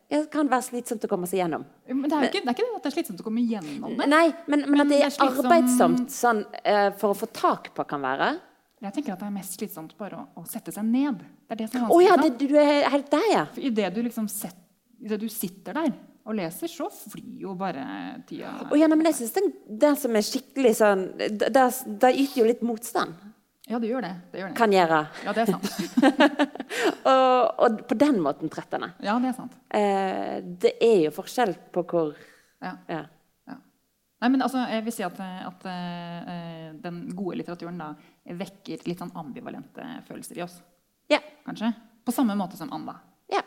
Det 0.10 0.20
kan 0.34 0.50
være 0.50 0.66
slitsomt 0.66 1.06
å 1.06 1.10
komme 1.12 1.30
seg 1.30 1.42
gjennom. 1.44 1.64
Men 1.88 2.06
det 2.06 2.18
er 2.18 2.26
jo 2.26 2.30
ikke 2.30 2.44
det, 2.44 2.54
ikke 2.56 2.66
det 2.66 2.78
at 2.78 2.86
det 2.86 2.90
er 2.92 2.96
slitsomt 2.98 3.24
å 3.24 3.26
komme 3.26 3.44
gjennom 3.46 3.96
det. 4.00 4.08
Nei, 4.10 4.26
men, 4.52 4.66
men 4.68 4.84
at 4.84 4.92
det 4.92 5.00
er 5.06 5.16
slitsom... 5.16 5.46
arbeidsomt 5.46 6.14
sånn, 6.14 6.44
eh, 6.64 6.90
for 7.00 7.14
å 7.14 7.18
få 7.18 7.30
tak 7.36 7.72
på, 7.76 7.86
kan 7.90 8.04
være. 8.06 8.32
Jeg 8.80 8.96
tenker 8.96 9.14
at 9.14 9.24
det 9.24 9.28
er 9.28 9.36
mest 9.36 9.58
slitsomt 9.60 9.96
bare 10.00 10.22
å, 10.22 10.26
å 10.40 10.46
sette 10.48 10.72
seg 10.72 10.86
ned. 10.88 11.20
Det 11.20 11.56
er 11.56 11.62
det 11.64 11.70
som 11.72 11.82
er 11.82 11.88
vanskelig. 11.88 11.98
Oh, 11.98 12.06
ja, 12.06 12.16
det, 12.22 12.30
du 12.40 12.56
er 12.60 12.88
helt 12.94 13.10
der, 13.12 13.26
ja. 13.34 13.48
For 13.56 13.80
det 13.82 13.90
du 13.96 14.00
liksom 14.06 14.30
set, 14.32 14.56
i 15.04 15.12
det 15.12 15.20
du 15.20 15.28
sitter 15.32 15.76
der 15.82 15.92
og 16.30 16.36
leser, 16.38 16.70
så 16.72 16.88
flyr 16.92 17.44
jo 17.44 17.56
bare 17.58 17.84
tida 18.30 18.52
Oh, 18.70 18.78
ja, 18.78 18.88
nei, 18.88 19.00
men 19.00 19.10
jeg 19.10 19.20
synes 19.22 19.36
det, 19.36 19.44
det 19.82 19.94
som 19.98 20.16
er 20.16 20.26
skikkelig 20.26 20.74
sånn 20.78 21.06
Det 21.18 21.50
det 21.50 22.12
yter 22.12 22.42
jo 22.42 22.48
litt 22.48 22.62
motstand. 22.66 23.16
Ja, 23.70 23.78
det 23.78 23.92
gjør 23.92 24.02
det. 24.02 24.12
det, 24.32 24.40
gjør 24.42 24.50
det. 24.50 24.58
Kan 24.58 24.72
gjøre. 24.74 25.00
Ja, 25.26 25.34
det 25.38 25.44
er 25.44 25.50
sant. 25.54 25.68
Og, 27.10 27.60
og 27.66 27.80
på 27.90 27.96
den 27.98 28.18
måten 28.22 28.50
trettende. 28.52 28.92
Ja, 29.06 29.16
det 29.22 29.30
er 29.32 29.36
sant. 29.38 29.54
Eh, 29.74 30.40
det 30.62 30.72
er 30.84 31.04
jo 31.06 31.12
forskjell 31.16 31.54
på 31.74 31.84
hvor 31.90 32.12
Ja. 32.62 32.74
ja. 32.90 33.04
Ja. 33.48 33.56
Nei, 34.22 34.30
men 34.34 34.42
altså, 34.46 34.64
jeg 34.70 34.84
vil 34.88 34.94
si 34.94 35.06
at, 35.06 35.22
at 35.22 35.68
uh, 35.70 36.74
den 36.82 36.98
gode 37.16 37.40
litteraturen 37.40 37.78
da 37.80 37.92
vekker 38.42 38.84
litt 38.90 39.00
sånn 39.02 39.14
ambivalente 39.18 39.86
følelser 40.10 40.42
i 40.42 40.44
oss. 40.46 40.60
Ja. 41.10 41.22
Kanskje? 41.46 41.72
På 42.06 42.14
samme 42.14 42.36
måte 42.38 42.58
som 42.60 42.74
Anda. 42.76 42.98
Ja. 43.32 43.42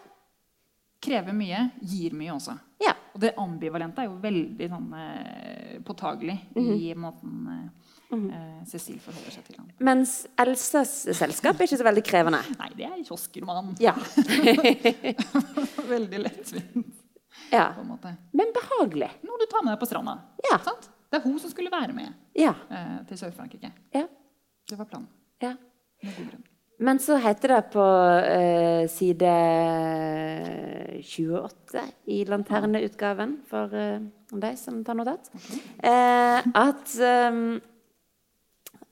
Krever 1.03 1.35
mye, 1.37 1.67
gir 1.83 2.15
mye 2.19 2.35
også. 2.39 2.57
ja. 2.83 2.95
Og 3.13 3.21
det 3.21 3.35
ambivalente 3.37 4.01
er 4.01 4.07
jo 4.09 4.15
veldig 4.23 4.71
sånn, 4.73 4.87
uh, 4.97 5.75
påtagelig 5.85 6.39
i 6.57 6.95
måten 6.97 7.51
eh, 8.13 8.37
-hmm. 8.37 8.65
Cecil 8.67 9.01
forholder 9.01 9.31
seg 9.31 9.45
til 9.45 9.57
ham. 9.59 9.69
Mens 9.79 10.27
Elsas 10.39 11.09
selskap 11.13 11.61
er 11.61 11.65
ikke 11.65 11.77
så 11.77 11.85
veldig 11.85 12.05
krevende. 12.05 12.41
Nei, 12.61 12.71
det 12.77 12.85
er 12.85 13.05
kioskroman. 13.05 13.77
Ja. 13.81 13.95
veldig 15.95 16.19
lettvint, 16.19 16.95
ja. 17.53 17.73
Men 18.33 18.47
behagelig. 18.55 19.11
Noe 19.23 19.39
du 19.39 19.47
tar 19.51 19.65
med 19.65 19.73
deg 19.73 19.81
på 19.81 19.87
stranda. 19.87 20.19
Ja. 20.51 20.59
Sant? 20.59 20.91
Det 21.11 21.21
er 21.21 21.25
hun 21.29 21.39
som 21.39 21.51
skulle 21.51 21.71
være 21.71 21.93
med 21.93 22.13
Ja. 22.35 22.55
eh, 22.71 23.07
til 23.09 23.19
Sør-Frankrike. 23.19 23.73
ja. 23.95 24.07
Det 24.69 24.79
var 24.79 24.85
planen. 24.85 25.09
Men 26.83 26.99
så 26.99 27.17
heter 27.23 27.49
det 27.49 27.61
på 27.71 27.85
eh, 28.27 28.89
side 28.91 29.33
28 31.03 31.83
i 32.11 32.25
lanterneutgaven, 32.27 33.37
for 33.51 33.75
eh, 33.79 34.01
de 34.33 34.51
som 34.59 34.81
tar 34.85 34.99
notat, 34.99 35.31
eh, 35.79 36.41
at 36.43 36.95
ehm, 37.07 37.61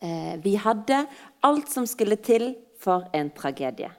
eh, 0.02 0.36
vi 0.42 0.56
hadde 0.56 1.04
alt 1.46 1.70
som 1.72 1.86
skulle 1.86 2.16
til 2.16 2.54
for 2.80 3.08
en 3.14 3.30
tragedie. 3.36 3.90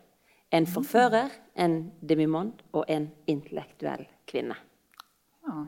En 0.51 0.67
forfører, 0.67 1.29
en 1.55 1.91
demimond 2.01 2.63
og 2.73 2.85
en 2.91 3.09
intellektuell 3.31 4.07
kvinne. 4.27 4.57
Ja. 5.47 5.61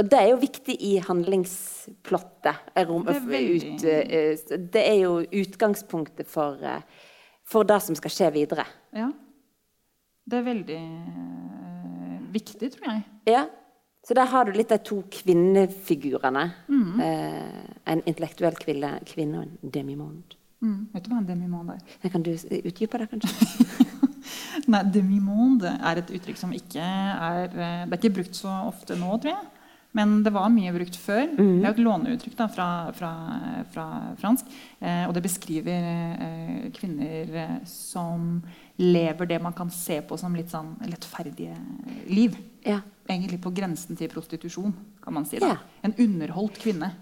Og 0.00 0.08
det 0.08 0.16
er 0.16 0.28
jo 0.30 0.36
viktig 0.40 0.76
i 0.80 0.94
handlingsplottet. 1.04 2.60
Det 2.72 2.84
er 2.84 2.90
ut, 2.90 3.84
eh, 3.84 4.58
det 4.72 4.84
er 4.84 4.98
jo 5.02 5.18
utgangspunktet 5.42 6.28
for, 6.28 6.56
eh, 6.64 6.80
for 7.44 7.68
det 7.68 7.82
som 7.82 7.94
skal 7.94 8.10
skje 8.10 8.32
videre. 8.32 8.66
ja. 8.96 9.10
Det 10.30 10.38
er 10.38 10.42
veldig 10.46 10.76
eh, 10.76 12.18
viktig, 12.30 12.68
tror 12.76 12.86
jeg. 12.86 13.02
Ja, 13.26 13.46
Så 14.10 14.14
der 14.18 14.26
har 14.26 14.42
du 14.42 14.56
litt 14.58 14.72
de 14.72 14.76
to 14.82 15.04
kvinnefigurene. 15.14 16.48
Mm. 16.66 17.02
Eh, 17.06 17.60
en 17.92 18.00
intellektuell 18.10 18.56
kvinne, 18.58 18.96
kvinne 19.06 19.38
og 19.38 19.44
en 19.44 19.70
demimond. 19.76 20.34
Mm. 20.58 20.88
Vet 20.90 21.06
du 21.06 21.12
hva 21.12 21.20
en 21.20 21.28
demimond 21.28 21.70
er? 21.76 21.84
Jeg 22.02 22.10
Kan 22.16 22.24
du 22.26 22.32
utdype 22.34 22.98
det, 22.98 23.06
kanskje? 23.12 23.78
Nei, 24.74 24.82
demimond 24.90 25.62
er 25.62 26.02
et 26.02 26.10
uttrykk 26.10 26.42
som 26.42 26.50
ikke 26.50 26.82
er 26.82 27.54
eh, 27.54 27.86
Det 27.86 27.94
er 27.94 27.96
ikke 28.00 28.16
brukt 28.18 28.42
så 28.42 28.50
ofte 28.72 28.98
nå, 28.98 29.14
tror 29.22 29.30
jeg. 29.36 29.48
Men 29.94 30.18
det 30.26 30.34
var 30.34 30.50
mye 30.58 30.74
brukt 30.74 30.98
før. 30.98 31.24
Det 31.38 31.62
er 31.62 31.70
et 31.70 31.82
låneuttrykk 31.86 32.34
da, 32.42 32.50
fra, 32.50 32.68
fra, 32.98 33.14
fra 33.70 33.88
fransk. 34.18 34.50
Eh, 34.82 35.06
og 35.06 35.14
det 35.14 35.22
beskriver 35.22 35.90
eh, 36.26 36.70
kvinner 36.74 37.42
eh, 37.46 37.56
som 37.70 38.40
lever 38.82 39.36
det 39.36 39.38
man 39.42 39.54
kan 39.54 39.70
se 39.70 40.02
på 40.02 40.18
som 40.18 40.34
litt 40.34 40.50
sånn 40.50 40.74
lettferdige 40.90 41.54
liv. 42.10 42.34
Ja. 42.66 42.80
Egentlig 43.10 43.40
på 43.42 43.52
grensen 43.54 43.96
til 43.98 44.10
prostitusjon, 44.12 44.74
kan 45.02 45.14
man 45.16 45.24
si. 45.26 45.38
da. 45.42 45.54
Ja. 45.54 45.56
En 45.86 45.94
underholdt 45.98 46.58
kvinne. 46.62 46.92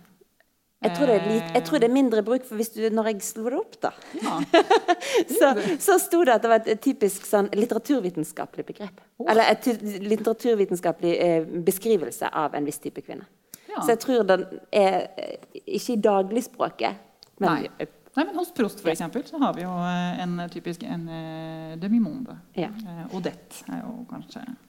Jeg 0.78 0.94
tror, 0.94 1.08
det 1.10 1.14
er 1.18 1.24
litt, 1.26 1.48
jeg 1.56 1.64
tror 1.66 1.80
det 1.82 1.86
er 1.88 1.92
mindre 1.92 2.20
bruk, 2.22 2.44
for 2.46 2.54
hvis 2.60 2.68
du, 2.70 2.84
når 2.94 3.08
jeg 3.10 3.22
slo 3.26 3.48
det 3.50 3.56
opp, 3.58 3.72
da, 3.82 3.90
Ja. 4.22 4.36
så, 5.40 5.48
så 5.82 5.96
sto 5.98 6.20
det 6.22 6.36
at 6.36 6.44
det 6.44 6.52
var 6.52 6.68
et 6.70 6.82
typisk 6.84 7.26
sånn 7.26 7.48
litteraturvitenskapelig 7.58 8.64
begrep. 8.68 9.00
Eller 9.26 9.50
et 9.56 9.66
litteraturvitenskapelig 10.06 11.16
eh, 11.18 11.50
beskrivelse 11.66 12.30
av 12.30 12.54
en 12.54 12.68
viss 12.70 12.78
type 12.84 13.02
kvinne. 13.02 13.26
Ja. 13.66 13.82
Så 13.82 13.96
jeg 13.96 14.02
tror 14.06 14.22
den 14.30 14.46
er 14.70 15.00
eh, 15.18 15.34
ikke 15.66 15.96
i 15.96 16.00
dagligspråket, 16.06 17.04
men 17.42 17.48
Nei. 17.66 17.88
Nei, 18.18 18.24
men 18.24 18.38
Hos 18.40 18.48
Prost 18.54 18.80
for 18.82 18.90
eksempel, 18.90 19.22
så 19.26 19.38
har 19.38 19.52
vi 19.54 19.62
jo 19.62 19.74
eh, 19.82 20.22
en 20.24 20.38
typisk 20.50 20.82
en 20.86 21.04
eh, 21.10 21.74
demimonde. 21.78 22.38
Ja. 22.58 22.70
Eh, 22.70 23.04
Odette 23.18 23.66
er 23.70 23.82
jo 23.84 24.00
kanskje 24.10 24.42
eh, 24.46 24.67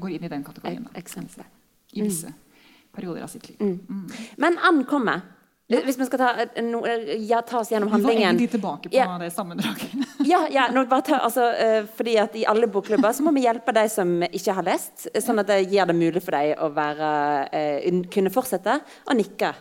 går 0.00 0.10
inn 0.16 0.24
i 0.24 0.28
den 0.28 0.44
kategorien. 0.44 0.88
Da. 0.92 1.44
I 1.92 2.02
visse 2.02 2.32
perioder 2.96 3.22
av 3.22 3.28
sitt 3.32 3.48
liv. 3.48 3.60
Mm. 3.60 4.10
Men 4.36 4.58
Ann. 4.58 4.84
Hvis 5.66 5.96
vi 5.98 6.04
skal 6.06 6.18
ta, 6.20 6.28
eh, 6.38 6.62
no, 6.62 6.84
eh, 6.86 7.16
ja, 7.26 7.40
ta 7.42 7.58
oss 7.58 7.72
gjennom 7.72 7.88
Vi 7.88 7.92
var 7.92 7.98
handlingen 7.98 8.28
egentlig 8.36 8.50
tilbake 8.50 8.88
på 8.88 8.94
Ja. 8.94 9.18
det 9.18 9.32
sammendraget. 9.34 9.90
Ja, 10.26 10.46
ja 10.50 10.84
bare 10.84 11.02
ta, 11.02 11.18
altså, 11.18 11.42
eh, 11.58 11.84
fordi 11.96 12.16
at 12.18 12.36
I 12.36 12.44
alle 12.46 12.66
bokklubber 12.66 13.12
så 13.12 13.22
må 13.22 13.32
vi 13.34 13.42
hjelpe 13.42 13.72
de 13.74 13.88
som 13.88 14.22
ikke 14.22 14.54
har 14.54 14.62
lest, 14.62 15.08
eh, 15.12 15.20
sånn 15.20 15.40
at 15.40 15.46
det 15.46 15.66
gjør 15.72 15.86
det 15.90 15.96
mulig 15.96 16.22
for 16.22 16.30
dem 16.30 16.54
å 16.62 16.70
være, 16.74 17.10
eh, 17.52 18.02
kunne 18.10 18.30
fortsette 18.30 18.80
å 19.10 19.14
nikke. 19.18 19.54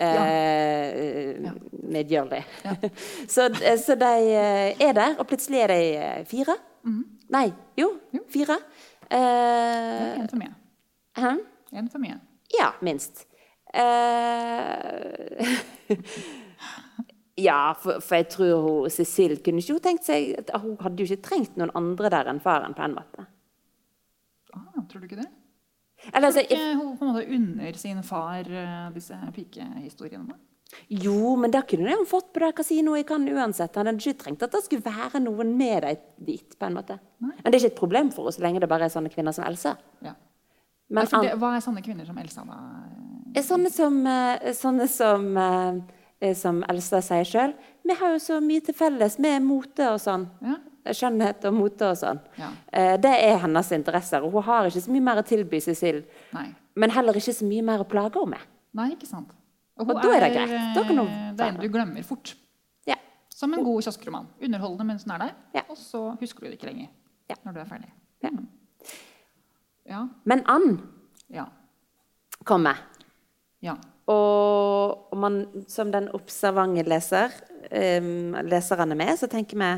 Eh, 0.00 1.42
Ja. 1.42 1.50
Medgjørlig. 1.90 2.44
Ja. 2.64 2.76
så, 3.34 3.48
eh, 3.62 3.76
så 3.82 3.98
de 3.98 4.14
eh, 4.30 4.76
er 4.78 4.92
der, 4.94 5.16
og 5.18 5.26
plutselig 5.26 5.64
er 5.64 5.68
de 5.74 5.82
eh, 5.96 6.24
fire. 6.24 6.54
Nei, 7.28 7.52
jo, 7.76 7.98
Jo. 8.14 8.20
fire. 8.30 8.56
Eh, 9.10 10.18
En 10.20 10.28
for 10.28 10.36
mye. 10.40 10.54
hæ? 11.16 11.30
En 11.72 11.88
for 11.88 11.98
mye. 11.98 12.18
Ja, 12.58 12.70
minst. 12.82 13.26
Eh, 13.74 15.56
ja, 17.48 17.72
for, 17.72 18.00
for 18.00 18.14
jeg 18.14 18.28
tror 18.32 18.60
hun, 18.64 18.90
Cecil 18.90 19.38
kunne 19.44 19.60
ikke 19.62 19.72
hun 19.76 19.84
tenkt 19.84 20.04
seg 20.08 20.34
at 20.38 20.52
Hun 20.60 20.76
hadde 20.80 21.02
jo 21.02 21.08
ikke 21.08 21.22
trengt 21.28 21.56
noen 21.60 21.72
andre 21.76 22.10
der 22.12 22.30
enn 22.32 22.40
faren, 22.40 22.74
på 22.74 22.82
en 22.84 22.96
måte. 22.96 23.26
Ah, 24.54 24.80
tror 24.88 25.00
du 25.00 25.08
ikke 25.08 25.20
det? 25.20 25.28
Eller, 26.14 26.26
altså, 26.30 26.40
Ikke 26.40 26.74
hun 26.78 26.96
på 26.98 27.04
en 27.04 27.12
måte 27.12 27.26
unner 27.36 27.72
sin 27.80 28.02
far 28.06 28.46
eh, 28.48 28.90
disse 28.94 29.16
pikehistoriene? 29.34 30.36
Jo, 30.88 31.34
men 31.40 31.50
da 31.50 31.62
kunne 31.64 31.94
hun 31.96 32.06
fått 32.08 32.32
på 32.32 32.40
det 32.42 32.50
kasinoet 32.58 33.00
i 33.00 33.06
Cannes 33.08 33.32
uansett. 33.34 33.74
Han 33.80 33.88
hadde 33.88 34.02
ikke 34.04 34.22
trengt 34.22 34.42
at 34.44 34.52
det 34.52 34.62
skulle 34.66 34.84
være 34.84 35.20
noen 35.24 35.54
med 35.56 35.82
deg 35.82 36.02
dit. 36.26 36.56
på 36.58 36.66
en 36.68 36.76
måte. 36.76 36.98
Nei. 37.24 37.34
Men 37.42 37.50
det 37.52 37.56
er 37.56 37.62
ikke 37.64 37.72
et 37.74 37.80
problem 37.80 38.10
for 38.12 38.28
henne 38.28 38.36
så 38.36 38.44
lenge 38.44 38.60
det 38.60 38.68
bare 38.68 38.84
er 38.88 38.92
sånne 38.92 39.12
kvinner 39.12 39.32
som 39.36 39.46
Elsa. 39.48 39.76
Ja. 40.04 40.12
Men 40.88 41.02
altså, 41.04 41.22
det, 41.24 41.34
hva 41.40 41.54
er 41.56 41.64
sånne 41.64 41.82
kvinner 41.84 42.08
som 42.08 42.18
Elsa, 42.20 42.44
da? 42.48 42.58
er 43.36 43.44
sånne 43.44 43.70
som, 43.72 43.96
eh, 44.08 44.52
sånne 44.56 44.86
som, 44.88 45.26
eh, 45.36 46.34
som 46.34 46.62
Elsa 46.68 47.00
sier 47.04 47.24
sjøl. 47.28 47.54
Vi 47.84 47.96
har 48.00 48.14
jo 48.16 48.20
så 48.24 48.38
mye 48.44 48.64
til 48.64 48.74
felles 48.76 49.18
med 49.18 49.42
mote 49.44 49.88
og 49.92 50.00
sånn. 50.00 50.28
Ja. 50.44 50.56
skjønnhet 50.88 51.44
og 51.44 51.52
mote 51.52 51.84
og 51.90 51.96
sånn. 52.00 52.20
Ja. 52.38 52.48
Eh, 52.72 52.96
Det 52.96 53.10
er 53.12 53.38
hennes 53.42 53.72
interesser. 53.72 54.22
Og 54.24 54.32
hun 54.32 54.42
har 54.42 54.64
ikke 54.70 54.80
så 54.80 54.90
mye 54.90 55.02
mer 55.04 55.16
å 55.20 55.24
tilby 55.26 55.60
Cecil, 55.60 56.04
Nei. 56.32 56.54
men 56.76 56.90
heller 56.90 57.12
ikke 57.12 57.34
så 57.36 57.44
mye 57.44 57.62
mer 57.62 57.78
å 57.84 57.88
plage 57.88 58.14
henne 58.16 58.30
med. 58.30 58.40
Nei, 58.72 58.90
ikke 58.94 59.06
sant. 59.06 59.28
Og 59.78 59.86
da 59.88 60.12
er 60.16 60.24
det 60.26 60.30
greit. 60.34 60.54
Da 60.76 60.82
kan 60.86 60.98
hun 60.98 61.08
eh, 61.08 61.32
Det 61.38 61.44
er 61.46 61.52
en 61.54 61.60
du 61.62 61.68
glemmer 61.72 62.02
fort. 62.06 62.34
Ja. 62.88 62.96
Som 63.34 63.54
en 63.54 63.64
god 63.64 63.82
kioskroman. 63.82 64.26
Underholdende 64.42 64.84
mens 64.92 65.04
den 65.04 65.12
er 65.14 65.18
der, 65.26 65.34
Ja. 65.54 65.62
og 65.68 65.76
så 65.78 66.16
husker 66.20 66.40
du 66.40 66.46
det 66.50 66.58
ikke 66.58 66.70
lenger. 66.72 66.88
Ja. 67.30 67.36
Når 67.44 67.52
du 67.54 67.60
er 67.60 67.68
ferdig. 67.70 67.92
Ja. 68.22 68.30
Ja. 69.88 70.06
Men 70.24 70.42
Ann 70.46 70.80
Ja. 71.30 71.44
kommer. 72.44 72.76
ja. 73.62 73.74
Og 74.08 75.16
man 75.16 75.64
som 75.68 75.90
den 75.92 76.08
observante 76.16 76.82
leser, 76.82 77.28
um, 77.70 78.34
er 78.34 78.94
med, 78.94 79.18
så 79.18 79.26
tenker 79.28 79.56
vi 79.58 79.68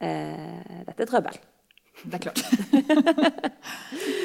eh, 0.00 0.84
dette 0.86 1.02
er 1.02 1.06
trøbbel. 1.10 1.38
Det 2.04 2.14
er 2.14 2.18
klart. 2.18 2.38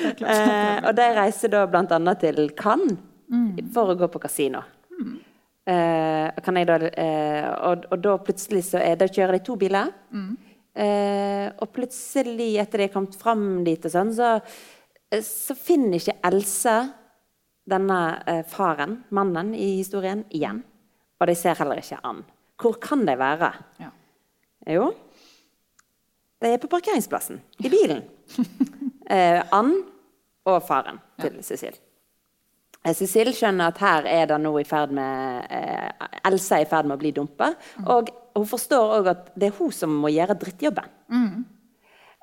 det 0.04 0.10
er 0.12 0.14
klart. 0.20 0.30
Eh, 0.30 0.88
og 0.88 0.96
de 0.96 1.08
reiser 1.18 1.50
da 1.50 1.66
bl.a. 1.66 2.14
til 2.22 2.52
Cannes 2.60 3.00
for 3.74 3.94
å 3.94 3.98
gå 4.00 4.10
på 4.14 4.22
kasino. 4.24 4.64
Eh, 5.64 6.42
kan 6.44 6.60
jeg 6.60 6.68
da, 6.68 6.76
eh, 7.00 7.46
og, 7.70 7.86
og 7.92 8.02
da 8.04 8.18
plutselig 8.20 8.66
så 8.68 8.82
er, 8.84 8.98
da 9.00 9.08
kjører 9.08 9.38
de 9.38 9.46
to 9.48 9.56
biler. 9.60 9.94
Eh, 10.74 11.48
og 11.62 11.72
plutselig, 11.76 12.50
etter 12.62 12.84
de 12.84 12.90
er 12.90 12.94
kommet 12.94 13.16
fram 13.20 13.64
dit, 13.66 13.86
og 13.86 13.94
sånn, 13.94 14.12
så, 14.18 14.36
eh, 15.12 15.24
så 15.24 15.56
finner 15.56 16.00
ikke 16.00 16.18
Else 16.30 16.76
denne 17.70 18.00
eh, 18.28 18.44
faren, 18.50 19.00
mannen 19.16 19.54
i 19.56 19.78
historien, 19.78 20.26
igjen. 20.34 20.64
Og 21.22 21.30
de 21.30 21.38
ser 21.40 21.56
heller 21.62 21.80
ikke 21.80 22.02
an. 22.04 22.24
Hvor 22.60 22.76
kan 22.84 23.06
de 23.08 23.16
være? 23.20 23.54
Ja. 23.80 23.92
Jo, 24.74 24.92
de 26.44 26.52
er 26.52 26.60
på 26.60 26.68
parkeringsplassen, 26.72 27.42
i 27.64 27.72
bilen. 27.72 28.04
Eh, 29.14 29.42
Ann 29.52 29.74
og 30.48 30.62
faren 30.64 30.96
til 31.20 31.34
Cecil. 31.44 31.76
Eh, 32.84 32.94
Cecil 32.98 33.32
skjønner 33.36 33.72
at 33.72 33.82
her 33.84 34.08
er 34.12 34.30
det 34.32 34.40
nå 34.44 34.52
i 34.60 34.68
ferd 34.68 34.92
med 34.96 35.48
eh, 35.54 36.08
Elsa 36.28 36.60
er 36.60 36.68
i 36.68 36.70
ferd 36.70 36.90
med 36.90 36.98
å 36.98 37.02
bli 37.04 37.14
dumpa. 37.16 37.54
Og 37.88 38.12
hun 38.36 38.48
forstår 38.50 38.98
òg 39.00 39.12
at 39.14 39.28
det 39.40 39.52
er 39.52 39.58
hun 39.60 39.72
som 39.76 39.94
må 40.04 40.12
gjøre 40.12 40.38
drittjobben. 40.42 40.90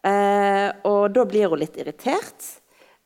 Eh, 0.04 0.68
og 0.88 1.12
da 1.16 1.26
blir 1.28 1.52
hun 1.52 1.60
litt 1.60 1.78
irritert. 1.80 2.56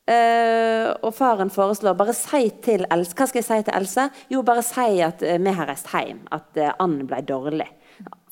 Eh, 0.05 0.91
og 1.01 1.15
faren 1.17 1.49
foreslår 1.49 1.95
bare 1.97 2.13
si 2.13 2.43
til 2.61 2.83
Elsa 2.93 3.15
Hva 3.17 3.25
skal 3.25 3.41
jeg 3.41 3.47
si 3.47 3.63
til 3.65 3.73
Else? 3.73 4.03
Jo, 4.29 4.43
bare 4.45 4.61
si 4.61 4.99
at 5.01 5.23
eh, 5.25 5.39
vi 5.41 5.55
har 5.57 5.71
reist 5.71 5.89
hjem. 5.93 6.21
At 6.35 6.59
Ann 6.75 7.01
ble 7.09 7.23
dårlig. 7.25 7.71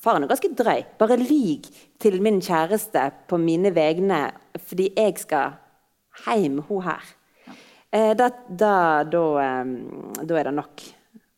Faren 0.04 0.26
er 0.26 0.32
ganske 0.32 0.52
drøy. 0.60 0.84
Bare 1.00 1.18
lyg 1.18 1.70
til 2.04 2.20
min 2.22 2.42
kjæreste 2.44 3.08
på 3.32 3.40
mine 3.40 3.72
vegne 3.76 4.26
fordi 4.68 4.92
jeg 4.98 5.16
skal 5.24 5.56
hjem 6.28 6.60
hun 6.68 6.84
her. 6.86 7.04
Eh, 7.94 8.16
da, 8.18 8.30
da, 8.50 9.04
da, 9.06 9.24
da 10.26 10.38
er 10.40 10.48
det 10.48 10.54
nok 10.58 10.84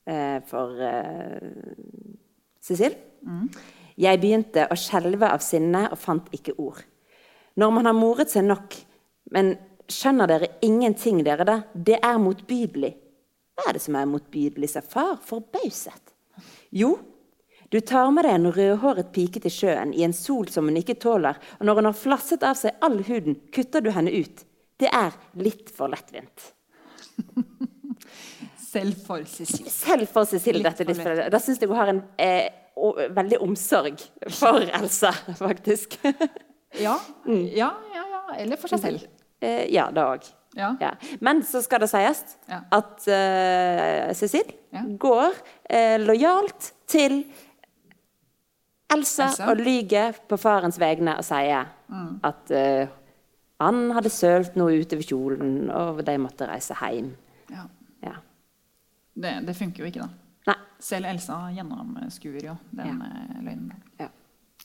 eh, 0.07 0.37
for 0.47 0.79
eh, 0.79 1.49
Cecil. 2.63 2.95
Jeg 3.99 4.21
begynte 4.21 4.63
å 4.71 4.77
skjelve 4.79 5.33
av 5.35 5.43
sinne 5.43 5.85
og 5.89 5.99
fant 5.99 6.29
ikke 6.35 6.55
ord. 6.63 6.79
Når 7.59 7.73
man 7.75 7.89
har 7.89 7.97
moret 7.97 8.31
seg 8.31 8.47
nok, 8.47 8.77
men 9.35 9.51
skjønner 9.91 10.31
dere 10.31 10.51
ingenting, 10.63 11.19
dere 11.27 11.47
da? 11.47 11.57
Det 11.75 11.99
er 11.99 12.23
motbydelig. 12.23 12.93
Hva 13.55 13.67
er 13.67 13.75
det 13.75 13.83
som 13.83 13.99
er 13.99 14.07
motbydelig, 14.15 14.71
sa 14.71 14.83
far, 14.83 15.19
forbauset. 15.27 16.15
Jo, 16.71 16.95
du 17.71 17.81
tar 17.83 18.15
med 18.15 18.27
deg 18.27 18.39
en 18.39 18.51
rødhåret 18.55 19.11
pike 19.15 19.43
til 19.43 19.51
sjøen 19.51 19.91
i 19.95 20.07
en 20.07 20.15
sol 20.15 20.47
som 20.51 20.71
hun 20.71 20.79
ikke 20.79 21.01
tåler, 21.03 21.35
og 21.59 21.67
når 21.67 21.81
hun 21.81 21.91
har 21.91 21.99
flasset 21.99 22.47
av 22.47 22.55
seg 22.59 22.79
all 22.83 23.01
huden, 23.03 23.41
kutter 23.51 23.83
du 23.83 23.91
henne 23.95 24.15
ut. 24.15 24.47
Det 24.79 24.89
er 24.91 25.13
litt 25.39 25.69
for 25.71 25.87
lettvint. 25.91 26.49
Selv 28.59 28.97
for 29.05 29.23
Cecilie. 29.29 29.71
Selv 29.71 30.07
for 30.11 30.27
Cecilie 30.27 30.59
Litt 30.59 30.67
dette 30.73 30.87
litt 30.89 30.99
for 30.99 31.21
Da 31.31 31.39
syns 31.39 31.61
jeg 31.63 31.69
hun 31.71 31.77
har 31.79 31.91
en 31.93 32.01
eh, 32.19 32.49
veldig 33.15 33.37
omsorg 33.45 34.01
for 34.35 34.59
Elsa, 34.81 35.13
faktisk. 35.39 35.99
Ja. 36.75 36.97
ja, 37.23 37.69
ja, 37.95 38.01
ja. 38.11 38.21
Eller 38.35 38.57
for 38.59 38.67
seg 38.67 38.81
selv. 38.83 39.03
eh, 39.39 39.61
ja, 39.71 39.85
det 39.95 40.01
òg. 40.03 40.25
Ja. 40.59 40.73
Ja. 40.81 40.89
Men 41.23 41.39
så 41.47 41.61
skal 41.63 41.79
det 41.85 41.87
sies 41.87 42.19
at 42.51 43.05
uh, 43.07 44.09
Cecilie 44.11 44.81
går 44.99 45.37
eh, 45.71 45.95
lojalt 46.03 46.73
til 46.91 47.21
Elsa, 48.91 49.29
Elsa. 49.29 49.47
og 49.53 49.61
lyver 49.63 50.19
på 50.27 50.35
farens 50.41 50.79
vegne 50.83 51.15
og 51.15 51.23
sier 51.27 51.71
Mm. 51.87 52.15
at 52.25 52.49
eh, 52.51 52.87
han 53.61 53.87
hadde 53.95 54.11
sølt 54.11 54.57
noe 54.59 54.75
utover 54.81 55.07
kjolen, 55.07 55.69
og 55.71 56.01
de 56.05 56.17
måtte 56.19 56.47
reise 56.49 56.75
hjem. 56.75 57.13
Ja. 57.53 57.65
Ja. 58.03 58.17
Det, 59.15 59.37
det 59.47 59.55
funker 59.55 59.85
jo 59.85 59.91
ikke, 59.91 60.03
da. 60.03 60.51
Nei. 60.51 60.57
Selv 60.83 61.09
Elsa 61.09 61.37
gjennomskuer 61.55 62.49
jo 62.49 62.57
den 62.75 62.99
ja. 62.99 63.25
løgnen. 63.45 63.71
Ja. 64.01 64.09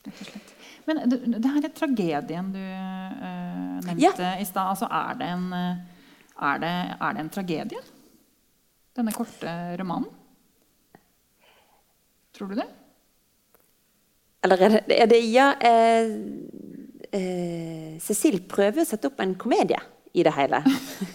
Rett 0.01 0.11
og 0.25 0.27
slett. 0.31 0.53
Men 0.89 1.03
det, 1.13 1.21
det 1.37 1.53
her 1.55 1.67
er 1.69 1.73
tragedien 1.77 2.51
du, 2.55 2.61
uh, 2.61 3.79
nevnte 3.85 4.35
i 4.41 4.47
stad. 4.49 4.73
Altså, 4.73 4.89
er, 4.89 5.19
det 5.21 5.29
en, 5.29 5.47
eh, 5.53 6.05
er, 6.49 6.63
det, 6.63 6.75
er 6.97 7.17
det 7.17 7.25
en 7.25 7.33
tragedie? 7.37 7.83
Denne 8.97 9.15
korte 9.15 9.55
romanen? 9.79 10.09
Tror 12.35 12.51
du 12.51 12.59
det? 12.59 12.67
Eller 14.43 14.65
er 14.65 14.75
det, 14.79 14.97
er 14.97 15.11
det 15.11 15.21
Ja. 15.29 15.53
Eh, 15.61 16.17
eh, 17.17 17.99
Cecil 18.03 18.41
prøver 18.51 18.85
å 18.85 18.89
sette 18.89 19.11
opp 19.11 19.21
en 19.23 19.37
komedie 19.39 19.81
i 20.17 20.25
det 20.27 20.33
hele. 20.37 20.63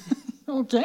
ok. 0.60 0.78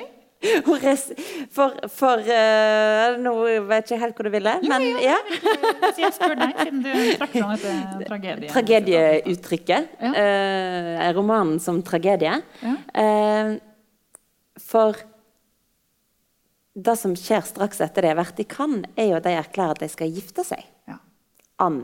For, 1.52 1.74
for 1.92 2.22
uh, 2.24 3.16
Nå 3.20 3.32
vet 3.68 3.90
jeg 3.90 3.98
ikke 3.98 3.98
helt 4.00 4.16
hvor 4.16 4.24
du 4.24 4.30
ville, 4.32 4.54
jo, 4.62 4.70
men 4.72 4.86
ja. 5.02 5.18
ja. 5.18 5.90
jeg 6.00 6.14
spør 6.16 6.32
deg, 6.40 6.54
siden 6.56 6.80
du 6.86 6.94
trakk 7.20 7.34
fram 7.34 7.50
dette 7.52 8.06
tragedie. 8.08 8.48
Tragedieuttrykket. 8.54 9.90
Ja. 10.00 10.14
Uh, 10.16 11.04
romanen 11.18 11.60
som 11.60 11.82
tragedie. 11.84 12.38
Ja. 12.64 12.74
Uh, 12.96 13.52
for 14.64 14.96
det 16.72 16.96
som 16.96 17.12
skjer 17.18 17.44
straks 17.44 17.84
etter 17.84 18.06
det 18.06 18.14
har 18.14 18.20
vært 18.22 18.40
i 18.40 18.48
Cannes, 18.48 18.88
er 18.96 19.10
jo 19.10 19.20
at 19.20 19.28
de 19.28 19.36
erklærer 19.36 19.76
at 19.76 19.84
de 19.84 19.90
skal 19.92 20.16
gifte 20.16 20.46
seg. 20.46 20.64
Ja. 20.88 20.96
Ann 21.60 21.82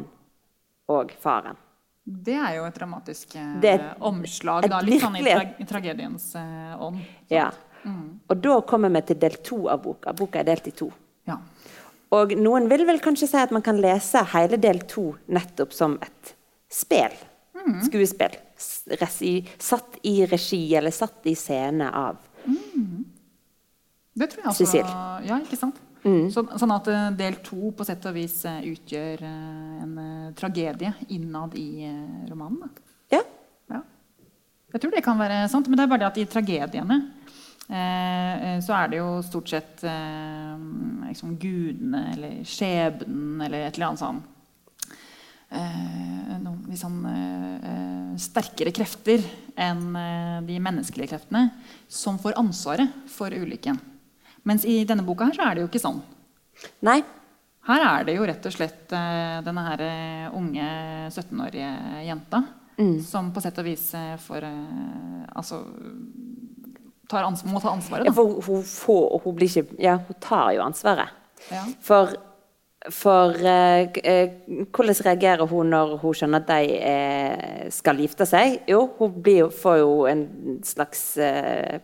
og 0.88 1.12
faren. 1.20 1.60
Det 2.06 2.36
er 2.38 2.60
jo 2.60 2.66
et 2.68 2.76
dramatisk 2.78 3.34
et, 3.34 3.86
omslag. 3.98 4.68
Da, 4.70 4.78
litt 4.86 5.02
sånn 5.02 5.18
i 5.18 5.24
tra 5.26 5.66
tragediens 5.72 6.28
ånd. 6.78 7.00
Ja. 7.32 7.48
Mm. 7.82 8.20
Og 8.30 8.42
da 8.42 8.60
kommer 8.66 8.92
vi 8.94 9.02
til 9.08 9.18
del 9.24 9.40
to 9.46 9.64
av 9.72 9.82
boka. 9.82 10.14
Boka 10.14 10.38
er 10.42 10.46
delt 10.46 10.68
i 10.70 10.74
to. 10.78 10.86
Ja. 11.26 11.40
Og 12.14 12.36
noen 12.38 12.68
vil 12.70 12.86
vel 12.86 13.00
kanskje 13.02 13.28
si 13.32 13.40
at 13.40 13.54
man 13.54 13.64
kan 13.66 13.80
lese 13.82 14.22
hele 14.36 14.58
del 14.62 14.84
to 14.86 15.08
nettopp 15.26 15.74
som 15.74 15.96
et 16.04 16.36
spel. 16.70 17.14
Mm. 17.56 17.80
Skuespill. 17.88 18.38
Satt 18.56 19.98
i 20.06 20.20
regi 20.30 20.62
eller 20.78 20.94
satt 20.94 21.26
i 21.26 21.34
scene 21.36 21.90
av 21.90 22.16
mm. 22.46 23.02
Det 24.16 24.30
tror 24.32 24.46
jeg. 24.46 24.54
Cecil. 24.62 24.86
Ja, 25.26 25.40
ikke 25.42 25.58
sant? 25.60 25.82
Mm. 26.06 26.30
Så, 26.30 26.44
sånn 26.60 26.74
at 26.76 26.88
eh, 26.92 27.10
del 27.18 27.40
to 27.44 27.72
på 27.74 27.86
sett 27.86 28.04
og 28.06 28.14
vis 28.14 28.38
eh, 28.46 28.62
utgjør 28.70 29.26
eh, 29.26 29.84
en 29.84 29.96
tragedie 30.38 30.94
innad 31.16 31.56
i 31.58 31.88
romanen. 32.30 32.70
Ja. 33.12 33.24
ja. 33.72 33.82
Jeg 34.72 34.82
tror 34.84 34.94
det 34.94 35.04
kan 35.06 35.18
være 35.18 35.44
sant, 35.50 35.66
men 35.66 35.78
det 35.78 35.86
er 35.86 35.90
bare 35.90 36.04
det 36.06 36.12
at 36.12 36.22
i 36.22 36.28
tragediene 36.30 37.00
Eh, 37.66 38.54
eh, 38.54 38.58
så 38.62 38.76
er 38.78 38.90
det 38.92 39.00
jo 39.00 39.08
stort 39.26 39.50
sett 39.50 39.82
eh, 39.82 40.54
liksom 41.08 41.34
gudene 41.42 42.02
eller 42.12 42.44
skjebnen 42.46 43.42
eller 43.42 43.66
et 43.66 43.74
eller 43.78 43.90
annet 43.90 44.02
sånn 44.04 44.24
noen 46.42 46.74
sånn, 46.74 46.96
sterkere 48.18 48.72
krefter 48.74 49.22
enn 49.62 49.94
de 50.44 50.56
menneskelige 50.60 51.12
kreftene 51.12 51.44
som 51.86 52.18
får 52.18 52.34
ansvaret 52.40 52.90
for 53.08 53.30
ulykken. 53.30 53.78
Mens 54.46 54.66
i 54.68 54.80
denne 54.86 55.04
boka 55.06 55.28
her 55.28 55.36
så 55.36 55.46
er 55.46 55.56
det 55.56 55.64
jo 55.64 55.70
ikke 55.70 55.82
sånn. 55.82 56.02
Nei. 56.86 57.00
Her 57.66 57.82
er 57.82 58.04
det 58.06 58.14
jo 58.14 58.26
rett 58.28 58.44
og 58.46 58.54
slett 58.54 58.92
denne 58.92 59.64
her 59.66 59.80
unge 60.38 60.66
17-årige 61.10 61.70
jenta 62.06 62.44
mm. 62.78 63.00
som 63.02 63.32
på 63.34 63.42
sett 63.42 63.58
og 63.58 63.66
vis 63.66 63.88
får 64.22 64.46
altså 64.46 65.64
ansvar, 67.10 67.52
må 67.52 67.62
ta 67.62 67.72
ansvaret. 67.74 68.06
Da. 68.06 68.10
Ja, 68.10 68.14
for 68.14 68.38
hun, 68.46 68.62
får, 68.62 69.20
hun, 69.24 69.34
blir 69.34 69.50
ikke, 69.50 69.76
ja, 69.82 69.98
hun 70.06 70.20
tar 70.22 70.54
jo 70.56 70.62
ansvaret. 70.62 71.12
Ja. 71.50 71.64
For, 71.82 72.14
for 72.94 73.34
uh, 73.34 73.98
hvordan 74.70 75.02
reagerer 75.10 75.46
hun 75.50 75.74
når 75.74 75.98
hun 76.02 76.16
skjønner 76.16 76.42
at 76.42 76.50
de 76.50 76.80
eh, 76.80 77.68
skal 77.74 78.02
gifte 78.02 78.26
seg? 78.30 78.60
Jo, 78.70 78.84
hun 78.98 79.20
blir, 79.22 79.50
får 79.50 79.78
jo 79.82 79.92
en 80.10 80.26
slags 80.66 81.08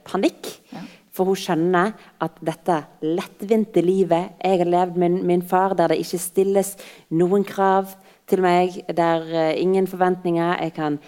panikk. 0.07 0.55
Ja. 0.75 0.87
For 1.12 1.29
hun 1.29 1.37
skjønner 1.37 1.92
at 2.25 2.40
dette 2.40 2.79
lettvinte 3.05 3.85
livet 3.85 4.38
jeg 4.40 4.62
har 4.62 4.72
levd 4.72 4.96
med 5.01 5.20
min 5.29 5.44
far, 5.44 5.77
der 5.77 5.92
det 5.92 6.01
ikke 6.01 6.22
stilles 6.22 6.75
noen 7.12 7.44
krav 7.44 7.92
til 8.31 8.40
meg, 8.40 8.79
der 8.96 9.27
ingen 9.61 9.87
forventninger 9.90 10.62
Jeg 10.62 10.72
kan 10.79 10.98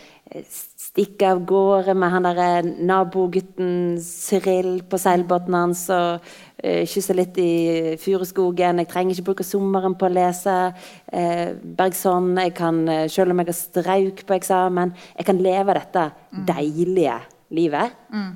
stikke 0.94 1.26
av 1.26 1.42
gårde 1.46 1.94
med 1.98 2.12
han 2.12 2.26
der 2.26 2.40
eh, 2.40 2.66
nabogutten 2.86 3.96
Cyril 4.02 4.84
på 4.86 4.98
seilbåten 5.00 5.56
hans 5.58 5.82
og 5.90 6.22
uh, 6.22 6.82
kysse 6.86 7.16
litt 7.18 7.38
i 7.42 7.96
furuskogen. 8.00 8.78
Jeg 8.82 8.90
trenger 8.92 9.16
ikke 9.16 9.26
bruke 9.30 9.46
sommeren 9.46 9.96
på 9.98 10.06
å 10.06 10.14
lese 10.14 10.54
uh, 10.70 11.48
Bergson. 11.80 12.30
Jeg 12.38 12.54
kan, 12.54 12.82
selv 13.10 13.34
om 13.34 13.42
jeg 13.42 13.50
har 13.50 13.58
strauk 13.58 14.24
på 14.26 14.36
eksamen, 14.38 14.94
jeg 15.18 15.28
kan 15.28 15.42
leve 15.42 15.76
dette 15.80 16.08
mm. 16.14 16.44
deilige 16.52 17.18
livet. 17.58 17.98
Mm. 18.14 18.30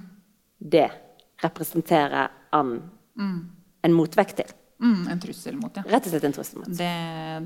Det 0.58 0.88
representerer 1.42 2.30
an 2.54 2.78
mm. 3.18 3.38
en 3.86 3.94
motvekt 3.96 4.40
til. 4.40 4.56
Mm, 4.78 5.08
en 5.10 5.20
trussel 5.20 5.56
mot, 5.58 5.74
ja. 5.74 5.82
Rett 5.90 6.06
og 6.06 6.12
slett 6.12 6.26
en 6.28 6.34
trussel 6.36 6.60
mot. 6.60 6.70
Det, 6.70 6.90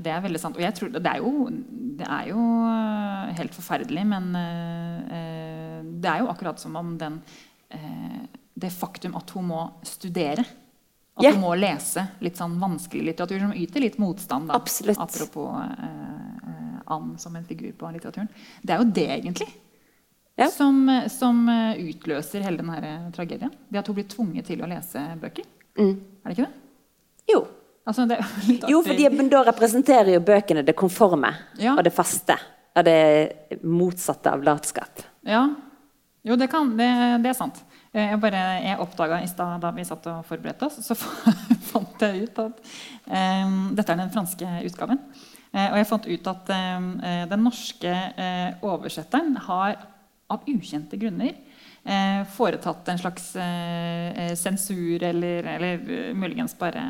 det 0.05 0.11
er 0.13 0.21
veldig 0.21 0.41
sant. 0.41 0.57
Og 0.59 0.61
jeg 0.61 0.75
tror, 0.77 0.91
det, 0.93 1.01
er 1.09 1.21
jo, 1.23 1.47
det 1.97 2.05
er 2.05 2.27
jo 2.29 2.43
eh, 2.69 3.31
helt 3.39 3.57
forferdelig, 3.57 4.03
men 4.11 4.27
uh, 4.37 5.79
det 5.81 6.11
er 6.11 6.21
jo 6.21 6.29
akkurat 6.29 6.61
som 6.61 6.77
om 6.77 6.93
den 7.01 7.17
uh, 7.73 8.19
Det 8.53 8.69
faktum 8.69 9.17
at 9.17 9.33
hun 9.33 9.49
må 9.49 9.63
studere, 9.87 10.45
at 11.13 11.25
yeah. 11.25 11.33
hun 11.33 11.41
må 11.41 11.55
lese 11.57 12.05
litt 12.25 12.37
sånn 12.37 12.59
vanskelig 12.61 13.09
litteratur 13.09 13.41
som 13.41 13.57
yter 13.57 13.81
litt 13.81 13.97
motstand, 14.01 14.49
da, 14.49 14.57
Absolutt. 14.61 15.01
apropos 15.01 15.57
uh, 15.57 16.33
and 16.93 17.19
som 17.21 17.35
en 17.35 17.45
figur 17.45 17.73
på 17.77 17.89
litteraturen. 17.95 18.29
Det 18.61 18.75
er 18.75 18.81
jo 18.81 18.89
det, 18.93 19.09
egentlig. 19.17 19.49
Ja. 20.39 20.47
Som, 20.49 20.87
som, 21.13 21.43
utløser 21.77 22.41
hele 22.41 22.63
denne 22.63 23.11
tragedien. 23.13 23.51
Det 23.69 23.83
at 23.83 23.89
hun 23.89 23.99
blir 23.99 24.07
tvunget 24.09 24.47
til 24.49 24.63
å 24.65 24.69
lese 24.69 25.03
bøker. 25.21 25.45
Mm. 25.77 25.91
Er 25.93 26.31
det 26.31 26.33
ikke 26.33 26.47
det? 26.47 26.63
Jo. 27.29 27.43
Altså, 27.83 28.05
jo, 28.71 28.79
for 28.85 29.27
da 29.29 29.43
representerer 29.49 30.13
jo 30.15 30.23
bøkene 30.23 30.63
det 30.63 30.75
konforme 30.79 31.33
ja. 31.59 31.75
og 31.75 31.83
det 31.83 31.91
faste. 31.93 32.37
Og 32.73 32.85
det 32.87 33.59
motsatte 33.61 34.31
av 34.31 34.43
latskap. 34.45 35.03
Ja. 35.27 35.43
Jo, 36.23 36.37
det, 36.39 36.47
kan, 36.49 36.71
det, 36.79 36.87
det 37.21 37.33
er 37.33 37.37
sant. 37.37 37.59
Eh, 37.91 38.07
jeg, 38.07 38.19
bare, 38.23 38.41
jeg 38.63 38.79
oppdaga 38.81 39.19
i 39.21 39.29
stad 39.29 39.61
da 39.61 39.73
vi 39.75 39.85
satt 39.85 40.07
og 40.09 40.23
forberedte 40.25 40.69
oss, 40.69 40.79
så 40.85 40.95
fant 41.69 42.05
jeg 42.05 42.25
ut 42.25 42.39
at 42.41 42.61
um, 43.43 43.57
Dette 43.75 43.91
er 43.91 43.99
den 43.99 44.13
franske 44.13 44.57
utgaven. 44.69 45.01
Uh, 45.53 45.67
og 45.67 45.77
jeg 45.77 45.89
fant 45.91 46.07
ut 46.09 46.29
at 46.31 46.53
um, 46.55 46.87
den 47.29 47.43
norske 47.45 47.91
uh, 48.17 48.63
oversetteren 48.71 49.35
har 49.45 49.75
av 50.33 50.47
ukjente 50.49 50.99
grunner 50.99 51.33
uh, 51.85 52.23
foretatt 52.35 52.93
en 52.93 53.01
slags 53.01 53.33
sensur, 54.39 55.03
eller, 55.03 55.49
eller 55.55 56.13
muligens 56.17 56.57
bare 56.59 56.85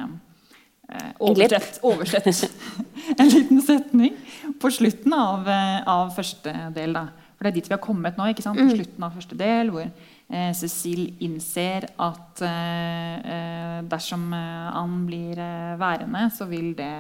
Eh, 0.89 1.09
oversett, 1.19 1.79
oversett 1.81 2.27
en 3.17 3.29
liten 3.29 3.61
setning 3.61 4.15
på 4.61 4.71
slutten 4.71 5.13
av, 5.13 5.47
eh, 5.49 5.87
av, 5.87 6.11
første 6.15 6.53
del. 6.75 6.93
Da. 6.93 7.07
For 7.37 7.45
det 7.45 7.53
er 7.53 7.57
dit 7.57 7.69
vi 7.69 7.75
har 7.77 7.83
kommet 7.83 8.19
nå. 8.19 8.27
På 8.35 8.53
mm. 8.53 8.73
slutten 8.75 9.05
av 9.07 9.15
første 9.15 9.37
del, 9.39 9.71
hvor 9.73 9.87
eh, 9.87 10.51
Cecil 10.57 11.05
innser 11.23 11.87
at 11.97 12.43
eh, 12.45 13.79
dersom 13.89 14.27
han 14.35 14.75
Ann 14.83 14.99
blir 15.07 15.39
eh, 15.39 15.73
værende, 15.79 16.27
så 16.35 16.49
vil 16.51 16.73
det 16.77 16.93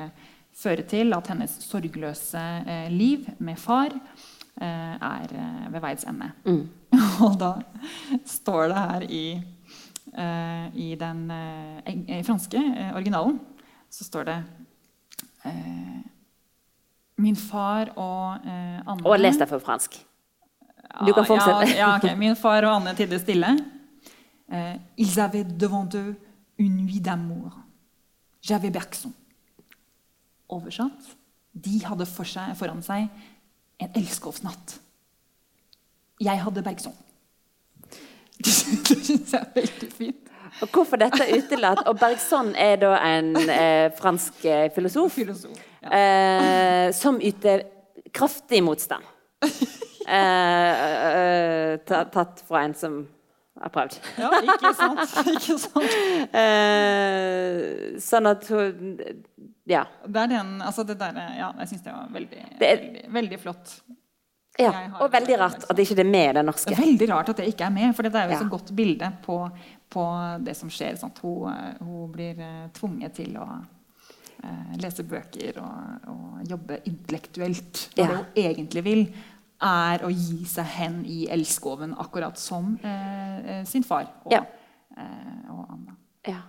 føre 0.57 0.85
til 0.87 1.13
at 1.17 1.27
hennes 1.33 1.53
sorgløse 1.65 2.41
liv 2.93 3.25
med 3.41 3.57
far 3.57 3.89
er 4.61 5.31
ved 5.73 5.81
veis 5.81 6.03
ende. 6.07 6.29
Mm. 6.45 6.69
Og 7.25 7.39
da 7.41 7.55
står 8.25 8.67
det 8.69 8.83
her 8.83 9.05
i, 9.07 9.23
i 10.77 10.89
den 10.99 11.23
franske 12.27 12.61
originalen 12.93 13.39
så 13.93 14.03
står 14.07 14.25
det 14.29 14.39
eh, 15.45 16.01
Min 17.21 17.35
far 17.37 17.91
og 17.95 18.41
eh, 18.41 18.79
Anne 18.89 19.05
Og 19.05 19.19
les 19.19 19.37
deg 19.37 19.49
for 19.49 19.61
fransk. 19.61 19.99
Du 21.05 21.11
kan 21.13 21.25
fortsette. 21.25 21.67
Ja, 21.75 21.77
ja, 21.77 21.89
okay. 21.97 22.15
Min 22.23 22.35
far 22.35 22.65
og 22.65 22.79
Anne 22.79 22.95
tidde 22.97 23.19
stille. 23.21 23.51
Eh, 24.49 24.75
Ils 24.97 25.19
avaient 25.19 25.43
devant 25.43 25.89
eux 25.95 26.15
une 26.57 26.77
nuit 26.85 27.01
d'amour. 27.01 27.59
J'avais 28.41 28.71
Bergson. 28.71 29.13
Oversatt 30.49 31.15
De 31.53 31.79
hadde 31.85 32.05
for 32.09 32.25
seg, 32.25 32.55
foran 32.57 32.81
seg 32.81 33.07
en 33.81 33.89
elskovsnatt. 33.95 34.79
Jeg 36.21 36.43
hadde 36.43 36.63
Bergson. 36.63 36.95
Det 38.43 38.53
syns 38.53 39.33
jeg 39.33 39.39
er 39.39 39.51
veldig 39.55 39.91
fint. 39.93 40.19
Og 40.61 40.69
hvorfor 40.69 40.99
dette 41.01 41.23
er 41.23 41.37
utelatt? 41.37 41.81
Og 41.89 41.97
Bergson 41.99 42.53
er 42.55 42.75
da 42.81 42.93
en 43.07 43.35
eh, 43.37 43.89
fransk 43.97 44.45
eh, 44.45 44.67
filosof, 44.75 45.15
filosof 45.15 45.57
ja. 45.81 45.97
eh, 45.97 46.93
som 46.93 47.17
yter 47.21 47.65
kraftig 48.13 48.63
motstand. 48.63 49.09
Eh, 50.03 50.71
eh, 51.15 51.77
tatt 51.87 52.41
fra 52.43 52.65
en 52.65 52.73
som 52.75 52.95
har 53.55 53.71
prøvd. 53.71 53.93
Ja, 54.19 54.31
ikke 54.43 54.73
sant. 54.75 55.13
Ikke 55.31 55.55
sant. 55.61 55.93
Eh, 56.43 57.95
sånn 58.03 58.27
at 58.27 58.49
hun 58.51 58.97
Ja. 59.65 59.85
Det 60.05 60.19
er 60.21 60.27
den, 60.27 60.61
altså 60.61 60.83
det 60.83 60.97
der, 60.99 61.15
ja, 61.37 61.51
jeg 61.59 61.67
syns 61.71 61.83
det 61.85 61.93
var 61.93 62.07
veldig, 62.11 62.39
det 62.59 62.67
er, 62.69 62.81
veldig, 62.81 63.03
veldig 63.13 63.39
flott. 63.39 63.75
Ja, 64.59 64.71
Og 65.01 65.09
veldig 65.11 65.37
rart 65.39 65.63
at 65.71 65.79
ikke 65.81 65.95
det 65.97 66.03
er 66.05 66.09
med 66.11 66.29
i 66.29 66.33
det 66.37 66.43
norske. 66.45 66.69
Det 66.69 66.77
veldig 66.83 67.07
rart 67.09 67.29
at 67.31 67.37
det 67.41 67.47
ikke 67.49 67.65
er 67.65 67.71
med, 67.73 67.95
for 67.97 68.03
det 68.05 68.13
er 68.13 68.25
jo 68.27 68.29
et 68.29 68.35
Ja. 68.35 68.41
så 68.43 68.49
godt 68.51 68.75
bilde 68.75 69.07
på, 69.23 69.37
på 69.89 70.03
det 70.45 70.53
som 70.59 70.69
skjer. 70.69 70.99
at 71.03 71.17
Hun, 71.23 71.47
eh, 71.49 71.79
hun 71.81 72.11
blir 72.11 72.39
eh, 72.39 72.67
tvunget 72.77 73.13
til 73.15 73.37
å 73.41 73.47
eh, 74.43 74.75
lese 74.77 75.03
bøker 75.09 75.57
og, 75.63 76.05
og 76.11 76.43
jobbe 76.51 76.81
intellektuelt. 76.85 77.87
Og 77.97 77.97
Ja. 78.03 78.07
det 78.07 78.15
hun 78.17 78.25
egentlig 78.35 78.83
vil, 78.83 79.03
er 79.63 80.03
å 80.03 80.09
gi 80.11 80.43
seg 80.45 80.65
hen 80.65 81.05
i 81.07 81.25
elskoven, 81.31 81.95
akkurat 81.97 82.37
som 82.37 82.77
eh, 82.83 83.63
sin 83.65 83.83
far 83.83 84.05
og, 84.25 84.31
Ja. 84.33 84.43
eh, 84.97 85.49
og 85.49 85.65
Anna. 85.71 85.95
Ja. 86.27 86.41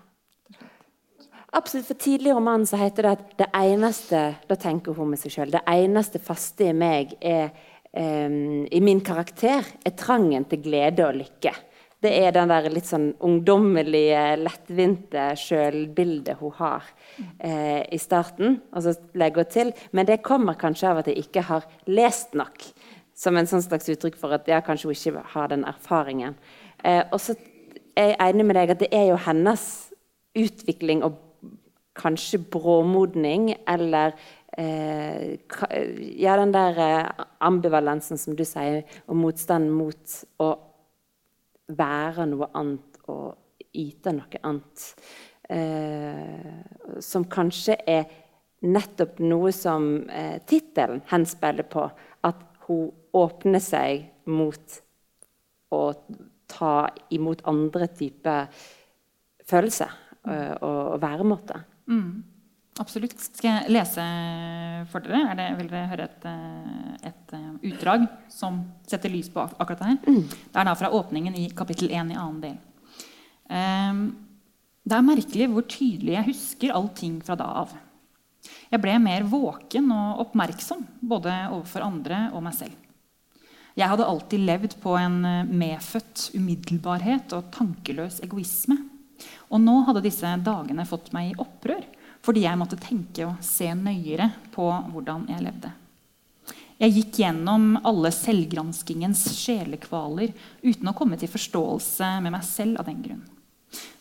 Absolutt, 1.54 1.86
for 1.86 1.94
Tidlig 1.94 2.32
i 2.32 2.34
romanen 2.34 2.66
så 2.66 2.78
heter 2.80 3.06
det 3.06 3.10
at 3.14 3.36
det 3.38 3.46
eneste 3.54 4.22
da 4.48 4.56
tenker 4.58 4.96
hun 4.96 5.12
med 5.12 5.20
seg 5.22 5.36
selv, 5.36 5.54
det 5.54 5.62
eneste 5.70 6.18
faste 6.18 6.66
i 6.66 6.74
meg 6.74 7.14
er 7.22 7.52
um, 7.94 8.64
i 8.66 8.80
min 8.82 9.02
karakter 9.06 9.62
er 9.62 9.94
trangen 9.94 10.48
til 10.50 10.64
glede 10.64 11.06
og 11.06 11.14
lykke. 11.20 11.52
Det 12.02 12.10
er 12.20 12.34
den 12.34 12.50
der 12.50 12.66
litt 12.74 12.90
sånn 12.90 13.06
ungdommelige, 13.24 14.24
lettvinte 14.42 15.30
sjølbildet 15.40 16.42
hun 16.42 16.52
har 16.58 16.90
uh, 16.90 17.80
i 17.86 18.00
starten. 18.02 18.58
Og 18.74 18.84
så 18.84 18.96
legger 19.16 19.46
hun 19.46 19.54
til 19.54 19.72
Men 19.92 20.10
det 20.10 20.24
kommer 20.26 20.58
kanskje 20.60 20.90
av 20.90 21.00
at 21.00 21.08
jeg 21.08 21.22
ikke 21.22 21.46
har 21.48 21.64
lest 21.86 22.34
nok. 22.36 22.66
Som 23.14 23.38
en 23.38 23.46
sånn 23.48 23.62
slags 23.62 23.88
uttrykk 23.94 24.18
for 24.18 24.34
at 24.34 24.50
jeg 24.50 24.66
kanskje 24.66 24.90
hun 24.90 24.98
ikke 24.98 25.26
har 25.36 25.54
den 25.54 25.64
erfaringen. 25.70 26.34
Uh, 26.82 27.06
og 27.12 27.20
så 27.22 27.38
er 27.94 28.12
jeg 28.12 28.22
enig 28.26 28.50
med 28.50 28.58
deg 28.58 28.74
at 28.74 28.82
det 28.82 28.90
er 28.92 29.12
jo 29.12 29.22
hennes 29.30 29.68
utvikling 30.34 31.06
og 31.06 31.23
kanskje 31.94 32.42
bråmodning, 32.50 33.54
eller 33.68 34.14
eh, 34.58 35.38
Ja, 36.18 36.36
den 36.36 36.52
der 36.54 36.78
eh, 36.78 37.24
ambivalensen 37.40 38.18
som 38.18 38.36
du 38.36 38.44
sier, 38.44 38.82
og 39.06 39.16
motstand 39.16 39.70
mot 39.70 40.18
å 40.42 40.50
være 41.68 42.26
noe 42.30 42.50
annet 42.54 43.00
og 43.08 43.70
yte 43.74 44.14
noe 44.14 44.42
annet. 44.42 44.84
Eh, 45.48 47.00
som 47.04 47.26
kanskje 47.28 47.76
er 47.86 48.06
nettopp 48.64 49.20
noe 49.20 49.52
som 49.52 50.08
eh, 50.08 50.40
tittelen 50.48 51.02
henspiller 51.10 51.66
på. 51.68 51.84
At 52.24 52.40
hun 52.68 52.88
åpner 53.14 53.60
seg 53.60 54.06
mot 54.30 54.78
å 55.74 55.82
ta 56.48 56.74
imot 57.12 57.44
andre 57.50 57.90
typer 57.92 58.48
følelser 59.44 59.92
eh, 60.24 60.54
og, 60.62 60.94
og 60.94 61.02
væremåter. 61.04 61.64
Absolutt. 62.82 63.14
Skal 63.22 63.50
jeg 63.50 63.74
lese 63.76 64.04
for 64.90 65.04
dere? 65.04 65.20
Er 65.30 65.38
det, 65.38 65.48
vil 65.60 65.70
dere 65.70 65.90
høre 65.92 66.08
et, 66.08 66.24
eh, 66.26 67.10
et 67.10 67.34
eh, 67.36 67.50
utdrag 67.70 68.06
som 68.32 68.64
setter 68.90 69.12
lys 69.12 69.30
på 69.30 69.44
akkurat 69.46 69.78
det 69.78 69.90
her? 69.92 69.98
Det 70.50 70.58
er 70.58 70.66
da 70.66 70.74
fra 70.78 70.90
åpningen 70.90 71.36
i 71.38 71.46
kapittel 71.54 71.92
1 71.92 72.10
i 72.10 72.18
annen 72.18 72.40
del. 72.42 72.56
Um, 73.44 74.00
det 74.84 74.96
er 74.96 75.06
merkelig 75.06 75.48
hvor 75.52 75.66
tydelig 75.68 76.16
jeg 76.16 76.28
husker 76.32 76.74
allting 76.74 77.20
fra 77.24 77.36
da 77.38 77.46
av. 77.62 77.76
Jeg 78.72 78.82
ble 78.82 78.96
mer 79.00 79.24
våken 79.28 79.92
og 79.94 80.24
oppmerksom, 80.26 80.82
både 81.00 81.32
overfor 81.52 81.86
andre 81.86 82.26
og 82.34 82.42
meg 82.44 82.56
selv. 82.58 82.80
Jeg 83.74 83.90
hadde 83.90 84.06
alltid 84.06 84.42
levd 84.46 84.76
på 84.82 84.96
en 84.98 85.22
eh, 85.26 85.46
medfødt 85.46 86.32
umiddelbarhet 86.34 87.32
og 87.38 87.52
tankeløs 87.54 88.20
egoisme. 88.26 88.80
Og 89.50 89.62
nå 89.62 89.76
hadde 89.86 90.04
disse 90.04 90.30
dagene 90.44 90.86
fått 90.88 91.12
meg 91.14 91.32
i 91.32 91.38
opprør 91.40 91.84
fordi 92.24 92.46
jeg 92.46 92.56
måtte 92.56 92.80
tenke 92.80 93.26
og 93.28 93.40
se 93.44 93.68
nøyere 93.76 94.30
på 94.54 94.64
hvordan 94.94 95.26
jeg 95.28 95.44
levde. 95.44 95.72
Jeg 96.80 96.94
gikk 96.96 97.18
gjennom 97.20 97.66
alle 97.86 98.10
selvgranskingens 98.10 99.26
sjelekvaler 99.36 100.32
uten 100.64 100.90
å 100.90 100.94
komme 100.96 101.18
til 101.20 101.30
forståelse 101.30 102.08
med 102.24 102.34
meg 102.34 102.46
selv 102.48 102.80
av 102.80 102.88
den 102.88 103.02
grunn. 103.04 103.22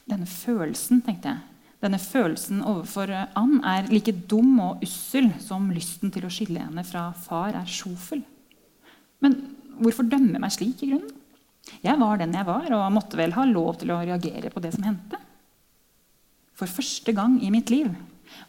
Denne 0.10 0.28
følelsen, 0.28 1.04
tenkte 1.06 1.34
jeg, 1.34 1.44
denne 1.84 2.00
følelsen 2.00 2.64
overfor 2.64 3.12
Ann 3.12 3.58
er 3.68 3.90
like 3.92 4.16
dum 4.32 4.56
og 4.64 4.84
ussel 4.86 5.30
som 5.44 5.68
lysten 5.76 6.14
til 6.16 6.26
å 6.26 6.32
skille 6.32 6.64
henne 6.64 6.86
fra 6.88 7.10
far 7.26 7.58
er 7.60 7.68
sjofel. 7.70 8.24
Men 9.24 9.36
hvorfor 9.80 10.08
dømme 10.08 10.40
meg 10.40 10.56
slik 10.56 10.84
i 10.84 10.94
grunnen? 10.94 11.12
Jeg 11.84 12.00
var 12.00 12.20
den 12.20 12.36
jeg 12.36 12.48
var, 12.48 12.70
og 12.76 12.94
måtte 12.96 13.20
vel 13.20 13.36
ha 13.38 13.46
lov 13.48 13.78
til 13.82 13.94
å 13.94 14.02
reagere 14.04 14.52
på 14.52 14.64
det 14.64 14.74
som 14.76 14.86
hendte. 14.88 15.20
For 16.58 16.70
første 16.70 17.14
gang 17.16 17.40
i 17.44 17.52
mitt 17.54 17.72
liv 17.74 17.90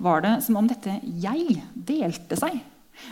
var 0.03 0.25
det 0.25 0.37
som 0.45 0.59
om 0.61 0.69
dette 0.69 0.99
jeg 1.23 1.63
delte 1.75 2.39
seg. 2.39 2.59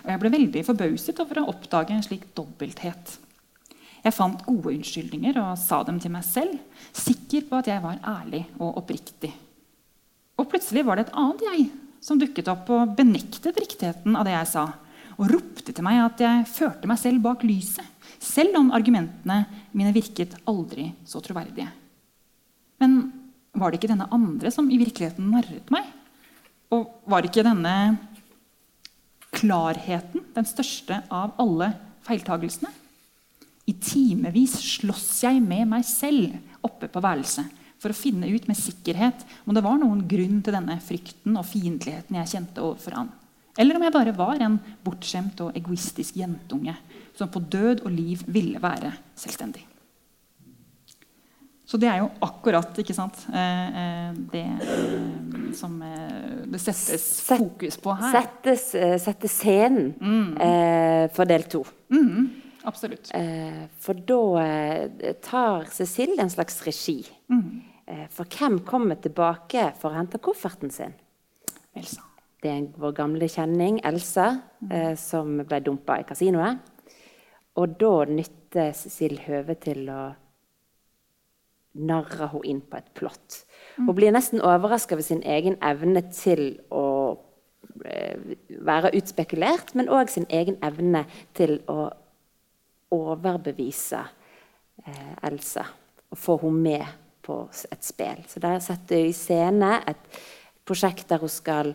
Og 0.05 0.11
jeg 0.13 0.23
ble 0.23 0.33
veldig 0.33 0.65
forbauset 0.67 1.21
over 1.23 1.41
å 1.41 1.49
oppdage 1.53 1.95
en 1.95 2.05
slik 2.05 2.29
dobbelthet. 2.37 3.17
Jeg 4.03 4.15
fant 4.17 4.43
gode 4.47 4.73
unnskyldninger 4.75 5.39
og 5.43 5.55
sa 5.63 5.83
dem 5.87 6.01
til 6.03 6.13
meg 6.15 6.27
selv, 6.27 6.59
sikker 6.91 7.47
på 7.49 7.61
at 7.61 7.71
jeg 7.71 7.83
var 7.85 8.03
ærlig 8.03 8.45
og 8.59 8.81
oppriktig. 8.83 9.31
Og 10.39 10.49
plutselig 10.51 10.83
var 10.87 10.99
det 10.99 11.07
et 11.07 11.17
annet 11.19 11.45
jeg 11.47 11.67
som 12.03 12.19
dukket 12.19 12.51
opp 12.51 12.71
og 12.75 12.97
benektet 12.99 13.59
riktigheten 13.63 14.17
av 14.19 14.27
det 14.27 14.35
jeg 14.35 14.51
sa, 14.51 14.65
og 15.21 15.29
ropte 15.31 15.71
til 15.71 15.87
meg 15.87 16.01
at 16.03 16.23
jeg 16.25 16.49
førte 16.51 16.89
meg 16.91 16.99
selv 16.99 17.23
bak 17.23 17.45
lyset, 17.47 17.87
selv 18.23 18.57
om 18.61 18.71
argumentene 18.75 19.43
mine 19.75 19.93
virket 19.95 20.37
aldri 20.49 20.91
så 21.09 21.21
troverdige. 21.25 21.69
Men 22.83 23.01
var 23.55 23.71
det 23.71 23.81
ikke 23.81 23.93
denne 23.93 24.09
andre 24.15 24.53
som 24.55 24.71
i 24.71 24.79
virkeligheten 24.81 25.31
narret 25.33 25.73
meg? 25.75 25.89
Og 26.73 26.89
var 27.11 27.27
ikke 27.27 27.45
denne 27.45 27.75
klarheten 29.33 30.25
den 30.35 30.49
største 30.49 31.03
av 31.13 31.35
alle 31.43 31.73
feiltagelsene? 32.07 32.71
I 33.69 33.75
timevis 33.79 34.57
sloss 34.79 35.23
jeg 35.23 35.43
med 35.45 35.69
meg 35.71 35.85
selv 35.87 36.35
oppe 36.67 36.89
på 36.91 37.03
værelset 37.03 37.61
for 37.83 37.93
å 37.93 37.99
finne 37.99 38.31
ut 38.31 38.47
med 38.49 38.59
sikkerhet 38.59 39.25
om 39.45 39.55
det 39.55 39.63
var 39.65 39.79
noen 39.81 40.05
grunn 40.09 40.41
til 40.43 40.55
denne 40.55 40.79
frykten 40.83 41.37
og 41.39 41.47
fiendtligheten 41.51 42.19
jeg 42.19 42.33
kjente 42.35 42.63
overfor 42.63 42.97
han. 42.99 43.11
Eller 43.59 43.77
om 43.77 43.85
jeg 43.85 43.95
bare 43.95 44.15
var 44.17 44.41
en 44.41 44.57
bortskjemt 44.85 45.41
og 45.45 45.57
egoistisk 45.59 46.17
jentunge 46.17 46.75
som 47.17 47.31
på 47.33 47.43
død 47.53 47.85
og 47.87 47.93
liv 47.95 48.23
ville 48.27 48.63
være 48.63 48.93
selvstendig. 49.19 49.67
Så 51.73 51.79
det 51.81 51.89
er 51.89 52.03
jo 52.03 52.11
akkurat 52.21 52.77
ikke 52.83 52.93
sant, 52.93 53.23
eh, 53.33 53.79
eh, 53.81 54.17
det 54.33 54.45
eh, 54.45 55.55
som 55.57 55.79
det 55.81 56.61
settes 56.61 57.07
fokus 57.25 57.79
på 57.81 57.95
her. 57.97 58.13
Settes, 58.13 58.67
settes 59.05 59.39
scenen 59.41 59.93
mm. 60.01 61.11
for 61.13 61.29
del 61.29 61.45
to. 61.53 61.61
Mm, 61.93 62.31
absolutt. 62.69 63.13
For 63.85 64.01
da 64.09 64.47
tar 65.25 65.69
Cecilie 65.73 66.21
en 66.25 66.33
slags 66.33 66.61
regi. 66.67 67.03
Mm. 67.29 67.61
for 68.09 68.25
hvem 68.25 68.61
kommer 68.65 68.97
tilbake 68.97 69.73
for 69.81 69.93
å 69.93 69.99
hente 69.99 70.21
kofferten 70.25 70.73
sin? 70.73 70.97
Elsa. 71.77 72.05
Det 72.43 72.51
er 72.51 72.65
vår 72.75 72.95
gamle 72.97 73.29
kjenning 73.31 73.79
Elsa, 73.87 74.33
eh, 74.67 74.95
som 74.99 75.37
ble 75.47 75.61
dumpa 75.63 76.01
i 76.01 76.07
kasinoet. 76.07 76.59
Og 77.61 77.77
da 77.81 77.93
nytter 78.09 78.73
Cecil 78.77 79.19
høvet 79.27 79.65
til 79.67 79.89
å 79.93 80.03
narre 81.73 82.29
henne 82.29 82.49
inn 82.49 82.61
på 82.69 82.79
et 82.79 82.89
plott. 82.97 83.43
Hun 83.79 83.95
blir 83.97 84.13
nesten 84.13 84.43
overraska 84.45 84.97
ved 84.99 85.07
sin 85.07 85.23
egen 85.25 85.57
evne 85.65 86.05
til 86.13 86.61
å 86.73 86.87
eh, 87.85 88.37
være 88.61 88.93
utspekulert, 88.99 89.73
men 89.79 89.89
òg 89.93 90.13
sin 90.13 90.29
egen 90.29 90.59
evne 90.65 91.07
til 91.37 91.59
å 91.73 91.89
overbevise 92.93 94.03
eh, 94.85 95.15
Elsa 95.25 95.65
og 96.13 96.21
få 96.21 96.37
henne 96.43 96.61
med 96.67 96.99
på 97.25 97.39
et 97.73 97.85
spill. 97.85 98.25
Så 98.29 98.43
der 98.43 98.61
setter 98.61 99.01
hun 99.01 99.09
i 99.11 99.17
scene 99.17 99.75
et 99.89 100.23
prosjekt 100.67 101.09
der 101.09 101.23
hun 101.23 101.33
skal 101.33 101.75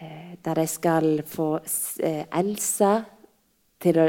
eh, 0.00 0.34
Der 0.44 0.54
de 0.54 0.66
skal 0.66 1.22
få 1.26 1.58
eh, 2.02 2.24
Elsa 2.34 3.04
til 3.82 3.98
å 4.00 4.06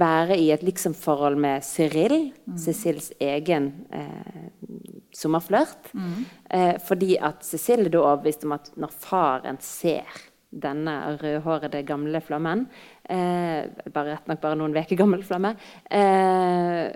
være 0.00 0.38
i 0.40 0.48
et 0.54 0.62
liksom-forhold 0.64 1.36
med 1.40 1.64
Cyril, 1.66 2.32
Cecils 2.56 3.10
egen 3.20 3.66
eh, 3.92 4.48
sommerflørt. 5.12 5.90
Eh, 6.48 6.78
fordi 6.80 7.18
at 7.20 7.44
Cecil 7.44 7.86
er 7.86 7.92
da 7.92 8.00
overbevist 8.06 8.46
om 8.48 8.56
at 8.56 8.70
når 8.80 8.94
faren 9.04 9.60
ser 9.60 10.08
denne 10.50 10.94
rødhårede 11.20 11.84
gamle 11.86 12.18
flammen 12.26 12.64
eh, 13.04 13.68
bare 13.92 14.16
Rett 14.16 14.26
nok 14.26 14.40
bare 14.42 14.58
noen 14.58 14.74
uker 14.74 14.96
gammel 14.98 15.22
flamme. 15.22 15.52
Eh, 15.90 16.88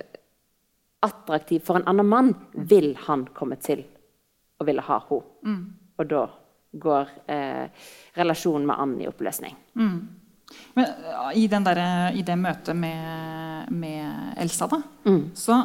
attraktiv 1.04 1.60
for 1.66 1.78
en 1.78 1.86
annen 1.90 2.08
mann, 2.08 2.32
vil 2.54 2.94
han 3.06 3.26
komme 3.36 3.60
til 3.60 3.84
å 4.58 4.64
ville 4.66 4.82
ha 4.82 4.98
henne. 5.10 5.22
Og 6.00 6.08
da 6.10 6.24
går 6.74 7.10
eh, 7.30 7.68
relasjonen 8.16 8.66
med 8.66 8.80
Ann 8.82 8.94
i 9.04 9.06
oppløsning. 9.06 9.54
Men 10.74 10.90
i, 11.38 11.46
den 11.50 11.64
der, 11.66 11.80
i 12.16 12.22
det 12.26 12.36
møtet 12.38 12.76
med, 12.76 13.70
med 13.72 14.34
Elsa, 14.42 14.68
da, 14.70 14.82
så 15.38 15.62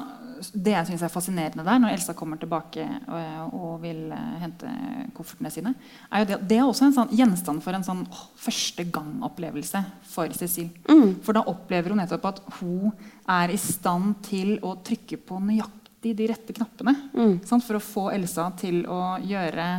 det 0.55 0.73
jeg 0.73 0.87
syns 0.89 1.03
er 1.03 1.11
fascinerende 1.11 1.65
der, 1.65 1.79
når 1.81 1.93
Elsa 1.93 2.13
kommer 2.17 2.39
tilbake 2.39 2.85
og, 3.11 3.55
og 3.55 3.71
vil 3.83 4.05
uh, 4.11 4.37
hente 4.41 4.69
koffertene 5.15 5.51
sine, 5.53 5.73
er 6.09 6.23
jo 6.23 6.29
det, 6.31 6.39
det 6.49 6.59
er 6.59 6.67
også 6.67 6.87
en 6.87 6.95
sånn 6.95 7.13
gjenstand 7.15 7.63
for 7.65 7.75
en 7.75 7.85
sånn 7.85 8.05
å, 8.07 8.23
første 8.39 8.85
gang-opplevelse 8.93 9.83
for 10.09 10.31
Cecil. 10.37 10.69
Mm. 10.89 11.19
For 11.25 11.37
da 11.37 11.43
opplever 11.51 11.93
hun 11.93 12.01
nettopp 12.03 12.29
at 12.31 12.41
hun 12.59 12.93
er 13.29 13.53
i 13.53 13.59
stand 13.59 14.19
til 14.29 14.57
å 14.65 14.77
trykke 14.85 15.19
på 15.27 15.39
nøyaktig 15.43 16.15
de 16.15 16.29
rette 16.31 16.55
knappene. 16.55 16.95
Mm. 17.13 17.39
For 17.49 17.77
å 17.77 17.83
få 17.83 18.09
Elsa 18.15 18.49
til 18.59 18.85
å 18.87 19.17
gjøre 19.19 19.69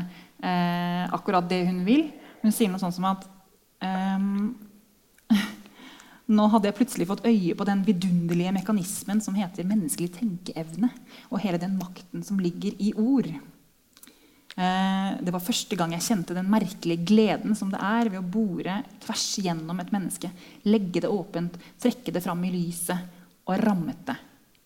eh, 0.45 1.05
akkurat 1.09 1.49
det 1.49 1.63
hun 1.71 1.85
vil. 1.87 2.11
Hun 2.43 2.53
sier 2.53 2.73
noe 2.73 2.83
sånt 2.83 2.97
som 2.97 3.09
at 3.09 3.25
um, 3.81 4.53
Nå 6.31 6.47
hadde 6.53 6.69
jeg 6.71 6.79
plutselig 6.79 7.09
fått 7.11 7.25
øye 7.27 7.57
på 7.59 7.67
den 7.67 7.81
vidunderlige 7.87 8.53
mekanismen 8.55 9.23
som 9.25 9.35
heter 9.35 9.67
menneskelig 9.67 10.13
tenkeevne, 10.15 10.93
og 11.31 11.43
hele 11.43 11.59
den 11.59 11.75
makten 11.79 12.23
som 12.27 12.39
ligger 12.39 12.77
i 12.79 12.93
ord. 12.95 13.33
Eh, 14.61 15.11
det 15.19 15.35
var 15.35 15.43
første 15.43 15.79
gang 15.79 15.95
jeg 15.97 16.07
kjente 16.07 16.37
den 16.37 16.51
merkelige 16.51 17.07
gleden 17.07 17.57
som 17.59 17.71
det 17.73 17.81
er 17.83 18.11
ved 18.13 18.21
å 18.21 18.31
bore 18.37 18.81
tvers 19.03 19.27
gjennom 19.43 19.79
et 19.83 19.93
menneske, 19.95 20.31
legge 20.67 21.03
det 21.03 21.11
åpent, 21.11 21.57
trekke 21.83 22.15
det 22.15 22.23
fram 22.23 22.43
i 22.47 22.53
lyset 22.55 23.49
og 23.49 23.57
rammet 23.65 24.05
det. 24.07 24.19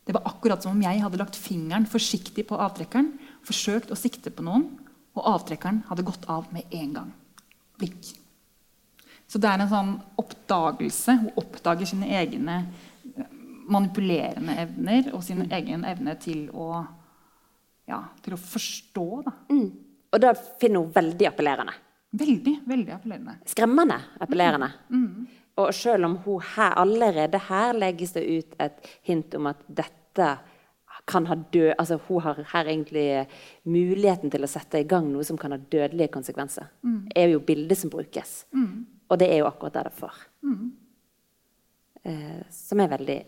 Det 0.04 0.12
var 0.16 0.26
akkurat 0.28 0.60
som 0.60 0.74
om 0.74 0.82
jeg 0.84 1.00
hadde 1.00 1.20
lagt 1.20 1.38
fingeren 1.40 1.88
forsiktig 1.88 2.44
på 2.50 2.58
avtrekkeren, 2.60 3.14
forsøkt 3.44 3.92
å 3.92 3.96
sikte 3.96 4.32
på 4.34 4.44
noen, 4.44 4.66
og 5.16 5.30
avtrekkeren 5.36 5.84
hadde 5.88 6.04
gått 6.04 6.28
av 6.28 6.50
med 6.52 6.68
en 6.74 6.92
gang. 6.98 7.14
Blikk. 7.80 8.12
Så 9.34 9.40
det 9.42 9.50
er 9.50 9.62
en 9.64 9.70
sånn 9.70 9.94
oppdagelse. 10.22 11.16
Hun 11.24 11.38
oppdager 11.40 11.88
sine 11.90 12.06
egne 12.14 12.60
eh, 13.18 13.32
manipulerende 13.66 14.54
evner 14.62 15.08
og 15.10 15.24
sin 15.26 15.42
egen 15.48 15.82
evne 15.90 16.14
til 16.22 16.44
å, 16.54 16.68
ja, 17.90 17.98
til 18.22 18.36
å 18.36 18.38
forstå. 18.38 19.08
Da. 19.26 19.32
Mm. 19.50 19.66
Og 20.14 20.22
det 20.22 20.30
finner 20.62 20.84
hun 20.84 20.94
veldig 20.94 21.28
appellerende. 21.32 21.74
Veldig, 22.14 22.54
veldig 22.70 22.94
appellerende. 22.94 23.36
Skremmende 23.50 23.98
appellerende. 24.22 24.70
Mm. 24.94 25.02
Mm. 25.02 25.26
Og 25.64 25.74
selv 25.82 26.12
om 26.12 26.16
hun 26.22 26.48
her, 26.54 26.78
allerede 26.84 27.42
her 27.50 27.74
legges 27.74 28.14
det 28.14 28.24
ut 28.28 28.56
et 28.62 28.90
hint 29.10 29.34
om 29.34 29.50
at 29.50 29.66
dette 29.66 30.30
kan 31.10 31.26
ha 31.26 31.34
død, 31.34 31.74
altså 31.74 31.98
Hun 32.06 32.22
har 32.22 32.38
her 32.54 32.70
egentlig 32.70 33.26
muligheten 33.66 34.30
til 34.30 34.46
å 34.46 34.48
sette 34.48 34.78
i 34.78 34.86
gang 34.88 35.10
noe 35.10 35.26
som 35.26 35.36
kan 35.36 35.52
ha 35.52 35.58
dødelige 35.58 36.14
konsekvenser. 36.14 36.70
Mm. 36.86 37.08
er 37.16 37.34
jo 37.34 37.42
bildet 37.42 37.82
som 37.82 37.90
brukes. 37.90 38.44
Mm. 38.54 38.93
Og 39.08 39.18
det 39.20 39.28
er 39.32 39.42
jo 39.42 39.48
akkurat 39.48 39.74
det 39.76 39.84
det 39.88 39.94
får. 39.98 40.20
Mm. 40.42 40.68
Eh, 42.04 42.44
som 42.50 42.80
er 42.80 42.92
veldig 42.92 43.18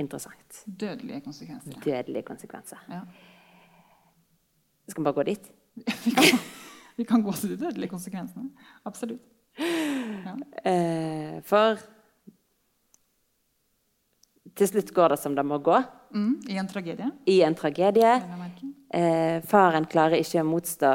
interessant. 0.00 0.62
Dødelige 0.66 1.20
konsekvenser. 1.24 1.80
Dødelige 1.84 2.22
konsekvenser. 2.22 2.84
Ja. 2.92 3.00
Skal 4.88 5.02
vi 5.02 5.04
bare 5.04 5.18
gå 5.18 5.26
dit? 5.28 5.52
vi, 6.04 6.10
kan, 6.10 6.40
vi 6.96 7.04
kan 7.04 7.22
gå 7.22 7.32
til 7.32 7.52
de 7.54 7.60
dødelige 7.64 7.92
konsekvensene. 7.92 8.50
Absolutt. 8.88 9.22
Ja. 9.58 10.34
Eh, 10.64 11.38
for 11.44 11.80
til 14.58 14.70
slutt 14.70 14.90
går 14.94 15.14
det 15.14 15.20
som 15.22 15.36
det 15.36 15.44
må 15.46 15.60
gå. 15.62 15.76
Mm, 16.14 16.32
I 16.50 16.56
en 16.58 16.68
tragedie. 16.68 17.10
I 17.26 17.40
en 17.46 17.54
tragedie. 17.54 18.14
Eh, 18.94 19.44
faren 19.46 19.86
klarer 19.86 20.18
ikke 20.22 20.42
å 20.42 20.48
motstå 20.48 20.94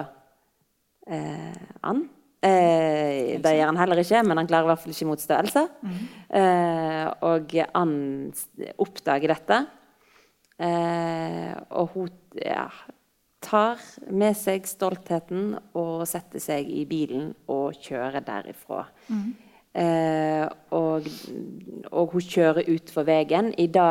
eh, 1.07 1.63
Ann. 1.86 2.07
Eh, 2.43 3.39
det 3.39 3.53
gjør 3.55 3.69
han 3.71 3.79
heller 3.79 4.01
ikke, 4.01 4.23
men 4.27 4.41
han 4.41 4.49
klarer 4.49 4.67
i 4.67 4.71
hvert 4.73 4.81
fall 4.83 4.95
ikke 4.95 5.07
motstå 5.07 5.37
Elsa. 5.37 5.63
Mm. 5.83 6.01
Eh, 6.39 7.05
og 7.29 7.55
han 7.69 7.93
oppdager 8.83 9.31
dette. 9.31 9.61
Eh, 10.63 11.53
og 11.71 11.95
hun 11.95 12.11
ja, 12.43 12.67
tar 13.43 13.79
med 14.11 14.35
seg 14.37 14.67
stoltheten 14.69 15.55
og 15.79 16.03
setter 16.09 16.43
seg 16.43 16.69
i 16.69 16.83
bilen 16.89 17.31
og 17.51 17.79
kjører 17.79 18.23
derifra. 18.27 18.83
Mm. 19.07 19.25
Eh, 19.73 20.43
og, 20.77 21.07
og, 21.89 22.11
hun 22.13 22.27
kjører 22.35 22.69
utfor 22.75 23.07
veien 23.07 23.49
i 23.57 23.65
det 23.73 23.89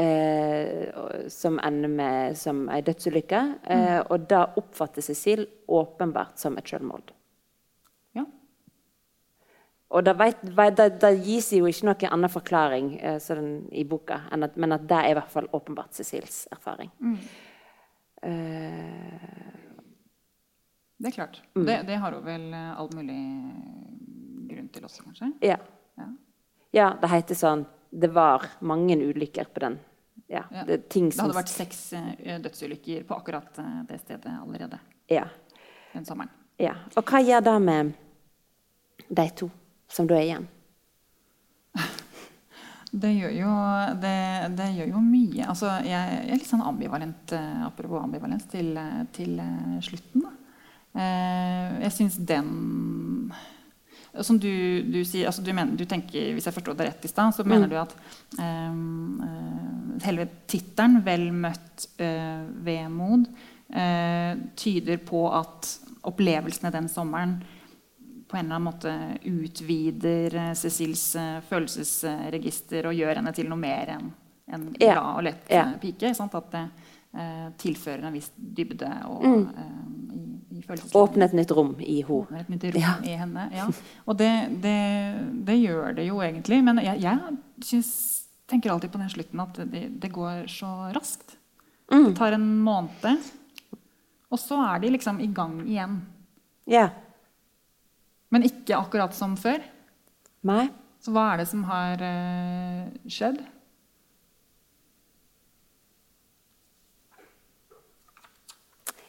eh, 0.00 1.28
som 1.30 1.60
ender 1.62 1.92
med 1.92 2.38
som 2.40 2.64
ei 2.72 2.80
dødsulykke. 2.82 3.42
Mm. 3.68 4.06
Og 4.08 4.30
det 4.32 4.44
oppfatter 4.64 5.04
Cecil 5.04 5.46
åpenbart 5.68 6.40
som 6.42 6.58
et 6.58 6.72
selvmord. 6.72 7.12
Og 9.92 10.04
det, 10.04 10.14
vet, 10.16 10.40
det, 10.76 10.86
det, 11.02 11.10
gis 11.20 11.50
jo 11.52 11.68
ikke 11.68 11.84
noen 11.90 12.14
annen 12.16 12.32
forklaring 12.32 12.92
eh, 12.96 13.18
sånn, 13.20 13.68
i 13.76 13.84
boka, 13.84 14.22
at, 14.32 14.56
men 14.56 14.72
at 14.72 14.86
det 14.88 15.00
er 15.02 15.12
i 15.12 15.16
hvert 15.18 15.32
fall 15.34 15.50
åpenbart 15.52 15.92
Cecils 15.98 16.46
erfaring. 16.54 16.88
Mm. 17.02 17.18
Uh, 18.22 19.52
det 21.02 21.10
er 21.10 21.16
klart. 21.18 21.42
Mm. 21.56 21.66
Det, 21.66 21.76
det, 21.90 22.00
har 22.00 22.16
hun 22.16 22.24
vel 22.24 22.48
eh, 22.54 22.80
all 22.80 22.90
mulig 22.94 23.20
grunn 24.52 24.68
til 24.72 24.84
også, 24.86 25.04
kanskje? 25.08 25.32
Ja. 25.42 25.56
ja. 25.98 26.10
ja 26.78 26.90
det 27.02 27.10
heter 27.10 27.38
sånn 27.38 27.64
Det 27.90 28.12
var 28.14 28.46
mange 28.62 28.96
ulykker 28.96 29.50
på 29.52 29.64
den. 29.66 29.80
Ja. 30.30 30.44
Det, 30.52 30.84
det, 30.86 31.08
hadde 31.18 31.34
vært 31.36 31.50
seks 31.52 31.80
uh, 31.98 32.38
dødsulykker 32.44 33.02
på 33.08 33.18
akkurat 33.18 33.58
uh, 33.58 33.80
det 33.88 33.98
stedet 34.00 34.30
allerede 34.38 34.78
ja. 35.10 35.26
den 35.92 36.06
sommeren. 36.08 36.30
Ja. 36.62 36.78
Og 36.94 37.04
hva 37.04 37.20
gjør 37.20 37.42
det 37.50 37.58
med 37.66 37.92
de 39.10 39.26
to? 39.36 39.50
Som 39.92 40.08
du 40.08 40.16
er 40.16 40.26
igjen? 40.26 40.48
Det 42.92 43.08
gjør 43.08 43.30
jo, 43.32 43.50
det, 44.02 44.16
det 44.58 44.66
gjør 44.76 44.90
jo 44.90 45.00
mye. 45.00 45.46
Altså, 45.48 45.70
jeg, 45.80 45.92
jeg, 45.96 46.26
er 46.28 46.40
litt 46.42 46.50
sånn 46.50 46.64
ambivalent 46.68 47.32
uh, 47.32 47.62
apropos 47.70 48.02
ambivalens 48.02 48.44
til, 48.52 48.76
til 49.16 49.38
uh, 49.40 49.78
slutten. 49.84 50.26
Jeg 50.92 51.88
syns 51.96 52.18
den 52.20 52.48
Som 54.20 54.36
du, 54.36 54.50
du 54.84 54.98
sier 55.08 55.30
altså, 55.30 55.40
du, 55.40 55.48
mener, 55.56 55.72
du, 55.72 55.86
tenker, 55.88 56.34
Hvis 56.36 56.44
jeg 56.44 56.52
forstår 56.52 56.76
det 56.76 56.88
rett 56.90 57.06
i 57.08 57.08
stad, 57.08 57.32
så 57.32 57.46
mener 57.48 57.64
mm. 57.64 57.72
du 57.72 57.78
at 57.80 57.94
hele 60.04 60.26
tittelen 60.44 61.00
'Vel 61.00 61.24
møtt 61.32 61.86
vemod' 61.96 63.24
tyder 64.52 65.00
på 65.00 65.24
at 65.32 65.72
opplevelsene 66.12 66.74
den 66.76 66.92
sommeren 66.92 67.38
på 68.32 68.38
en 68.38 68.46
eller 68.46 68.56
annen 68.56 68.64
måte 68.64 68.92
utvider 69.28 70.34
eh, 70.40 70.52
Cecils 70.56 71.04
eh, 71.20 71.38
følelsesregister 71.50 72.88
og 72.88 72.96
gjør 72.96 73.18
henne 73.20 73.32
til 73.36 73.50
noe 73.52 73.60
mer 73.60 73.92
enn 73.98 74.06
en 74.52 74.64
glad 74.72 74.88
ja. 74.88 75.02
og 75.16 75.22
lett. 75.26 75.44
Eh, 75.52 75.74
pike. 75.80 76.14
Sant? 76.16 76.34
At 76.34 76.48
det 76.52 76.62
eh, 77.12 77.50
tilfører 77.60 78.08
en 78.08 78.16
viss 78.16 78.30
dybde 78.36 78.88
og, 79.08 79.26
mm. 79.26 79.44
eh, 79.62 80.16
i, 80.16 80.22
i 80.58 80.64
følelseslivet. 80.64 80.96
Åpne 81.02 81.28
et 81.28 81.36
nytt 81.36 81.52
rom 81.56 81.74
i 81.80 81.98
henne. 82.08 82.40
Et 82.40 82.50
nytt 82.54 82.66
rom 82.70 82.80
ja. 82.82 82.94
i 83.04 83.18
henne, 83.20 83.46
ja. 83.52 83.68
Og 84.08 84.18
det, 84.18 84.32
det, 84.64 84.78
det, 85.48 85.58
gjør 85.60 85.94
det 86.00 86.08
jo 86.08 86.24
egentlig. 86.24 86.62
Men 86.64 86.82
jeg, 86.84 87.04
jeg 87.04 87.36
synes, 87.68 87.92
tenker 88.50 88.72
alltid 88.72 88.92
på 88.92 89.04
den 89.04 89.12
slutten 89.12 89.44
at 89.44 89.62
det, 89.76 89.86
det 90.02 90.12
går 90.12 90.48
så 90.52 90.72
raskt. 90.96 91.36
Mm. 91.92 92.08
Det 92.08 92.16
tar 92.16 92.38
en 92.38 92.48
måned, 92.64 93.30
og 94.32 94.40
så 94.40 94.56
er 94.64 94.80
de 94.80 94.94
liksom 94.94 95.18
i 95.20 95.28
gang 95.28 95.58
igjen. 95.66 95.98
Ja. 96.72 96.86
Men 98.32 98.46
ikke 98.48 98.78
akkurat 98.78 99.14
som 99.16 99.36
før. 99.36 99.60
Nei. 100.48 100.66
Så 101.02 101.12
hva 101.14 101.32
er 101.32 101.42
det 101.42 101.48
som 101.50 101.64
har 101.68 102.00
uh, 102.00 102.86
skjedd? 103.10 103.40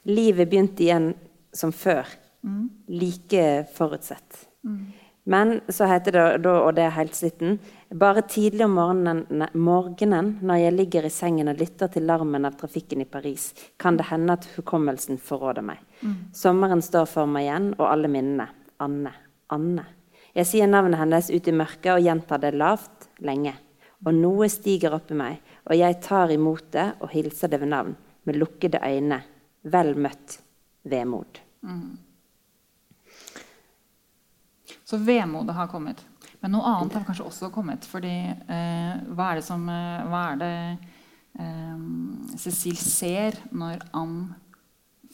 Livet 0.09 0.49
begynte 0.51 0.83
igjen 0.83 1.13
som 1.55 1.71
før. 1.71 2.09
Mm. 2.43 2.65
Like 2.91 3.45
forutsett. 3.77 4.47
Mm. 4.67 4.91
Men 5.23 5.61
så 5.71 5.87
heter 5.87 6.11
det, 6.11 6.49
og 6.51 6.73
det 6.75 6.83
er 6.83 6.97
helt 6.97 7.15
slitten 7.15 7.53
Bare 7.95 8.25
tidlig 8.27 8.65
om 8.65 8.73
morgenen, 8.75 9.45
morgenen, 9.53 10.33
når 10.43 10.59
jeg 10.65 10.75
ligger 10.75 11.05
i 11.07 11.11
sengen 11.13 11.51
og 11.51 11.61
lytter 11.61 11.91
til 11.93 12.03
larmen 12.09 12.43
av 12.49 12.57
trafikken 12.59 13.05
i 13.05 13.07
Paris, 13.07 13.51
kan 13.79 13.99
det 13.99 14.09
hende 14.09 14.33
at 14.33 14.47
hukommelsen 14.57 15.21
forråder 15.21 15.63
meg. 15.63 15.79
Mm. 16.01 16.15
Sommeren 16.35 16.81
står 16.81 17.05
for 17.11 17.29
meg 17.29 17.45
igjen, 17.45 17.69
og 17.77 17.85
alle 17.91 18.09
minnene. 18.09 18.49
Anne. 18.83 19.13
Anne. 19.53 19.85
Jeg 20.33 20.49
sier 20.49 20.69
navnet 20.69 20.99
hennes 20.99 21.29
ut 21.29 21.47
i 21.47 21.55
mørket 21.55 21.93
og 21.95 22.05
gjentar 22.05 22.41
det 22.41 22.55
lavt 22.57 23.09
lenge. 23.25 23.53
Og 24.03 24.15
noe 24.17 24.49
stiger 24.51 24.95
opp 24.97 25.11
i 25.13 25.17
meg, 25.17 25.43
og 25.63 25.77
jeg 25.79 25.99
tar 26.03 26.33
imot 26.33 26.71
det 26.73 26.87
og 26.99 27.11
hilser 27.13 27.51
det 27.53 27.61
ved 27.61 27.71
navn, 27.71 27.93
med 28.27 28.39
lukkede 28.41 28.81
øyne. 28.83 29.21
Vel 29.63 29.93
møtt, 29.95 30.39
vemod. 30.91 31.39
Mm. 31.63 31.93
Så 34.83 34.99
vemodet 34.99 35.55
har 35.55 35.69
kommet. 35.71 36.03
Men 36.43 36.57
noe 36.57 36.67
annet 36.67 36.97
har 36.97 37.05
kanskje 37.07 37.29
også 37.29 37.51
kommet. 37.55 37.85
fordi 37.87 38.11
eh, 38.27 38.97
hva 39.15 39.29
er 39.31 39.39
det 39.39 39.45
som 39.47 39.63
eh, 39.71 40.03
Hva 40.11 40.23
er 40.33 40.41
det 40.41 40.55
eh, 41.39 41.85
Cecil 42.41 42.75
ser 42.75 43.39
når 43.55 43.85
Ann, 43.95 44.17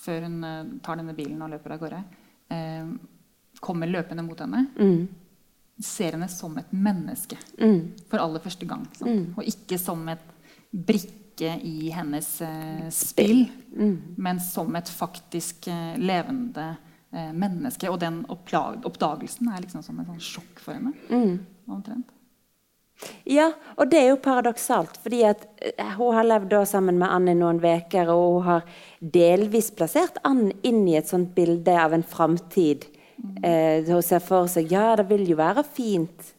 før 0.02 0.26
hun 0.26 0.42
eh, 0.44 0.74
tar 0.82 0.98
denne 0.98 1.14
bilen 1.14 1.46
og 1.46 1.54
løper 1.54 1.76
av 1.76 1.84
gårde, 1.84 2.02
eh, 2.50 2.90
kommer 3.60 3.90
løpende 3.90 4.26
mot 4.26 4.40
henne, 4.40 4.66
mm. 4.80 5.80
ser 5.84 6.18
henne 6.18 6.30
som 6.32 6.58
et 6.60 6.74
menneske 6.76 7.38
mm. 7.60 7.80
for 8.12 8.24
aller 8.24 8.44
første 8.44 8.68
gang. 8.70 8.86
Mm. 9.04 9.24
Og 9.38 9.48
ikke 9.48 9.80
som 9.82 10.04
et 10.12 10.28
brikke 10.72 11.56
i 11.64 11.90
hennes 11.96 12.30
eh, 12.44 12.86
spill, 12.92 13.46
men 14.20 14.42
som 14.44 14.76
et 14.76 14.92
faktisk 14.92 15.70
eh, 15.72 15.96
levende 16.00 16.74
eh, 17.14 17.32
menneske. 17.32 17.88
Og 17.92 18.00
den 18.04 18.26
oppdagelsen 18.28 19.52
er 19.54 19.64
liksom 19.64 19.86
som 19.86 20.00
et 20.02 20.12
sånn 20.12 20.24
sjokk 20.24 20.64
for 20.64 20.76
henne. 20.76 20.96
Omtrent. 21.70 22.12
Ja, 23.24 23.52
og 23.80 23.92
det 23.92 24.00
er 24.02 24.08
jo 24.10 24.20
paradoksalt, 24.24 24.98
fordi 25.00 25.22
at 25.28 25.46
eh, 25.64 25.94
hun 25.96 26.16
har 26.18 26.28
levd 26.28 26.56
sammen 26.68 27.00
med 27.00 27.12
Ann 27.12 27.30
i 27.32 27.36
noen 27.38 27.62
uker, 27.64 28.12
og 28.12 28.40
hun 28.40 28.48
har 28.48 28.66
delvis 29.00 29.72
plassert 29.76 30.20
Ann 30.28 30.50
inn 30.68 30.82
i 30.88 30.98
et 31.00 31.08
sånt 31.08 31.32
bilde 31.36 31.76
av 31.80 31.96
en 31.96 32.04
framtid. 32.04 32.90
Eh, 33.44 33.86
hun 33.88 34.04
ser 34.04 34.22
for 34.24 34.48
seg 34.52 34.72
ja, 34.72 34.94
det 35.00 35.08
vil 35.10 35.26
jo 35.28 35.40
være 35.40 35.64
fint 35.68 36.34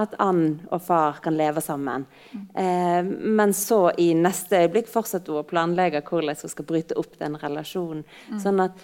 at 0.00 0.14
Ann 0.24 0.62
og 0.72 0.80
far 0.86 1.18
kan 1.24 1.36
leve 1.36 1.60
sammen. 1.60 2.06
Eh, 2.32 3.02
men 3.04 3.52
så 3.56 3.90
i 4.00 4.12
neste 4.16 4.62
øyeblikk 4.62 4.88
fortsetter 4.88 5.34
hun 5.34 5.42
å 5.42 5.48
planlegge 5.48 6.00
hvordan 6.06 6.38
hun 6.40 6.52
skal 6.54 6.68
bryte 6.68 6.96
opp 7.00 7.18
den 7.20 7.36
relasjonen. 7.40 8.04
Sånn, 8.40 8.62
at, 8.64 8.80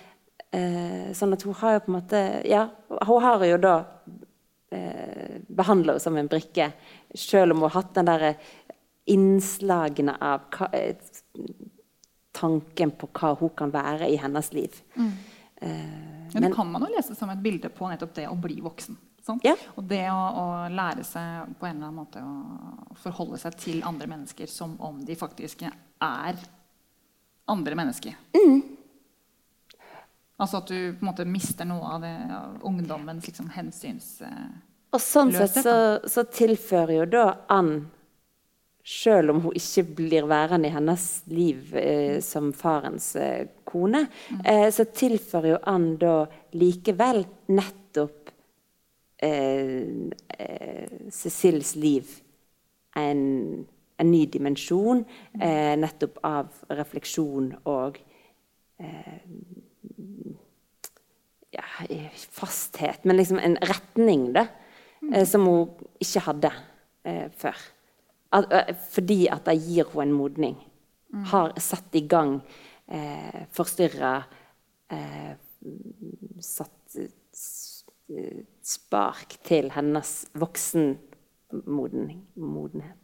eh, 0.53 1.09
sånn 1.17 1.33
at 1.33 1.47
hun 1.49 1.57
har 1.63 1.79
jo 1.79 1.85
på 1.87 1.93
en 1.93 2.01
måte 2.01 2.23
Ja, 2.49 2.69
hun 3.07 3.23
har 3.23 3.45
jo 3.47 3.57
da 3.57 3.75
eh, 4.71 5.41
behandla 5.49 5.95
henne 5.95 6.01
som 6.01 6.17
en 6.17 6.29
brikke, 6.29 6.73
selv 7.15 7.53
om 7.53 7.63
hun 7.63 7.71
har 7.71 7.83
hatt 7.83 7.95
den 7.95 8.11
der 8.13 8.37
innslagene 9.09 10.19
av 10.21 10.51
hva, 10.53 10.69
eh, 10.77 10.97
tanken 12.37 12.91
på 12.91 13.09
hva 13.09 13.35
hun 13.39 13.51
kan 13.57 13.73
være 13.73 14.11
i 14.13 14.17
hennes 14.21 14.53
liv. 14.53 14.83
Eh, 15.63 16.18
Ja, 16.33 16.41
men- 16.41 16.51
det 16.51 16.57
kan 16.57 16.73
man 16.73 16.83
jo 16.83 16.95
lese 16.95 17.15
som 17.15 17.31
et 17.31 17.43
bilde 17.43 17.69
på 17.69 17.89
nettopp 17.91 18.15
det 18.15 18.29
å 18.29 18.37
bli 18.39 18.61
voksen. 18.65 18.97
Ja. 19.45 19.55
Og 19.77 19.85
det 19.85 20.07
å, 20.09 20.17
å 20.17 20.45
lære 20.73 21.05
seg 21.05 21.51
på 21.61 21.67
en 21.69 21.77
eller 21.77 21.91
annen 21.91 21.99
måte 22.01 22.23
å 22.25 22.97
forholde 22.97 23.37
seg 23.43 23.59
til 23.61 23.83
andre 23.85 24.09
mennesker 24.09 24.49
som 24.49 24.81
om 24.81 25.03
de 25.05 25.17
faktisk 25.21 25.67
er 25.67 26.39
andre 27.49 27.77
mennesker. 27.77 28.17
Mm. 28.33 28.63
Altså 30.39 30.63
at 30.63 30.71
du 30.71 30.95
på 30.95 31.03
en 31.03 31.11
måte 31.11 31.27
mister 31.29 31.67
noe 31.69 31.93
av, 31.97 32.01
det, 32.01 32.15
ungdommens 32.63 33.27
liksom, 33.27 33.51
hensyns... 33.53 34.23
Og 34.95 35.03
sånn 35.05 35.35
sett 35.35 35.59
så, 35.61 35.77
så 36.09 36.25
tilfører 36.33 36.95
jo 36.95 37.07
da 37.13 37.25
Ann, 37.53 37.91
selv 38.89 39.35
om 39.35 39.43
hun 39.45 39.57
ikke 39.59 39.85
blir 39.99 40.27
værende 40.31 40.71
i 40.71 40.73
hennes 40.73 41.05
liv 41.29 41.75
eh, 41.77 42.21
som 42.25 42.55
farens 42.57 43.11
eh, 43.21 43.45
kone, 43.69 44.07
eh, 44.41 44.69
så 44.73 44.87
tilfører 44.89 45.51
jo 45.53 45.59
Ann 45.69 45.91
da 46.01 46.15
likevel 46.57 47.21
nettopp 47.53 48.33
eh, 49.21 50.09
eh, 50.39 50.97
Cecils 51.13 51.75
liv 51.77 52.17
en, 52.97 53.23
en 54.01 54.11
ny 54.11 54.25
dimensjon, 54.33 55.05
eh, 55.37 55.75
nettopp 55.77 56.21
av 56.25 56.65
refleksjon 56.73 57.53
og 57.69 58.01
ja, 61.51 61.65
fasthet, 62.15 63.03
men 63.03 63.19
liksom 63.19 63.41
en 63.43 63.59
retning 63.67 64.31
da, 64.37 64.47
eh, 65.11 65.27
som 65.27 65.45
hun 65.51 65.91
ikke 66.01 66.23
hadde 66.31 66.53
før. 67.39 67.59
At, 68.33 68.77
fordi 68.93 69.29
at 69.33 69.45
det 69.49 69.57
gir 69.65 69.85
henne 69.93 70.03
en 70.09 70.13
modning. 70.17 70.57
Har 71.31 71.53
satt 71.61 71.95
i 71.97 72.01
gang, 72.05 72.43
eh, 72.87 73.47
forstyrra 73.57 74.23
eh, 74.93 75.33
Satt 76.45 76.97
eh, 76.97 77.09
eh, 78.15 78.41
spark 78.63 79.39
til 79.49 79.71
hennes 79.75 80.11
voksenmodenhet. 80.39 83.03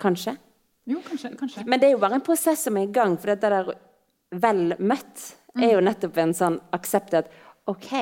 Kanskje? 0.00 0.32
Jo, 0.88 1.02
kanskje. 1.04 1.34
kanskje. 1.36 1.64
Men 1.66 1.80
det 1.80 1.88
er 1.88 1.94
jo 1.94 2.02
bare 2.02 2.16
en 2.16 2.24
prosess 2.24 2.64
som 2.64 2.76
er 2.78 2.88
i 2.88 2.92
gang. 2.92 3.18
For 3.20 3.26
dette 3.34 3.50
der 3.52 3.74
vel 4.40 4.74
møtt 4.78 5.34
er 5.58 5.74
jo 5.74 5.84
nettopp 5.84 6.18
en 6.22 6.34
sånn 6.36 6.58
aksept 6.76 7.16
at 7.18 7.30
OK, 7.70 7.92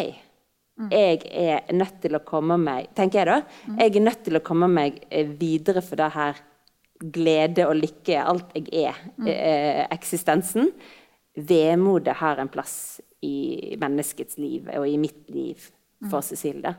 jeg 0.93 1.25
er 1.27 1.73
nødt 1.75 1.97
til 2.05 2.15
å 2.15 2.23
komme 2.27 2.55
meg 2.63 2.93
Tenker 2.95 3.19
jeg 3.19 3.27
da. 3.27 3.39
Jeg 3.81 3.97
er 3.97 4.05
nødt 4.05 4.23
til 4.29 4.39
å 4.39 4.45
komme 4.47 4.69
meg 4.71 5.01
eh, 5.11 5.27
videre 5.27 5.83
for 5.83 5.99
det 5.99 6.13
her 6.15 6.39
glede 6.99 7.67
og 7.69 7.77
lykke, 7.79 8.19
alt 8.19 8.55
jeg 8.55 8.87
er, 8.87 8.97
eh, 9.27 9.85
eksistensen. 9.95 10.73
Vemodet 11.39 12.17
har 12.19 12.41
en 12.43 12.51
plass 12.51 13.01
i 13.23 13.77
menneskets 13.79 14.39
liv 14.39 14.67
og 14.75 14.87
i 14.89 14.97
mitt 14.99 15.29
liv 15.31 15.69
for 16.11 16.23
Cecilie. 16.23 16.75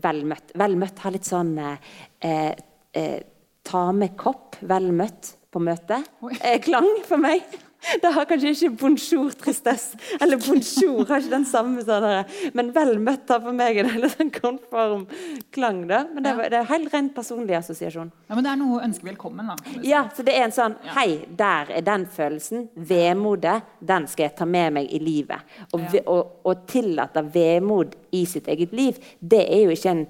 Vel 0.00 0.22
møtt. 0.28 0.52
Vel 0.60 0.76
møtt 0.80 1.00
har 1.04 1.14
litt 1.14 1.28
sånn 1.28 1.56
eh, 1.58 2.52
eh, 2.94 3.20
ta 3.66 3.82
med 3.92 4.16
kopp, 4.20 4.60
vel 4.60 4.90
møtt 4.96 5.34
på 5.50 5.62
møte. 5.62 6.00
Eh, 6.40 6.60
klang 6.64 6.88
for 7.08 7.20
meg. 7.20 7.44
Det 8.02 8.10
har 8.12 8.26
kanskje 8.28 8.50
ikke 8.52 8.68
bonjour 8.82 9.30
tristesse, 9.40 9.96
eller 10.20 10.36
bonjour 10.42 11.06
har 11.08 11.22
ikke 11.22 11.30
den 11.32 11.46
samme 11.48 11.80
sånn 11.86 12.52
Men 12.54 12.68
vel 12.76 12.98
møtt 13.00 13.30
har 13.32 13.40
for 13.40 13.56
meg 13.56 13.78
en 13.80 13.88
eller 13.94 14.12
sånn 14.12 14.30
konform 14.34 15.06
klang, 15.54 15.80
da. 15.88 16.02
Men 16.12 16.26
det, 16.26 16.34
var- 16.36 16.50
det 16.52 16.58
er 16.60 16.68
helt 16.70 16.92
rent 16.92 17.14
personlig 17.16 17.56
assosiasjon. 17.56 18.10
Ja, 18.28 18.34
men 18.36 18.44
det 18.44 18.52
er 18.52 18.60
noe 18.60 18.78
å 18.78 18.84
ønske 18.84 19.08
velkommen, 19.08 19.48
da. 19.48 19.56
Ja, 19.86 20.02
så 20.14 20.22
det 20.26 20.36
er 20.36 20.44
en 20.50 20.54
sånn 20.56 20.76
Hei, 20.94 21.24
der 21.40 21.72
er 21.78 21.86
den 21.88 22.04
følelsen. 22.12 22.68
Vemodet, 22.76 23.56
den 23.80 24.06
skal 24.12 24.28
jeg 24.28 24.36
ta 24.42 24.44
med 24.48 24.76
meg 24.76 24.92
i 24.92 25.00
livet. 25.00 25.40
Og, 25.72 25.80
ve- 25.92 26.04
og, 26.06 26.36
og 26.44 26.66
tillate 26.70 27.24
vemod 27.34 27.96
i 28.12 28.26
sitt 28.28 28.48
eget 28.52 28.76
liv, 28.76 29.00
det 29.20 29.46
er 29.48 29.64
jo 29.64 29.72
ikke 29.78 29.94
en 29.96 30.04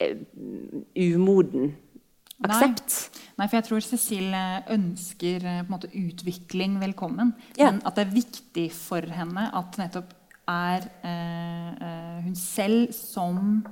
eh, 0.00 0.16
umoden 1.14 1.72
aksept. 2.48 3.20
Nei, 3.38 3.46
for 3.48 3.56
jeg 3.58 3.64
tror 3.68 3.80
Cecil 3.86 4.34
ønsker 4.74 5.44
eh, 5.44 5.62
måte 5.70 5.88
utvikling 5.92 6.78
velkommen. 6.82 7.34
Ja. 7.56 7.70
Men 7.70 7.80
at 7.86 7.94
det 7.96 8.06
er 8.06 8.14
viktig 8.16 8.66
for 8.76 9.00
henne 9.00 9.48
at 9.54 9.78
nettopp 9.80 10.12
er 10.48 10.88
eh, 11.06 11.68
eh, 11.72 12.18
hun 12.26 12.34
selv 12.36 12.92
som 12.96 13.62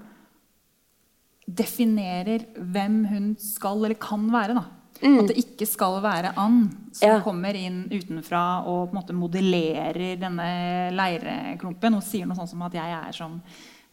definerer 1.50 2.44
hvem 2.54 3.00
hun 3.10 3.32
skal 3.42 3.80
eller 3.84 3.98
kan 4.00 4.28
være. 4.32 4.54
da. 4.60 4.64
At 5.00 5.30
det 5.30 5.38
ikke 5.40 5.64
skal 5.66 5.96
være 6.04 6.34
Ann 6.36 6.68
som 6.92 7.08
Mm. 7.08 7.14
Ja. 7.14 7.20
kommer 7.24 7.54
inn 7.56 7.88
utenfra 7.90 8.66
og 8.66 8.90
på 8.90 8.94
en 8.94 8.98
måte 9.00 9.14
modellerer 9.16 10.18
denne 10.20 10.90
leireklumpen. 10.92 11.94
Hun 11.94 12.02
sier 12.02 12.26
noe 12.26 12.36
sånt 12.36 12.50
som 12.50 12.62
at 12.62 12.74
jeg 12.74 12.92
er 13.08 13.12
som, 13.16 13.40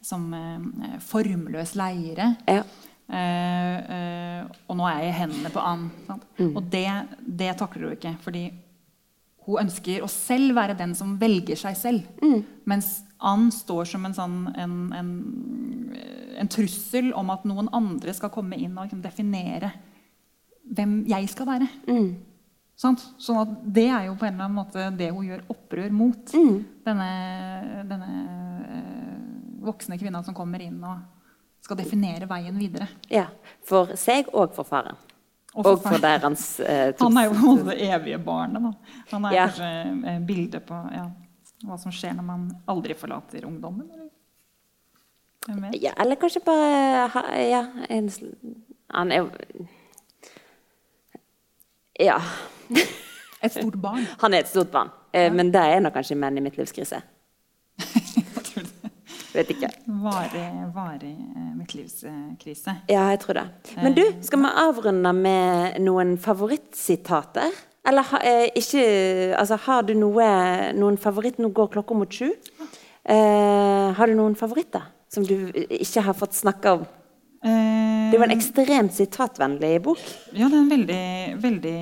som 0.02 0.34
eh, 0.34 0.98
formløs 1.00 1.76
leire. 1.76 2.36
Ja. 2.48 2.64
Eh, 3.08 3.78
eh, 3.95 4.39
og 4.68 4.76
nå 4.76 4.88
er 4.89 5.05
jeg 5.05 5.12
i 5.12 5.18
hendene 5.22 5.51
på 5.53 5.64
Ann. 5.64 5.88
Sant? 6.08 6.26
Mm. 6.39 6.53
Og 6.53 6.72
det, 6.72 6.88
det 7.39 7.53
takler 7.60 7.88
hun 7.88 7.97
ikke. 7.97 8.16
Fordi 8.24 8.45
hun 9.47 9.64
ønsker 9.64 10.03
å 10.03 10.12
selv 10.12 10.58
være 10.58 10.76
den 10.80 10.95
som 10.97 11.16
velger 11.20 11.60
seg 11.60 11.78
selv. 11.80 12.08
Mm. 12.24 12.41
Mens 12.68 12.97
Ann 13.18 13.47
står 13.53 13.88
som 13.93 14.05
en, 14.05 14.16
sånn, 14.16 14.39
en, 14.60 14.78
en, 14.93 15.12
en 16.38 16.51
trussel 16.51 17.14
om 17.18 17.32
at 17.34 17.47
noen 17.49 17.72
andre 17.76 18.14
skal 18.14 18.34
komme 18.34 18.60
inn 18.60 18.76
og 18.76 18.86
liksom 18.86 19.01
definere 19.05 19.72
hvem 20.68 20.99
jeg 21.08 21.30
skal 21.32 21.47
være. 21.49 21.70
Mm. 21.88 22.10
Sant? 22.78 23.01
Sånn 23.18 23.39
at 23.41 23.53
det 23.74 23.88
er 23.88 24.10
jo 24.10 24.18
på 24.20 24.28
en 24.28 24.36
eller 24.36 24.49
annen 24.49 24.60
måte 24.60 24.89
det 24.99 25.10
hun 25.16 25.26
gjør 25.26 25.47
opprør 25.49 25.95
mot. 25.95 26.36
Mm. 26.36 26.58
Denne, 26.86 27.12
denne 27.89 28.10
eh, 28.68 29.16
voksne 29.66 29.97
kvinna 29.97 30.22
som 30.26 30.36
kommer 30.38 30.62
inn 30.62 30.78
og 30.86 31.16
skal 31.68 31.78
definere 31.84 32.28
veien 32.30 32.57
videre. 32.59 32.88
ja. 33.11 33.28
For 33.68 33.93
seg 33.99 34.30
og 34.34 34.53
for 34.55 34.63
faren. 34.68 34.95
Og 35.57 35.65
Og 35.65 35.80
for 35.82 35.89
for 35.95 35.99
deres 36.03 36.43
eh, 36.61 36.93
Han 37.01 37.18
er 37.18 37.26
jo 37.28 37.55
det 37.68 37.76
evige 37.89 38.20
barnet. 38.24 38.63
Da. 38.63 38.72
Han 39.11 39.26
er 39.26 39.34
Ja. 39.36 39.47
kanskje 39.47 40.11
eh, 40.13 40.20
bildet 40.28 40.65
på 40.68 40.78
ja, 40.93 41.07
hva 41.65 41.78
som 41.82 41.91
skjer 41.91 42.13
når 42.15 42.24
man 42.28 42.45
aldri 42.70 42.93
forlater 42.95 43.45
ungdommen. 43.49 43.89
Eller? 45.49 45.76
Ja, 45.82 45.91
eller 45.97 46.15
kanskje 46.20 46.41
bare 46.45 47.41
Ja, 47.49 47.63
en, 47.89 48.09
han 48.93 49.11
er 49.11 49.18
Ja. 51.99 52.20
Et 53.41 53.51
stort 53.53 53.76
barn. 53.82 54.05
Han 54.22 54.34
er 54.34 54.39
et 54.43 54.49
stort 54.49 54.72
barn. 54.72 54.89
Eh, 55.13 55.32
Men 55.34 55.51
det 55.53 55.61
er 55.61 55.80
nok 55.82 55.93
kanskje 55.93 56.15
menn 56.18 56.38
i 56.38 56.41
tror 56.41 56.89
det. 56.93 57.01
Vet 59.38 59.52
ikke. 59.54 59.70
Varig, 60.02 60.46
varig 60.74 61.14
eh, 61.14 61.50
midtlivskrise. 61.60 62.74
Ja, 62.90 63.04
jeg 63.14 63.20
tror 63.22 63.38
det. 63.38 63.46
Men 63.84 63.94
du, 63.94 64.02
skal 64.26 64.42
vi 64.42 64.52
avrunde 64.64 65.12
med 65.14 65.78
noen 65.86 66.16
favorittsitater? 66.22 67.54
Eller 67.88 68.10
eh, 68.26 68.48
ikke 68.58 68.82
Altså, 69.38 69.60
har 69.68 69.86
du 69.88 69.94
noe, 69.96 70.26
noen 70.76 70.98
favoritt 71.00 71.38
Nå 71.40 71.52
går 71.56 71.70
klokka 71.78 71.96
mot 71.96 72.12
sju. 72.12 72.32
Eh, 73.08 73.94
har 73.96 74.10
du 74.10 74.18
noen 74.18 74.36
favoritter 74.36 74.90
som 75.14 75.24
du 75.24 75.36
ikke 75.70 76.04
har 76.04 76.18
fått 76.18 76.36
snakke 76.36 76.74
om? 76.80 76.88
Eh, 77.46 78.10
Det 78.12 78.18
var 78.20 78.28
en 78.28 78.36
ekstremt 78.36 78.94
sitatvennlig 78.98 79.76
bok. 79.86 80.02
Ja, 80.34 80.50
det 80.50 80.58
er 80.58 80.64
en 80.66 80.74
veldig, 80.74 81.04
veldig 81.46 81.78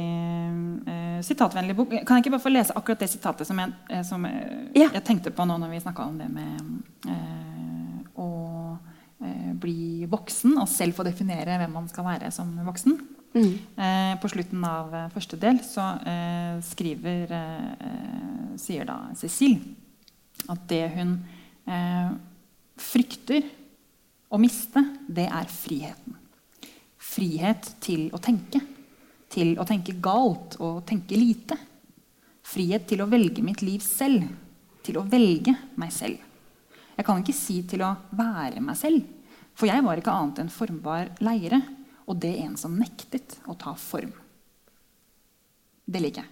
eh, 0.92 1.05
sitatvennlig 1.24 1.76
bok. 1.78 1.90
Kan 2.06 2.18
jeg 2.18 2.26
ikke 2.26 2.32
bare 2.36 2.44
få 2.46 2.52
lese 2.54 2.74
akkurat 2.76 3.00
det 3.00 3.10
sitatet 3.12 3.48
som 3.48 3.60
jeg, 3.60 3.74
eh, 3.90 4.02
som, 4.04 4.26
eh, 4.26 4.68
Ja. 4.76 4.90
jeg 4.94 5.04
tenkte 5.04 5.32
på 5.32 5.46
nå 5.48 5.58
når 5.60 5.70
vi 5.70 5.80
snakka 5.80 6.08
om 6.08 6.18
det 6.18 6.30
med 6.30 6.62
eh, 7.08 8.22
å 8.22 8.78
eh, 9.24 9.54
bli 9.54 10.06
voksen 10.10 10.58
og 10.58 10.68
selv 10.68 10.96
få 10.96 11.04
definere 11.04 11.58
hvem 11.60 11.72
man 11.74 11.88
skal 11.88 12.06
være 12.06 12.32
som 12.32 12.56
voksen? 12.66 13.00
Eh, 13.36 14.16
på 14.22 14.30
slutten 14.32 14.64
av 14.64 14.94
eh, 14.96 15.10
første 15.12 15.38
del 15.40 15.60
så 15.60 16.00
eh, 16.08 16.62
skriver 16.64 17.32
eh, 17.36 18.56
sier 18.56 18.86
da 18.88 19.10
Cecil 19.14 19.58
at 20.48 20.62
det 20.70 20.86
hun 20.96 21.18
eh, 21.68 22.12
frykter 22.78 23.44
å 24.32 24.40
miste, 24.40 24.82
det 25.08 25.28
er 25.28 25.46
friheten. 25.52 26.16
Frihet 26.98 27.76
til 27.84 28.10
å 28.16 28.20
tenke. 28.20 28.60
Til 29.36 29.56
å 29.60 29.66
tenke 29.68 29.98
galt 30.00 30.56
og 30.64 30.86
tenke 30.88 31.18
lite. 31.20 31.58
Frihet 32.46 32.86
til 32.88 33.04
å 33.04 33.10
velge 33.12 33.44
mitt 33.44 33.64
liv 33.66 33.84
selv. 33.84 34.30
Til 34.86 35.02
å 35.02 35.06
velge 35.10 35.56
meg 35.82 35.92
selv. 35.92 36.22
Jeg 36.96 37.08
kan 37.08 37.20
ikke 37.20 37.36
si 37.36 37.60
til 37.68 37.84
å 37.84 37.92
være 38.16 38.62
meg 38.64 38.78
selv, 38.80 39.04
for 39.56 39.68
jeg 39.68 39.84
var 39.84 40.00
ikke 40.00 40.14
annet 40.16 40.46
enn 40.46 40.54
formbar 40.54 41.12
leire. 41.26 41.60
Og 42.06 42.20
det 42.22 42.36
en 42.44 42.54
som 42.60 42.76
nektet 42.78 43.40
å 43.50 43.56
ta 43.60 43.74
form. 43.80 44.14
Det 45.86 46.02
liker 46.02 46.22
jeg. 46.22 46.32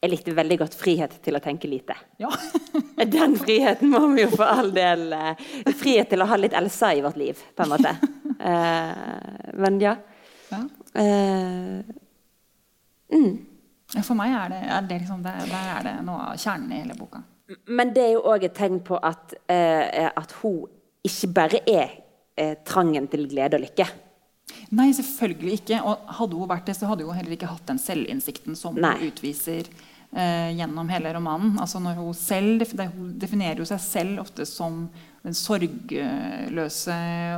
Jeg 0.00 0.10
likte 0.10 0.34
veldig 0.34 0.56
godt 0.62 0.74
frihet 0.74 1.12
til 1.22 1.36
å 1.36 1.42
tenke 1.44 1.68
lite. 1.70 1.94
Ja. 2.18 2.30
Den 3.14 3.36
friheten 3.38 3.92
må 3.92 4.00
vi 4.14 4.24
jo 4.24 4.32
for 4.32 4.48
all 4.48 4.72
del 4.74 5.12
eh, 5.14 5.44
Frihet 5.78 6.10
til 6.10 6.24
å 6.24 6.28
ha 6.28 6.38
litt 6.40 6.56
Elsa 6.56 6.90
i 6.96 7.02
vårt 7.04 7.20
liv, 7.20 7.44
på 7.54 7.66
en 7.66 7.76
måte. 7.76 7.94
Eh, 8.40 9.50
men 9.60 9.74
ja. 9.82 9.90
ja. 10.48 10.60
Mm. 13.12 13.32
For 13.98 14.14
meg 14.18 14.34
er 14.38 14.52
det, 14.52 14.60
er 14.70 14.86
det 14.86 15.00
liksom, 15.02 15.22
der, 15.24 15.40
der 15.50 15.70
er 15.74 15.86
det 15.88 15.94
noe 16.06 16.30
av 16.30 16.38
kjernen 16.38 16.74
i 16.74 16.82
hele 16.82 16.96
boka. 16.98 17.22
Men 17.66 17.90
det 17.94 18.04
er 18.04 18.12
jo 18.14 18.26
òg 18.30 18.46
et 18.46 18.54
tegn 18.54 18.78
på 18.86 18.98
at, 19.02 19.34
eh, 19.50 20.06
at 20.06 20.36
hun 20.42 20.68
ikke 21.06 21.30
bare 21.34 21.60
er 21.66 21.96
eh, 22.38 22.54
trangen 22.66 23.08
til 23.10 23.26
glede 23.30 23.58
og 23.58 23.64
lykke. 23.64 23.88
Nei, 24.78 24.90
selvfølgelig 24.94 25.56
ikke. 25.60 25.80
Og 25.86 26.12
hadde 26.20 26.38
hun 26.38 26.50
vært 26.50 26.70
det, 26.70 26.76
så 26.78 26.90
hadde 26.90 27.06
hun 27.06 27.16
heller 27.18 27.34
ikke 27.34 27.50
hatt 27.50 27.66
den 27.70 27.80
selvinnsikten 27.82 28.58
som 28.58 28.78
Nei. 28.78 28.94
hun 29.00 29.10
utviser 29.10 29.70
eh, 30.16 30.50
gjennom 30.56 30.88
hele 30.90 31.14
romanen. 31.14 31.58
Altså 31.60 31.80
når 31.82 32.00
Hun 32.00 32.14
selv, 32.14 32.66
hun 32.96 33.14
definerer 33.20 33.64
seg 33.68 33.80
selv 33.84 34.24
ofte 34.24 34.46
som 34.48 34.88
den 35.20 35.36
sorgløse 35.36 36.94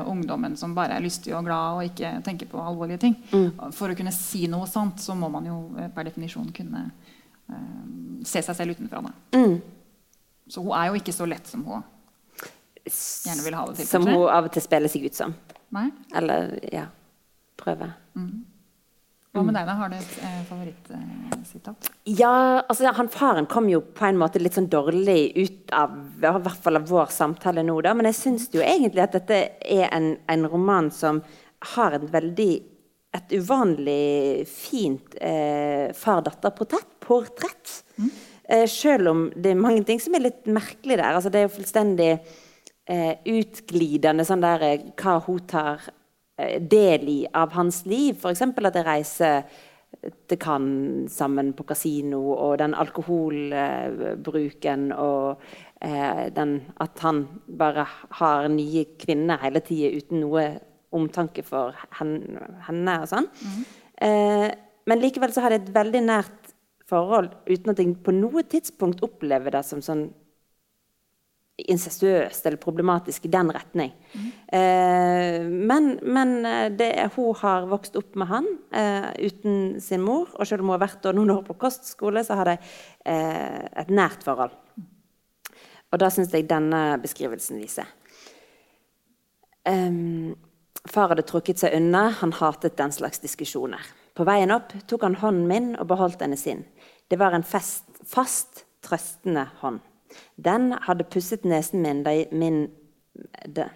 ungdommen 0.06 0.54
som 0.56 0.74
bare 0.74 0.94
er 0.96 1.02
lystig 1.02 1.32
og 1.34 1.48
glad 1.48 1.78
og 1.80 1.88
ikke 1.88 2.12
tenker 2.22 2.46
på 2.46 2.60
alvorlige 2.62 3.00
ting. 3.02 3.16
For 3.74 3.90
å 3.90 3.96
kunne 3.98 4.14
si 4.14 4.46
noe 4.50 4.68
sånt, 4.70 5.02
så 5.02 5.16
må 5.18 5.30
man 5.32 5.48
jo 5.50 5.58
eh, 5.78 5.90
per 5.92 6.06
definisjon 6.06 6.52
kunne 6.54 6.84
eh, 7.50 7.80
se 8.28 8.44
seg 8.44 8.58
selv 8.58 8.76
utenfra. 8.76 9.02
Mm. 9.34 9.58
Så 10.46 10.62
hun 10.62 10.76
er 10.78 10.90
jo 10.90 11.00
ikke 11.00 11.16
så 11.16 11.26
lett 11.26 11.50
som 11.50 11.64
hun 11.66 11.82
gjerne 12.82 13.42
vil 13.44 13.54
ha 13.58 13.66
det 13.66 13.80
til. 13.80 13.90
Som 13.90 14.06
hun 14.06 14.28
av 14.28 14.46
og 14.46 14.54
til 14.54 14.64
spiller 14.64 14.90
seg 14.90 15.06
ut 15.06 15.18
som. 15.18 15.34
Nei? 15.72 15.88
Eller 16.18 16.54
ja, 16.70 16.86
prøver. 17.58 17.94
Hva 19.32 19.42
med 19.46 19.56
deg, 19.56 19.64
da? 19.64 19.74
Har 19.78 19.88
du 19.88 19.96
et 19.96 20.16
eh, 20.20 20.40
favorittsitat? 20.44 21.86
Ja, 22.04 22.34
altså 22.60 22.90
han 22.92 23.08
faren 23.08 23.46
kom 23.48 23.70
jo 23.70 23.80
på 23.80 24.04
en 24.04 24.18
måte 24.20 24.42
litt 24.42 24.58
sånn 24.58 24.68
dårlig 24.72 25.32
ut 25.38 25.72
av 25.72 25.94
i 26.20 26.32
hvert 26.44 26.60
fall 26.60 26.76
av 26.76 26.90
vår 26.90 27.08
samtale 27.14 27.64
nå, 27.64 27.78
da. 27.84 27.94
Men 27.96 28.10
jeg 28.10 28.18
syns 28.18 28.50
jo 28.52 28.60
egentlig 28.60 29.06
at 29.06 29.16
dette 29.16 29.38
er 29.64 29.88
en, 29.88 30.12
en 30.28 30.44
roman 30.52 30.90
som 30.92 31.22
har 31.72 31.96
et 31.96 32.04
veldig 32.12 32.52
et 33.12 33.34
uvanlig 33.36 34.44
fint 34.48 35.16
eh, 35.20 35.92
far-datter-portrett. 35.96 37.74
Eh, 38.48 38.64
selv 38.68 39.10
om 39.12 39.26
det 39.36 39.52
er 39.52 39.60
mange 39.60 39.84
ting 39.88 40.00
som 40.00 40.16
er 40.16 40.26
litt 40.28 40.48
merkelig 40.48 40.96
der. 40.96 41.12
Altså, 41.12 41.32
det 41.32 41.42
er 41.42 41.48
jo 41.48 41.56
fullstendig 41.58 42.10
eh, 42.12 43.12
utglidende 43.34 44.24
sånn 44.28 44.44
der 44.44 44.64
eh, 44.68 44.86
hva 44.96 45.18
hun 45.26 45.42
tar 45.48 45.84
eh, 45.88 46.01
del 46.60 47.08
i 47.08 47.26
av 47.34 47.52
hans 47.56 47.86
liv. 47.86 48.16
F.eks. 48.18 48.42
at 48.42 48.74
jeg 48.78 48.86
reiser 48.86 49.42
til 50.28 50.38
Cannes 50.40 51.12
sammen 51.12 51.52
på 51.56 51.62
kasino, 51.68 52.32
og 52.32 52.58
den 52.62 52.74
alkoholbruken 52.74 54.92
og 54.96 55.40
eh, 55.84 56.26
den 56.34 56.60
at 56.82 56.98
han 57.04 57.26
bare 57.46 57.86
har 58.18 58.48
nye 58.50 58.84
kvinner 58.98 59.38
hele 59.44 59.60
tida 59.64 59.88
uten 59.96 60.20
noe 60.24 60.44
omtanke 60.92 61.42
for 61.46 61.74
henne 61.98 63.00
og 63.00 63.08
sånn. 63.08 63.28
Eh, 64.02 64.48
men 64.88 65.00
likevel 65.00 65.32
så 65.32 65.40
har 65.44 65.50
det 65.52 65.60
et 65.62 65.76
veldig 65.76 66.02
nært 66.08 66.42
forhold 66.90 67.30
uten 67.46 67.70
at 67.72 67.80
jeg 67.80 68.04
på 68.04 68.12
noe 68.16 68.42
tidspunkt 68.48 69.04
opplever 69.06 69.50
det 69.54 69.64
som 69.64 69.80
sånn 69.84 70.04
incestuøst 71.60 72.46
eller 72.46 72.60
problematisk 72.60 73.26
i 73.26 73.30
den 73.32 73.50
retning. 73.52 73.92
Eh, 74.52 75.42
men 75.44 75.98
men 76.02 76.34
eh, 76.48 76.68
det 76.72 76.90
er, 76.98 77.10
hun 77.16 77.36
har 77.42 77.68
vokst 77.70 77.96
opp 78.00 78.16
med 78.18 78.30
han 78.30 78.48
eh, 78.72 79.10
uten 79.28 79.80
sin 79.80 80.02
mor. 80.02 80.32
Og 80.38 80.46
selv 80.48 80.64
om 80.64 80.70
hun 80.72 80.78
har 80.78 80.86
vært 80.86 81.10
noen 81.12 81.34
år 81.36 81.44
på 81.46 81.58
kostskole, 81.60 82.24
så 82.24 82.38
har 82.40 82.52
de 82.52 82.56
eh, 83.04 83.60
et 83.84 83.92
nært 83.92 84.24
forhold. 84.24 84.56
Og 85.92 86.00
da 86.00 86.08
syns 86.08 86.32
jeg 86.32 86.48
denne 86.48 86.96
beskrivelsen 87.02 87.60
viser. 87.60 87.88
Um, 89.68 90.32
far 90.88 91.12
hadde 91.12 91.26
trukket 91.28 91.60
seg 91.60 91.76
unna, 91.76 92.08
han 92.18 92.32
hatet 92.34 92.78
den 92.80 92.94
slags 92.96 93.20
diskusjoner. 93.22 93.84
På 94.16 94.24
veien 94.28 94.50
opp 94.50 94.72
tok 94.88 95.04
han 95.06 95.20
hånden 95.20 95.46
min 95.48 95.70
og 95.76 95.86
beholdt 95.92 96.18
den 96.24 96.34
i 96.34 96.40
sin. 96.40 96.64
Det 97.08 97.20
var 97.20 97.36
en 97.36 97.44
fest, 97.46 97.84
fast, 98.08 98.64
trøstende 98.82 99.46
hånd. 99.60 99.84
Den 100.36 100.72
hadde 100.86 101.08
pusset 101.08 101.44
nesen 101.48 101.82
min 101.84 102.02
da 102.06 102.14
jeg, 102.16 102.28
min, 102.32 102.64
de, 103.46 103.66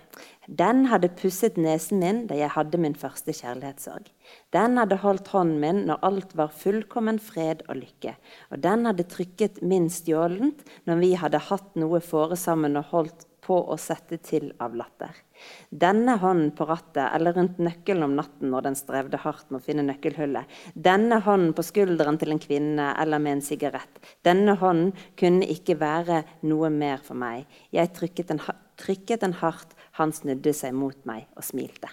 Den 0.47 0.87
hadde 0.91 1.11
pusset 1.19 1.59
nesen 1.61 2.01
min 2.03 2.25
da 2.31 2.39
jeg 2.39 2.53
hadde 2.55 2.81
min 2.81 2.97
første 2.99 3.35
kjærlighetssorg. 3.37 4.09
Den 4.55 4.79
hadde 4.81 5.01
holdt 5.03 5.33
hånden 5.35 5.61
min 5.63 5.85
når 5.91 6.03
alt 6.07 6.37
var 6.39 6.55
fullkommen 6.55 7.21
fred 7.23 7.67
og 7.69 7.81
lykke. 7.83 8.17
Og 8.51 8.63
den 8.65 8.87
hadde 8.89 9.09
trykket 9.11 9.63
min 9.63 9.91
stjålent 9.93 10.65
når 10.89 11.03
vi 11.03 11.15
hadde 11.21 11.45
hatt 11.51 11.75
noe 11.77 12.01
fore 12.05 12.39
sammen 12.41 12.79
og 12.81 12.93
holdt 12.95 13.29
på 13.47 13.59
å 13.67 13.79
sette 13.81 14.19
til 14.23 14.53
av 14.63 14.75
latter. 14.79 15.26
Denne 15.71 16.17
hånden 16.23 16.53
på 16.57 16.67
rattet 16.69 17.05
eller 17.15 17.37
rundt 17.37 17.59
nøkkelen 17.63 18.07
om 18.07 18.17
natten 18.19 18.53
når 18.53 18.69
den 18.69 18.79
strevde 18.79 19.21
hardt 19.23 19.51
med 19.51 19.61
å 19.61 19.67
finne 19.67 19.85
nøkkelhullet. 19.87 20.49
Denne 20.75 21.21
hånden 21.27 21.53
på 21.57 21.65
skulderen 21.67 22.19
til 22.21 22.35
en 22.35 22.43
kvinne 22.43 22.93
eller 23.01 23.23
med 23.23 23.39
en 23.39 23.45
sigarett. 23.45 24.01
Denne 24.27 24.57
hånden 24.61 24.95
kunne 25.19 25.49
ikke 25.53 25.79
være 25.81 26.23
noe 26.47 26.71
mer 26.73 27.03
for 27.05 27.19
meg. 27.19 27.47
Jeg 27.75 27.93
trykket 27.97 28.33
den, 28.33 28.43
trykket 28.81 29.25
den 29.25 29.37
hardt, 29.43 29.77
han 30.01 30.13
snudde 30.13 30.53
seg 30.57 30.75
mot 30.77 30.99
meg 31.09 31.27
og 31.37 31.47
smilte. 31.47 31.91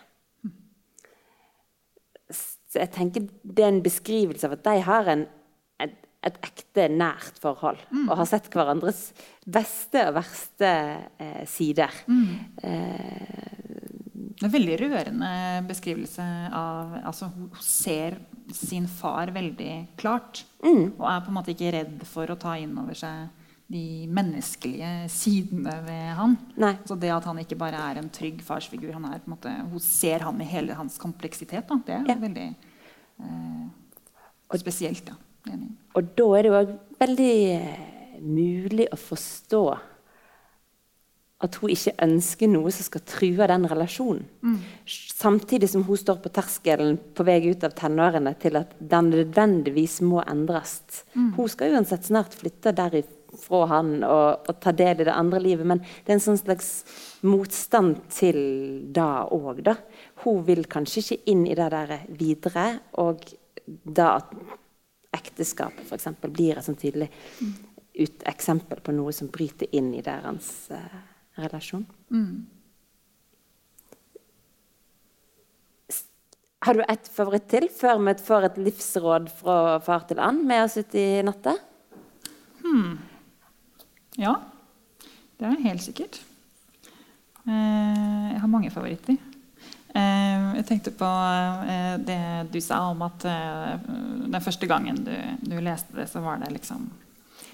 Så 2.34 2.82
jeg 2.82 2.90
tenker 2.96 3.28
Det 3.44 3.64
er 3.64 3.70
en 3.70 3.84
beskrivelse 3.86 4.48
av 4.48 4.58
at 4.58 4.66
de 4.66 4.80
har 4.82 5.10
en, 5.12 5.28
et, 6.24 6.38
ekte 6.46 6.88
nært 6.92 7.40
forhold. 7.44 7.82
Og 8.08 8.16
har 8.18 8.30
sett 8.30 8.50
hverandres 8.54 9.12
beste 9.46 10.06
og 10.10 10.16
verste 10.18 10.72
eh, 11.20 11.44
sider. 11.50 11.92
Mm. 12.08 12.34
Eh, 12.64 13.54
en 14.44 14.52
veldig 14.52 14.78
rørende 14.82 15.30
beskrivelse 15.70 16.24
av 16.58 16.98
altså, 17.06 17.30
Hun 17.32 17.52
ser 17.62 18.18
sin 18.54 18.88
far 18.92 19.32
veldig 19.36 19.96
klart. 20.00 20.44
Og 20.64 21.06
er 21.08 21.24
på 21.24 21.32
en 21.32 21.38
måte 21.38 21.54
ikke 21.54 21.72
redd 21.76 22.04
for 22.10 22.32
å 22.34 22.40
ta 22.40 22.58
inn 22.60 22.76
over 22.82 22.98
seg 22.98 23.30
de 23.74 24.06
menneskelige 24.12 24.90
sidene 25.10 25.74
ved 25.86 26.10
han. 26.18 26.36
Nei. 26.60 26.74
Så 26.86 26.98
det 27.00 27.10
at 27.16 27.26
han 27.30 27.40
ikke 27.42 27.58
bare 27.58 27.80
er 27.92 28.02
en 28.02 28.12
trygg 28.14 28.44
farsfigur, 28.46 28.92
han 28.94 29.08
er 29.08 29.22
på 29.24 29.30
en 29.30 29.36
måte, 29.38 29.54
hun 29.72 29.84
ser 29.84 30.26
han 30.28 30.42
i 30.44 30.50
hele 30.50 30.76
hans 30.78 31.00
kompleksitet. 31.02 31.70
Da. 31.70 31.80
Det 31.88 31.96
er 31.96 32.10
Ja. 32.12 32.18
veldig 32.20 32.48
eh, 33.24 34.58
spesielt. 34.60 35.08
Ja. 35.08 35.16
Og 35.94 36.14
da 36.18 36.28
er 36.38 36.46
det 36.46 36.52
jo 36.52 36.60
òg 36.60 36.76
veldig 37.04 37.34
eh, 37.54 37.82
mulig 38.24 38.88
å 38.94 39.00
forstå 39.00 39.64
at 41.44 41.58
hun 41.60 41.74
ikke 41.74 41.96
ønsker 42.06 42.48
noe 42.48 42.72
som 42.72 42.86
skal 42.88 43.04
true 43.08 43.48
den 43.52 43.68
relasjonen. 43.68 44.24
Samtidig 44.88 45.70
som 45.74 45.84
hun 45.84 46.00
står 46.00 46.22
på 46.24 46.32
terskelen 46.32 46.96
på 47.16 47.26
vei 47.28 47.42
ut 47.50 47.66
av 47.68 47.76
tenårene 47.76 48.32
til 48.40 48.60
at 48.62 48.72
den 48.80 49.12
nødvendigvis 49.12 50.00
må 50.08 50.24
endres. 50.24 51.04
Hun 51.36 51.52
skal 51.52 51.76
uansett 51.76 52.08
snart 52.08 52.38
flytte 52.40 52.72
derifra 52.78 53.66
han 53.74 53.94
og, 54.08 54.48
og 54.48 54.60
ta 54.64 54.72
del 54.72 55.04
i 55.04 55.10
det 55.10 55.18
andre 55.18 55.44
livet, 55.44 55.68
men 55.68 55.84
det 55.84 56.14
er 56.14 56.18
en 56.20 56.28
sånn 56.30 56.40
slags 56.40 56.72
motstand 57.28 58.06
til 58.14 58.40
da 58.96 59.26
òg, 59.28 59.64
da. 59.68 59.76
Hun 60.24 60.46
vil 60.48 60.64
kanskje 60.72 61.04
ikke 61.04 61.22
inn 61.34 61.48
i 61.50 61.58
det 61.60 61.72
der 61.76 61.96
videre, 62.08 62.68
og 63.04 63.26
da 63.68 64.14
at 64.22 64.32
ekteskapet 65.14 65.86
f.eks. 65.88 66.10
blir 66.26 66.58
et 66.58 66.66
sånn 66.66 66.80
tydelig 66.80 67.10
ut 67.94 68.26
eksempel 68.30 68.82
på 68.82 68.96
noe 68.96 69.14
som 69.14 69.30
bryter 69.34 69.70
inn 69.76 69.92
i 69.94 70.02
deres 70.06 70.50
eh, 70.74 71.00
relasjon. 71.42 71.86
Mm. 72.14 72.46
Har 76.64 76.78
du 76.78 76.84
et 76.88 77.10
favoritt 77.12 77.50
til 77.52 77.68
før 77.74 78.00
vi 78.06 78.16
får 78.24 78.48
et 78.48 78.60
livsråd 78.70 79.30
fra 79.42 79.58
far 79.84 80.06
til 80.08 80.22
and 80.24 80.46
med 80.48 80.64
oss 80.64 80.78
ut 80.80 80.96
i 80.96 81.08
natta? 81.26 81.58
Ja, 84.18 84.38
det 85.40 85.50
er 85.50 85.66
helt 85.68 85.84
sikkert. 85.84 86.22
Eh, 87.44 88.32
jeg 88.32 88.40
har 88.40 88.48
mange 88.48 88.72
favoritter. 88.72 89.18
Eh, 89.94 90.46
jeg 90.58 90.66
tenkte 90.66 90.92
på 90.98 91.08
eh, 91.70 91.96
det 92.02 92.20
du 92.50 92.58
sa 92.66 92.80
om 92.90 93.04
at 93.06 93.26
eh, 93.30 93.74
den 94.26 94.42
første 94.42 94.66
gangen 94.66 94.98
du, 95.06 95.14
du, 95.46 95.54
leste 95.62 95.94
det, 95.94 96.08
så 96.10 96.24
var 96.24 96.40
det 96.42 96.50
liksom 96.56 96.88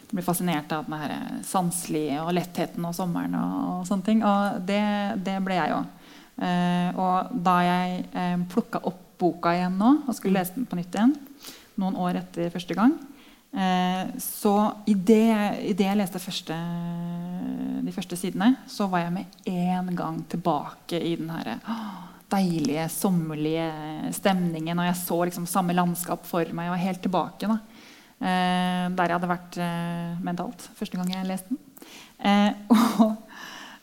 Du 0.08 0.14
ble 0.16 0.24
fascinert 0.24 0.72
av 0.72 0.88
den 0.88 0.96
her 1.02 1.42
sanselige 1.46 2.22
og 2.24 2.32
lettheten 2.38 2.86
og 2.88 2.96
sommeren 2.96 3.36
og, 3.36 3.58
og 3.82 3.84
sånne 3.90 4.08
ting. 4.08 4.24
Og 4.26 4.64
det, 4.66 4.80
det 5.26 5.36
ble 5.46 5.60
jeg 5.60 5.76
òg. 5.76 5.96
og 6.98 7.36
da 7.46 7.56
jeg 7.68 8.48
plukka 8.50 8.80
opp 8.88 9.04
boka 9.20 9.52
igjen 9.52 9.76
nå 9.76 9.90
og 10.08 10.16
skulle 10.16 10.40
lese 10.40 10.56
den 10.56 10.66
på 10.66 10.80
nytt 10.80 10.96
igjen, 10.96 11.12
noen 11.78 11.98
år 12.00 12.22
etter 12.22 12.50
første 12.54 12.74
gang, 12.74 12.94
så 14.24 14.54
idet 14.88 15.76
jeg 15.76 15.98
leste 16.00 16.22
første, 16.24 16.56
de 17.84 17.94
første 17.94 18.18
sidene, 18.18 18.54
så 18.72 18.88
var 18.88 19.04
jeg 19.04 19.18
med 19.18 19.52
en 19.52 19.92
gang 20.00 20.24
tilbake 20.32 21.04
i 21.04 21.18
den 21.20 21.34
herre 21.36 21.60
deilige, 22.32 22.88
sommerlige 22.94 23.68
stemningen. 24.16 24.80
Og 24.80 24.90
jeg 24.90 25.00
så 25.02 25.20
liksom 25.30 25.48
samme 25.50 25.76
landskap 25.78 26.28
for 26.30 26.46
meg. 26.54 26.68
Jeg 26.68 26.76
var 26.76 26.84
helt 26.84 27.02
tilbake 27.06 27.50
da. 27.52 27.58
Eh, 28.20 28.86
der 28.94 29.08
jeg 29.08 29.16
hadde 29.16 29.32
vært 29.32 29.58
eh, 29.64 30.20
mentalt 30.28 30.70
første 30.76 31.00
gang 31.00 31.12
jeg 31.14 31.28
leste 31.30 31.56
den. 31.56 31.60
Eh, 32.20 32.52
og 33.06 33.18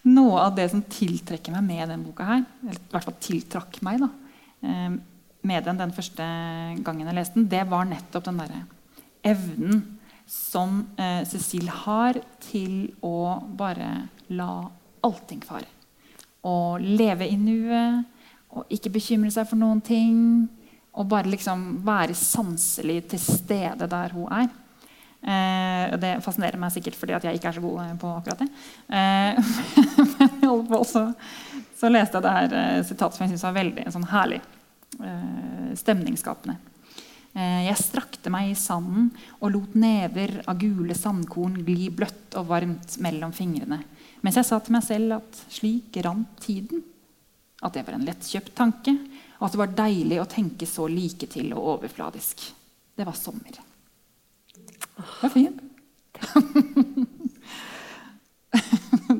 noe 0.06 0.40
av 0.44 0.54
det 0.56 0.68
som 0.70 0.84
tiltrekker 0.84 1.54
meg 1.56 1.66
med 1.66 1.84
denne 1.88 2.04
boka, 2.04 2.26
her, 2.28 2.46
eller 2.62 2.78
i 2.78 2.92
hvert 2.92 3.08
fall 3.08 3.20
tiltrakk 3.22 3.80
meg 3.86 4.02
da, 4.04 4.10
eh, 4.62 4.96
med 5.46 5.66
den 5.66 5.80
den 5.80 5.94
første 5.94 6.26
gangen 6.84 7.06
jeg 7.06 7.16
leste 7.16 7.38
den, 7.38 7.48
det 7.50 7.62
var 7.70 7.88
nettopp 7.88 8.26
den 8.28 8.42
derre 8.42 8.64
evnen 9.26 9.82
som 10.26 10.82
eh, 10.98 11.22
Cecil 11.28 11.68
har 11.70 12.18
til 12.42 12.90
å 13.04 13.38
bare 13.58 13.88
la 14.34 14.66
allting 15.06 15.42
fare. 15.46 15.68
Og 16.46 16.82
leve 16.82 17.28
i 17.30 17.38
nuet 17.38 18.15
og 18.56 18.72
ikke 18.72 18.92
bekymre 18.96 19.32
seg 19.32 19.48
for 19.48 19.60
noen 19.60 19.82
ting. 19.84 20.46
Og 20.96 21.08
bare 21.10 21.28
liksom 21.28 21.82
være 21.84 22.16
sanselig 22.16 23.02
til 23.12 23.20
stede 23.20 23.88
der 23.90 24.14
hun 24.16 24.30
er. 24.32 24.48
Eh, 25.26 25.96
det 25.98 26.12
fascinerer 26.22 26.60
meg 26.60 26.70
sikkert 26.74 26.96
fordi 26.98 27.16
jeg 27.16 27.38
ikke 27.38 27.50
er 27.50 27.56
så 27.56 27.64
god 27.64 27.80
eh, 27.82 27.96
på 28.00 28.12
akkurat 28.14 28.44
det. 28.44 28.48
Eh, 28.88 29.40
men 30.70 30.84
så, 30.86 31.02
så, 31.74 31.90
leste 31.90 32.16
jeg 32.20 32.24
det 32.24 32.34
her 32.36 32.56
eh, 32.60 32.84
sitatet 32.86 33.18
som 33.18 33.24
jeg 33.24 33.32
syntes 33.32 33.46
var 33.48 33.58
veldig 33.58 33.86
sånn 33.96 34.08
herlig. 34.12 34.40
Eh, 35.02 35.70
stemningsskapende. 35.82 36.56
Eh, 37.36 37.62
jeg 37.66 37.80
strakte 37.82 38.32
meg 38.32 38.52
i 38.52 38.56
sanden 38.56 39.10
og 39.40 39.50
lot 39.52 39.74
never 39.76 40.38
av 40.48 40.60
gule 40.62 40.96
sandkorn 40.96 41.58
gli 41.66 41.90
bløtt 41.92 42.38
og 42.38 42.48
varmt 42.52 42.96
mellom 43.04 43.34
fingrene, 43.36 43.82
mens 44.24 44.38
jeg 44.40 44.48
sa 44.48 44.60
til 44.62 44.78
meg 44.78 44.86
selv 44.86 45.18
at 45.18 45.42
slik 45.52 45.98
rant 46.06 46.38
tiden 46.40 46.84
at 47.64 47.72
det 47.76 47.86
var 47.86 47.96
en 47.96 48.04
lettkjøpt 48.06 48.54
tanke, 48.56 48.92
og 49.38 49.48
at 49.48 49.54
det 49.54 49.60
var 49.62 49.78
deilig 49.78 50.20
å 50.20 50.28
tenke 50.28 50.68
så 50.68 50.86
like 50.90 51.28
til 51.32 51.52
og 51.56 51.76
overfladisk. 51.76 52.44
Det 52.96 53.04
var 53.06 53.16
sommer. 53.16 53.60
Det 54.56 55.22
var 55.22 55.32
fint. 55.32 55.60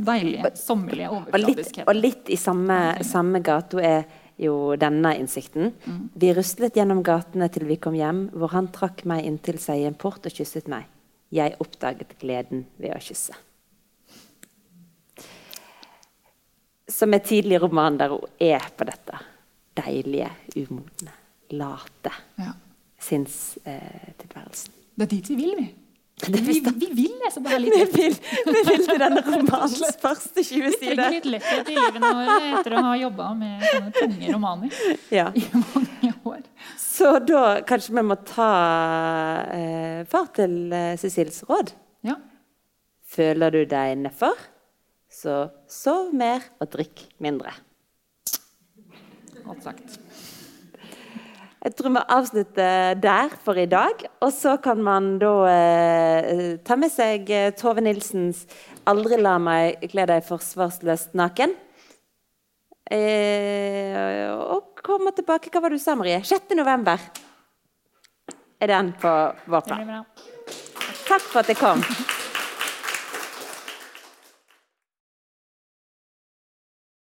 Deilige, 0.06 0.50
sommerlige 0.56 1.10
overfladiske. 1.12 1.84
Og, 1.84 1.90
og 1.90 1.98
litt, 1.98 2.30
i 2.32 2.38
samme, 2.40 2.78
samme 3.04 3.42
gata 3.44 3.82
er 3.84 4.06
jo 4.40 4.76
denne 4.80 5.14
innsikten. 5.20 5.72
Mm. 5.84 6.02
Vi 6.14 6.32
ruslet 6.36 6.76
gjennom 6.76 7.02
gatene 7.04 7.48
til 7.52 7.66
vi 7.68 7.78
kom 7.80 7.96
hjem, 7.96 8.26
hvor 8.36 8.52
han 8.56 8.70
trakk 8.72 9.04
meg 9.08 9.26
inntil 9.28 9.60
seg 9.62 9.82
i 9.82 9.88
en 9.88 9.98
port 9.98 10.26
og 10.28 10.32
kysset 10.36 10.68
meg. 10.72 10.88
Jeg 11.34 11.56
oppdaget 11.62 12.16
gleden 12.20 12.66
ved 12.80 12.94
å 12.94 13.02
kysse. 13.02 13.34
Som 16.88 17.14
er 17.14 17.24
tidlig 17.26 17.60
roman 17.62 17.98
der 17.98 18.14
hun 18.14 18.28
er 18.42 18.68
på 18.76 18.86
dette 18.88 19.18
deilige, 19.76 20.30
umodne, 20.56 21.12
late 21.50 22.12
ja. 22.40 22.52
sinnstilværelsen. 23.02 24.72
Eh, 24.72 24.94
det 24.96 25.04
er 25.04 25.10
dit 25.10 25.28
vi 25.30 25.36
vil, 25.42 25.58
vi. 25.58 25.66
Vi, 26.32 26.40
vi, 26.40 26.60
vi, 26.80 26.86
vil 26.96 27.10
lese 27.20 27.42
bare 27.44 27.58
litt. 27.60 27.74
Vi 27.76 27.84
vil, 27.92 28.14
vi 28.46 28.60
vil 28.64 28.84
til 28.86 29.00
denne 29.02 29.20
romanens 29.26 29.98
første 30.00 30.40
20 30.40 30.46
sider. 30.46 30.70
Vi 30.72 30.94
trenger 30.96 31.10
litt 31.12 31.26
letthet 31.28 31.68
i 31.68 31.74
livene 31.76 32.12
våre 32.16 32.36
etter 32.54 32.76
å 32.78 32.84
ha 32.86 32.94
jobba 32.96 33.26
med 33.36 33.66
sånne 33.66 33.92
tunge 33.98 34.30
romaner 34.32 34.78
ja. 35.12 35.26
i 35.36 35.44
mange 35.52 36.14
år. 36.32 36.40
Så 36.80 37.10
da 37.20 37.42
kanskje 37.68 37.98
vi 37.98 38.06
må 38.08 38.16
ta 38.32 38.48
eh, 39.58 40.00
far 40.08 40.32
til 40.40 40.56
eh, 40.72 40.94
Cecils 40.96 41.42
råd. 41.50 41.74
Ja. 42.08 42.16
Føler 43.12 43.52
du 43.52 43.66
deg 43.68 43.98
nedfor? 44.06 44.40
Så 45.26 45.48
sov 45.66 46.12
mer 46.14 46.44
og 46.62 46.68
drikk 46.70 47.00
mindre. 47.18 47.50
Godt 49.42 49.64
sagt. 49.64 49.96
Jeg 51.66 51.74
tror 51.74 51.90
vi 51.96 52.02
avslutter 52.14 52.94
der 53.02 53.34
for 53.42 53.58
i 53.58 53.66
dag. 53.66 54.04
Og 54.22 54.30
så 54.30 54.54
kan 54.62 54.78
man 54.86 55.16
da 55.18 55.32
eh, 55.50 56.62
ta 56.62 56.78
med 56.78 56.94
seg 56.94 57.26
eh, 57.34 57.50
Tove 57.58 57.82
Nilsens 57.82 58.44
'Aldri 58.86 59.18
la 59.18 59.34
meg 59.42 59.82
kle 59.90 60.06
deg 60.06 60.22
forsvarsløst 60.28 61.18
naken'. 61.18 61.58
Eh, 62.86 64.30
og 64.30 64.78
komme 64.78 65.10
tilbake 65.10 65.50
Hva 65.50 65.58
var 65.58 65.74
det 65.74 65.80
du 65.80 65.82
sa, 65.82 65.98
Marie? 65.98 66.22
6. 66.22 66.54
november 66.54 67.02
er 68.62 68.70
den 68.70 68.94
på 68.94 69.16
vår 69.50 69.66
plan. 69.66 70.04
Takk 71.08 71.32
for 71.32 71.42
at 71.42 71.50
jeg 71.50 71.58
kom. 71.58 71.82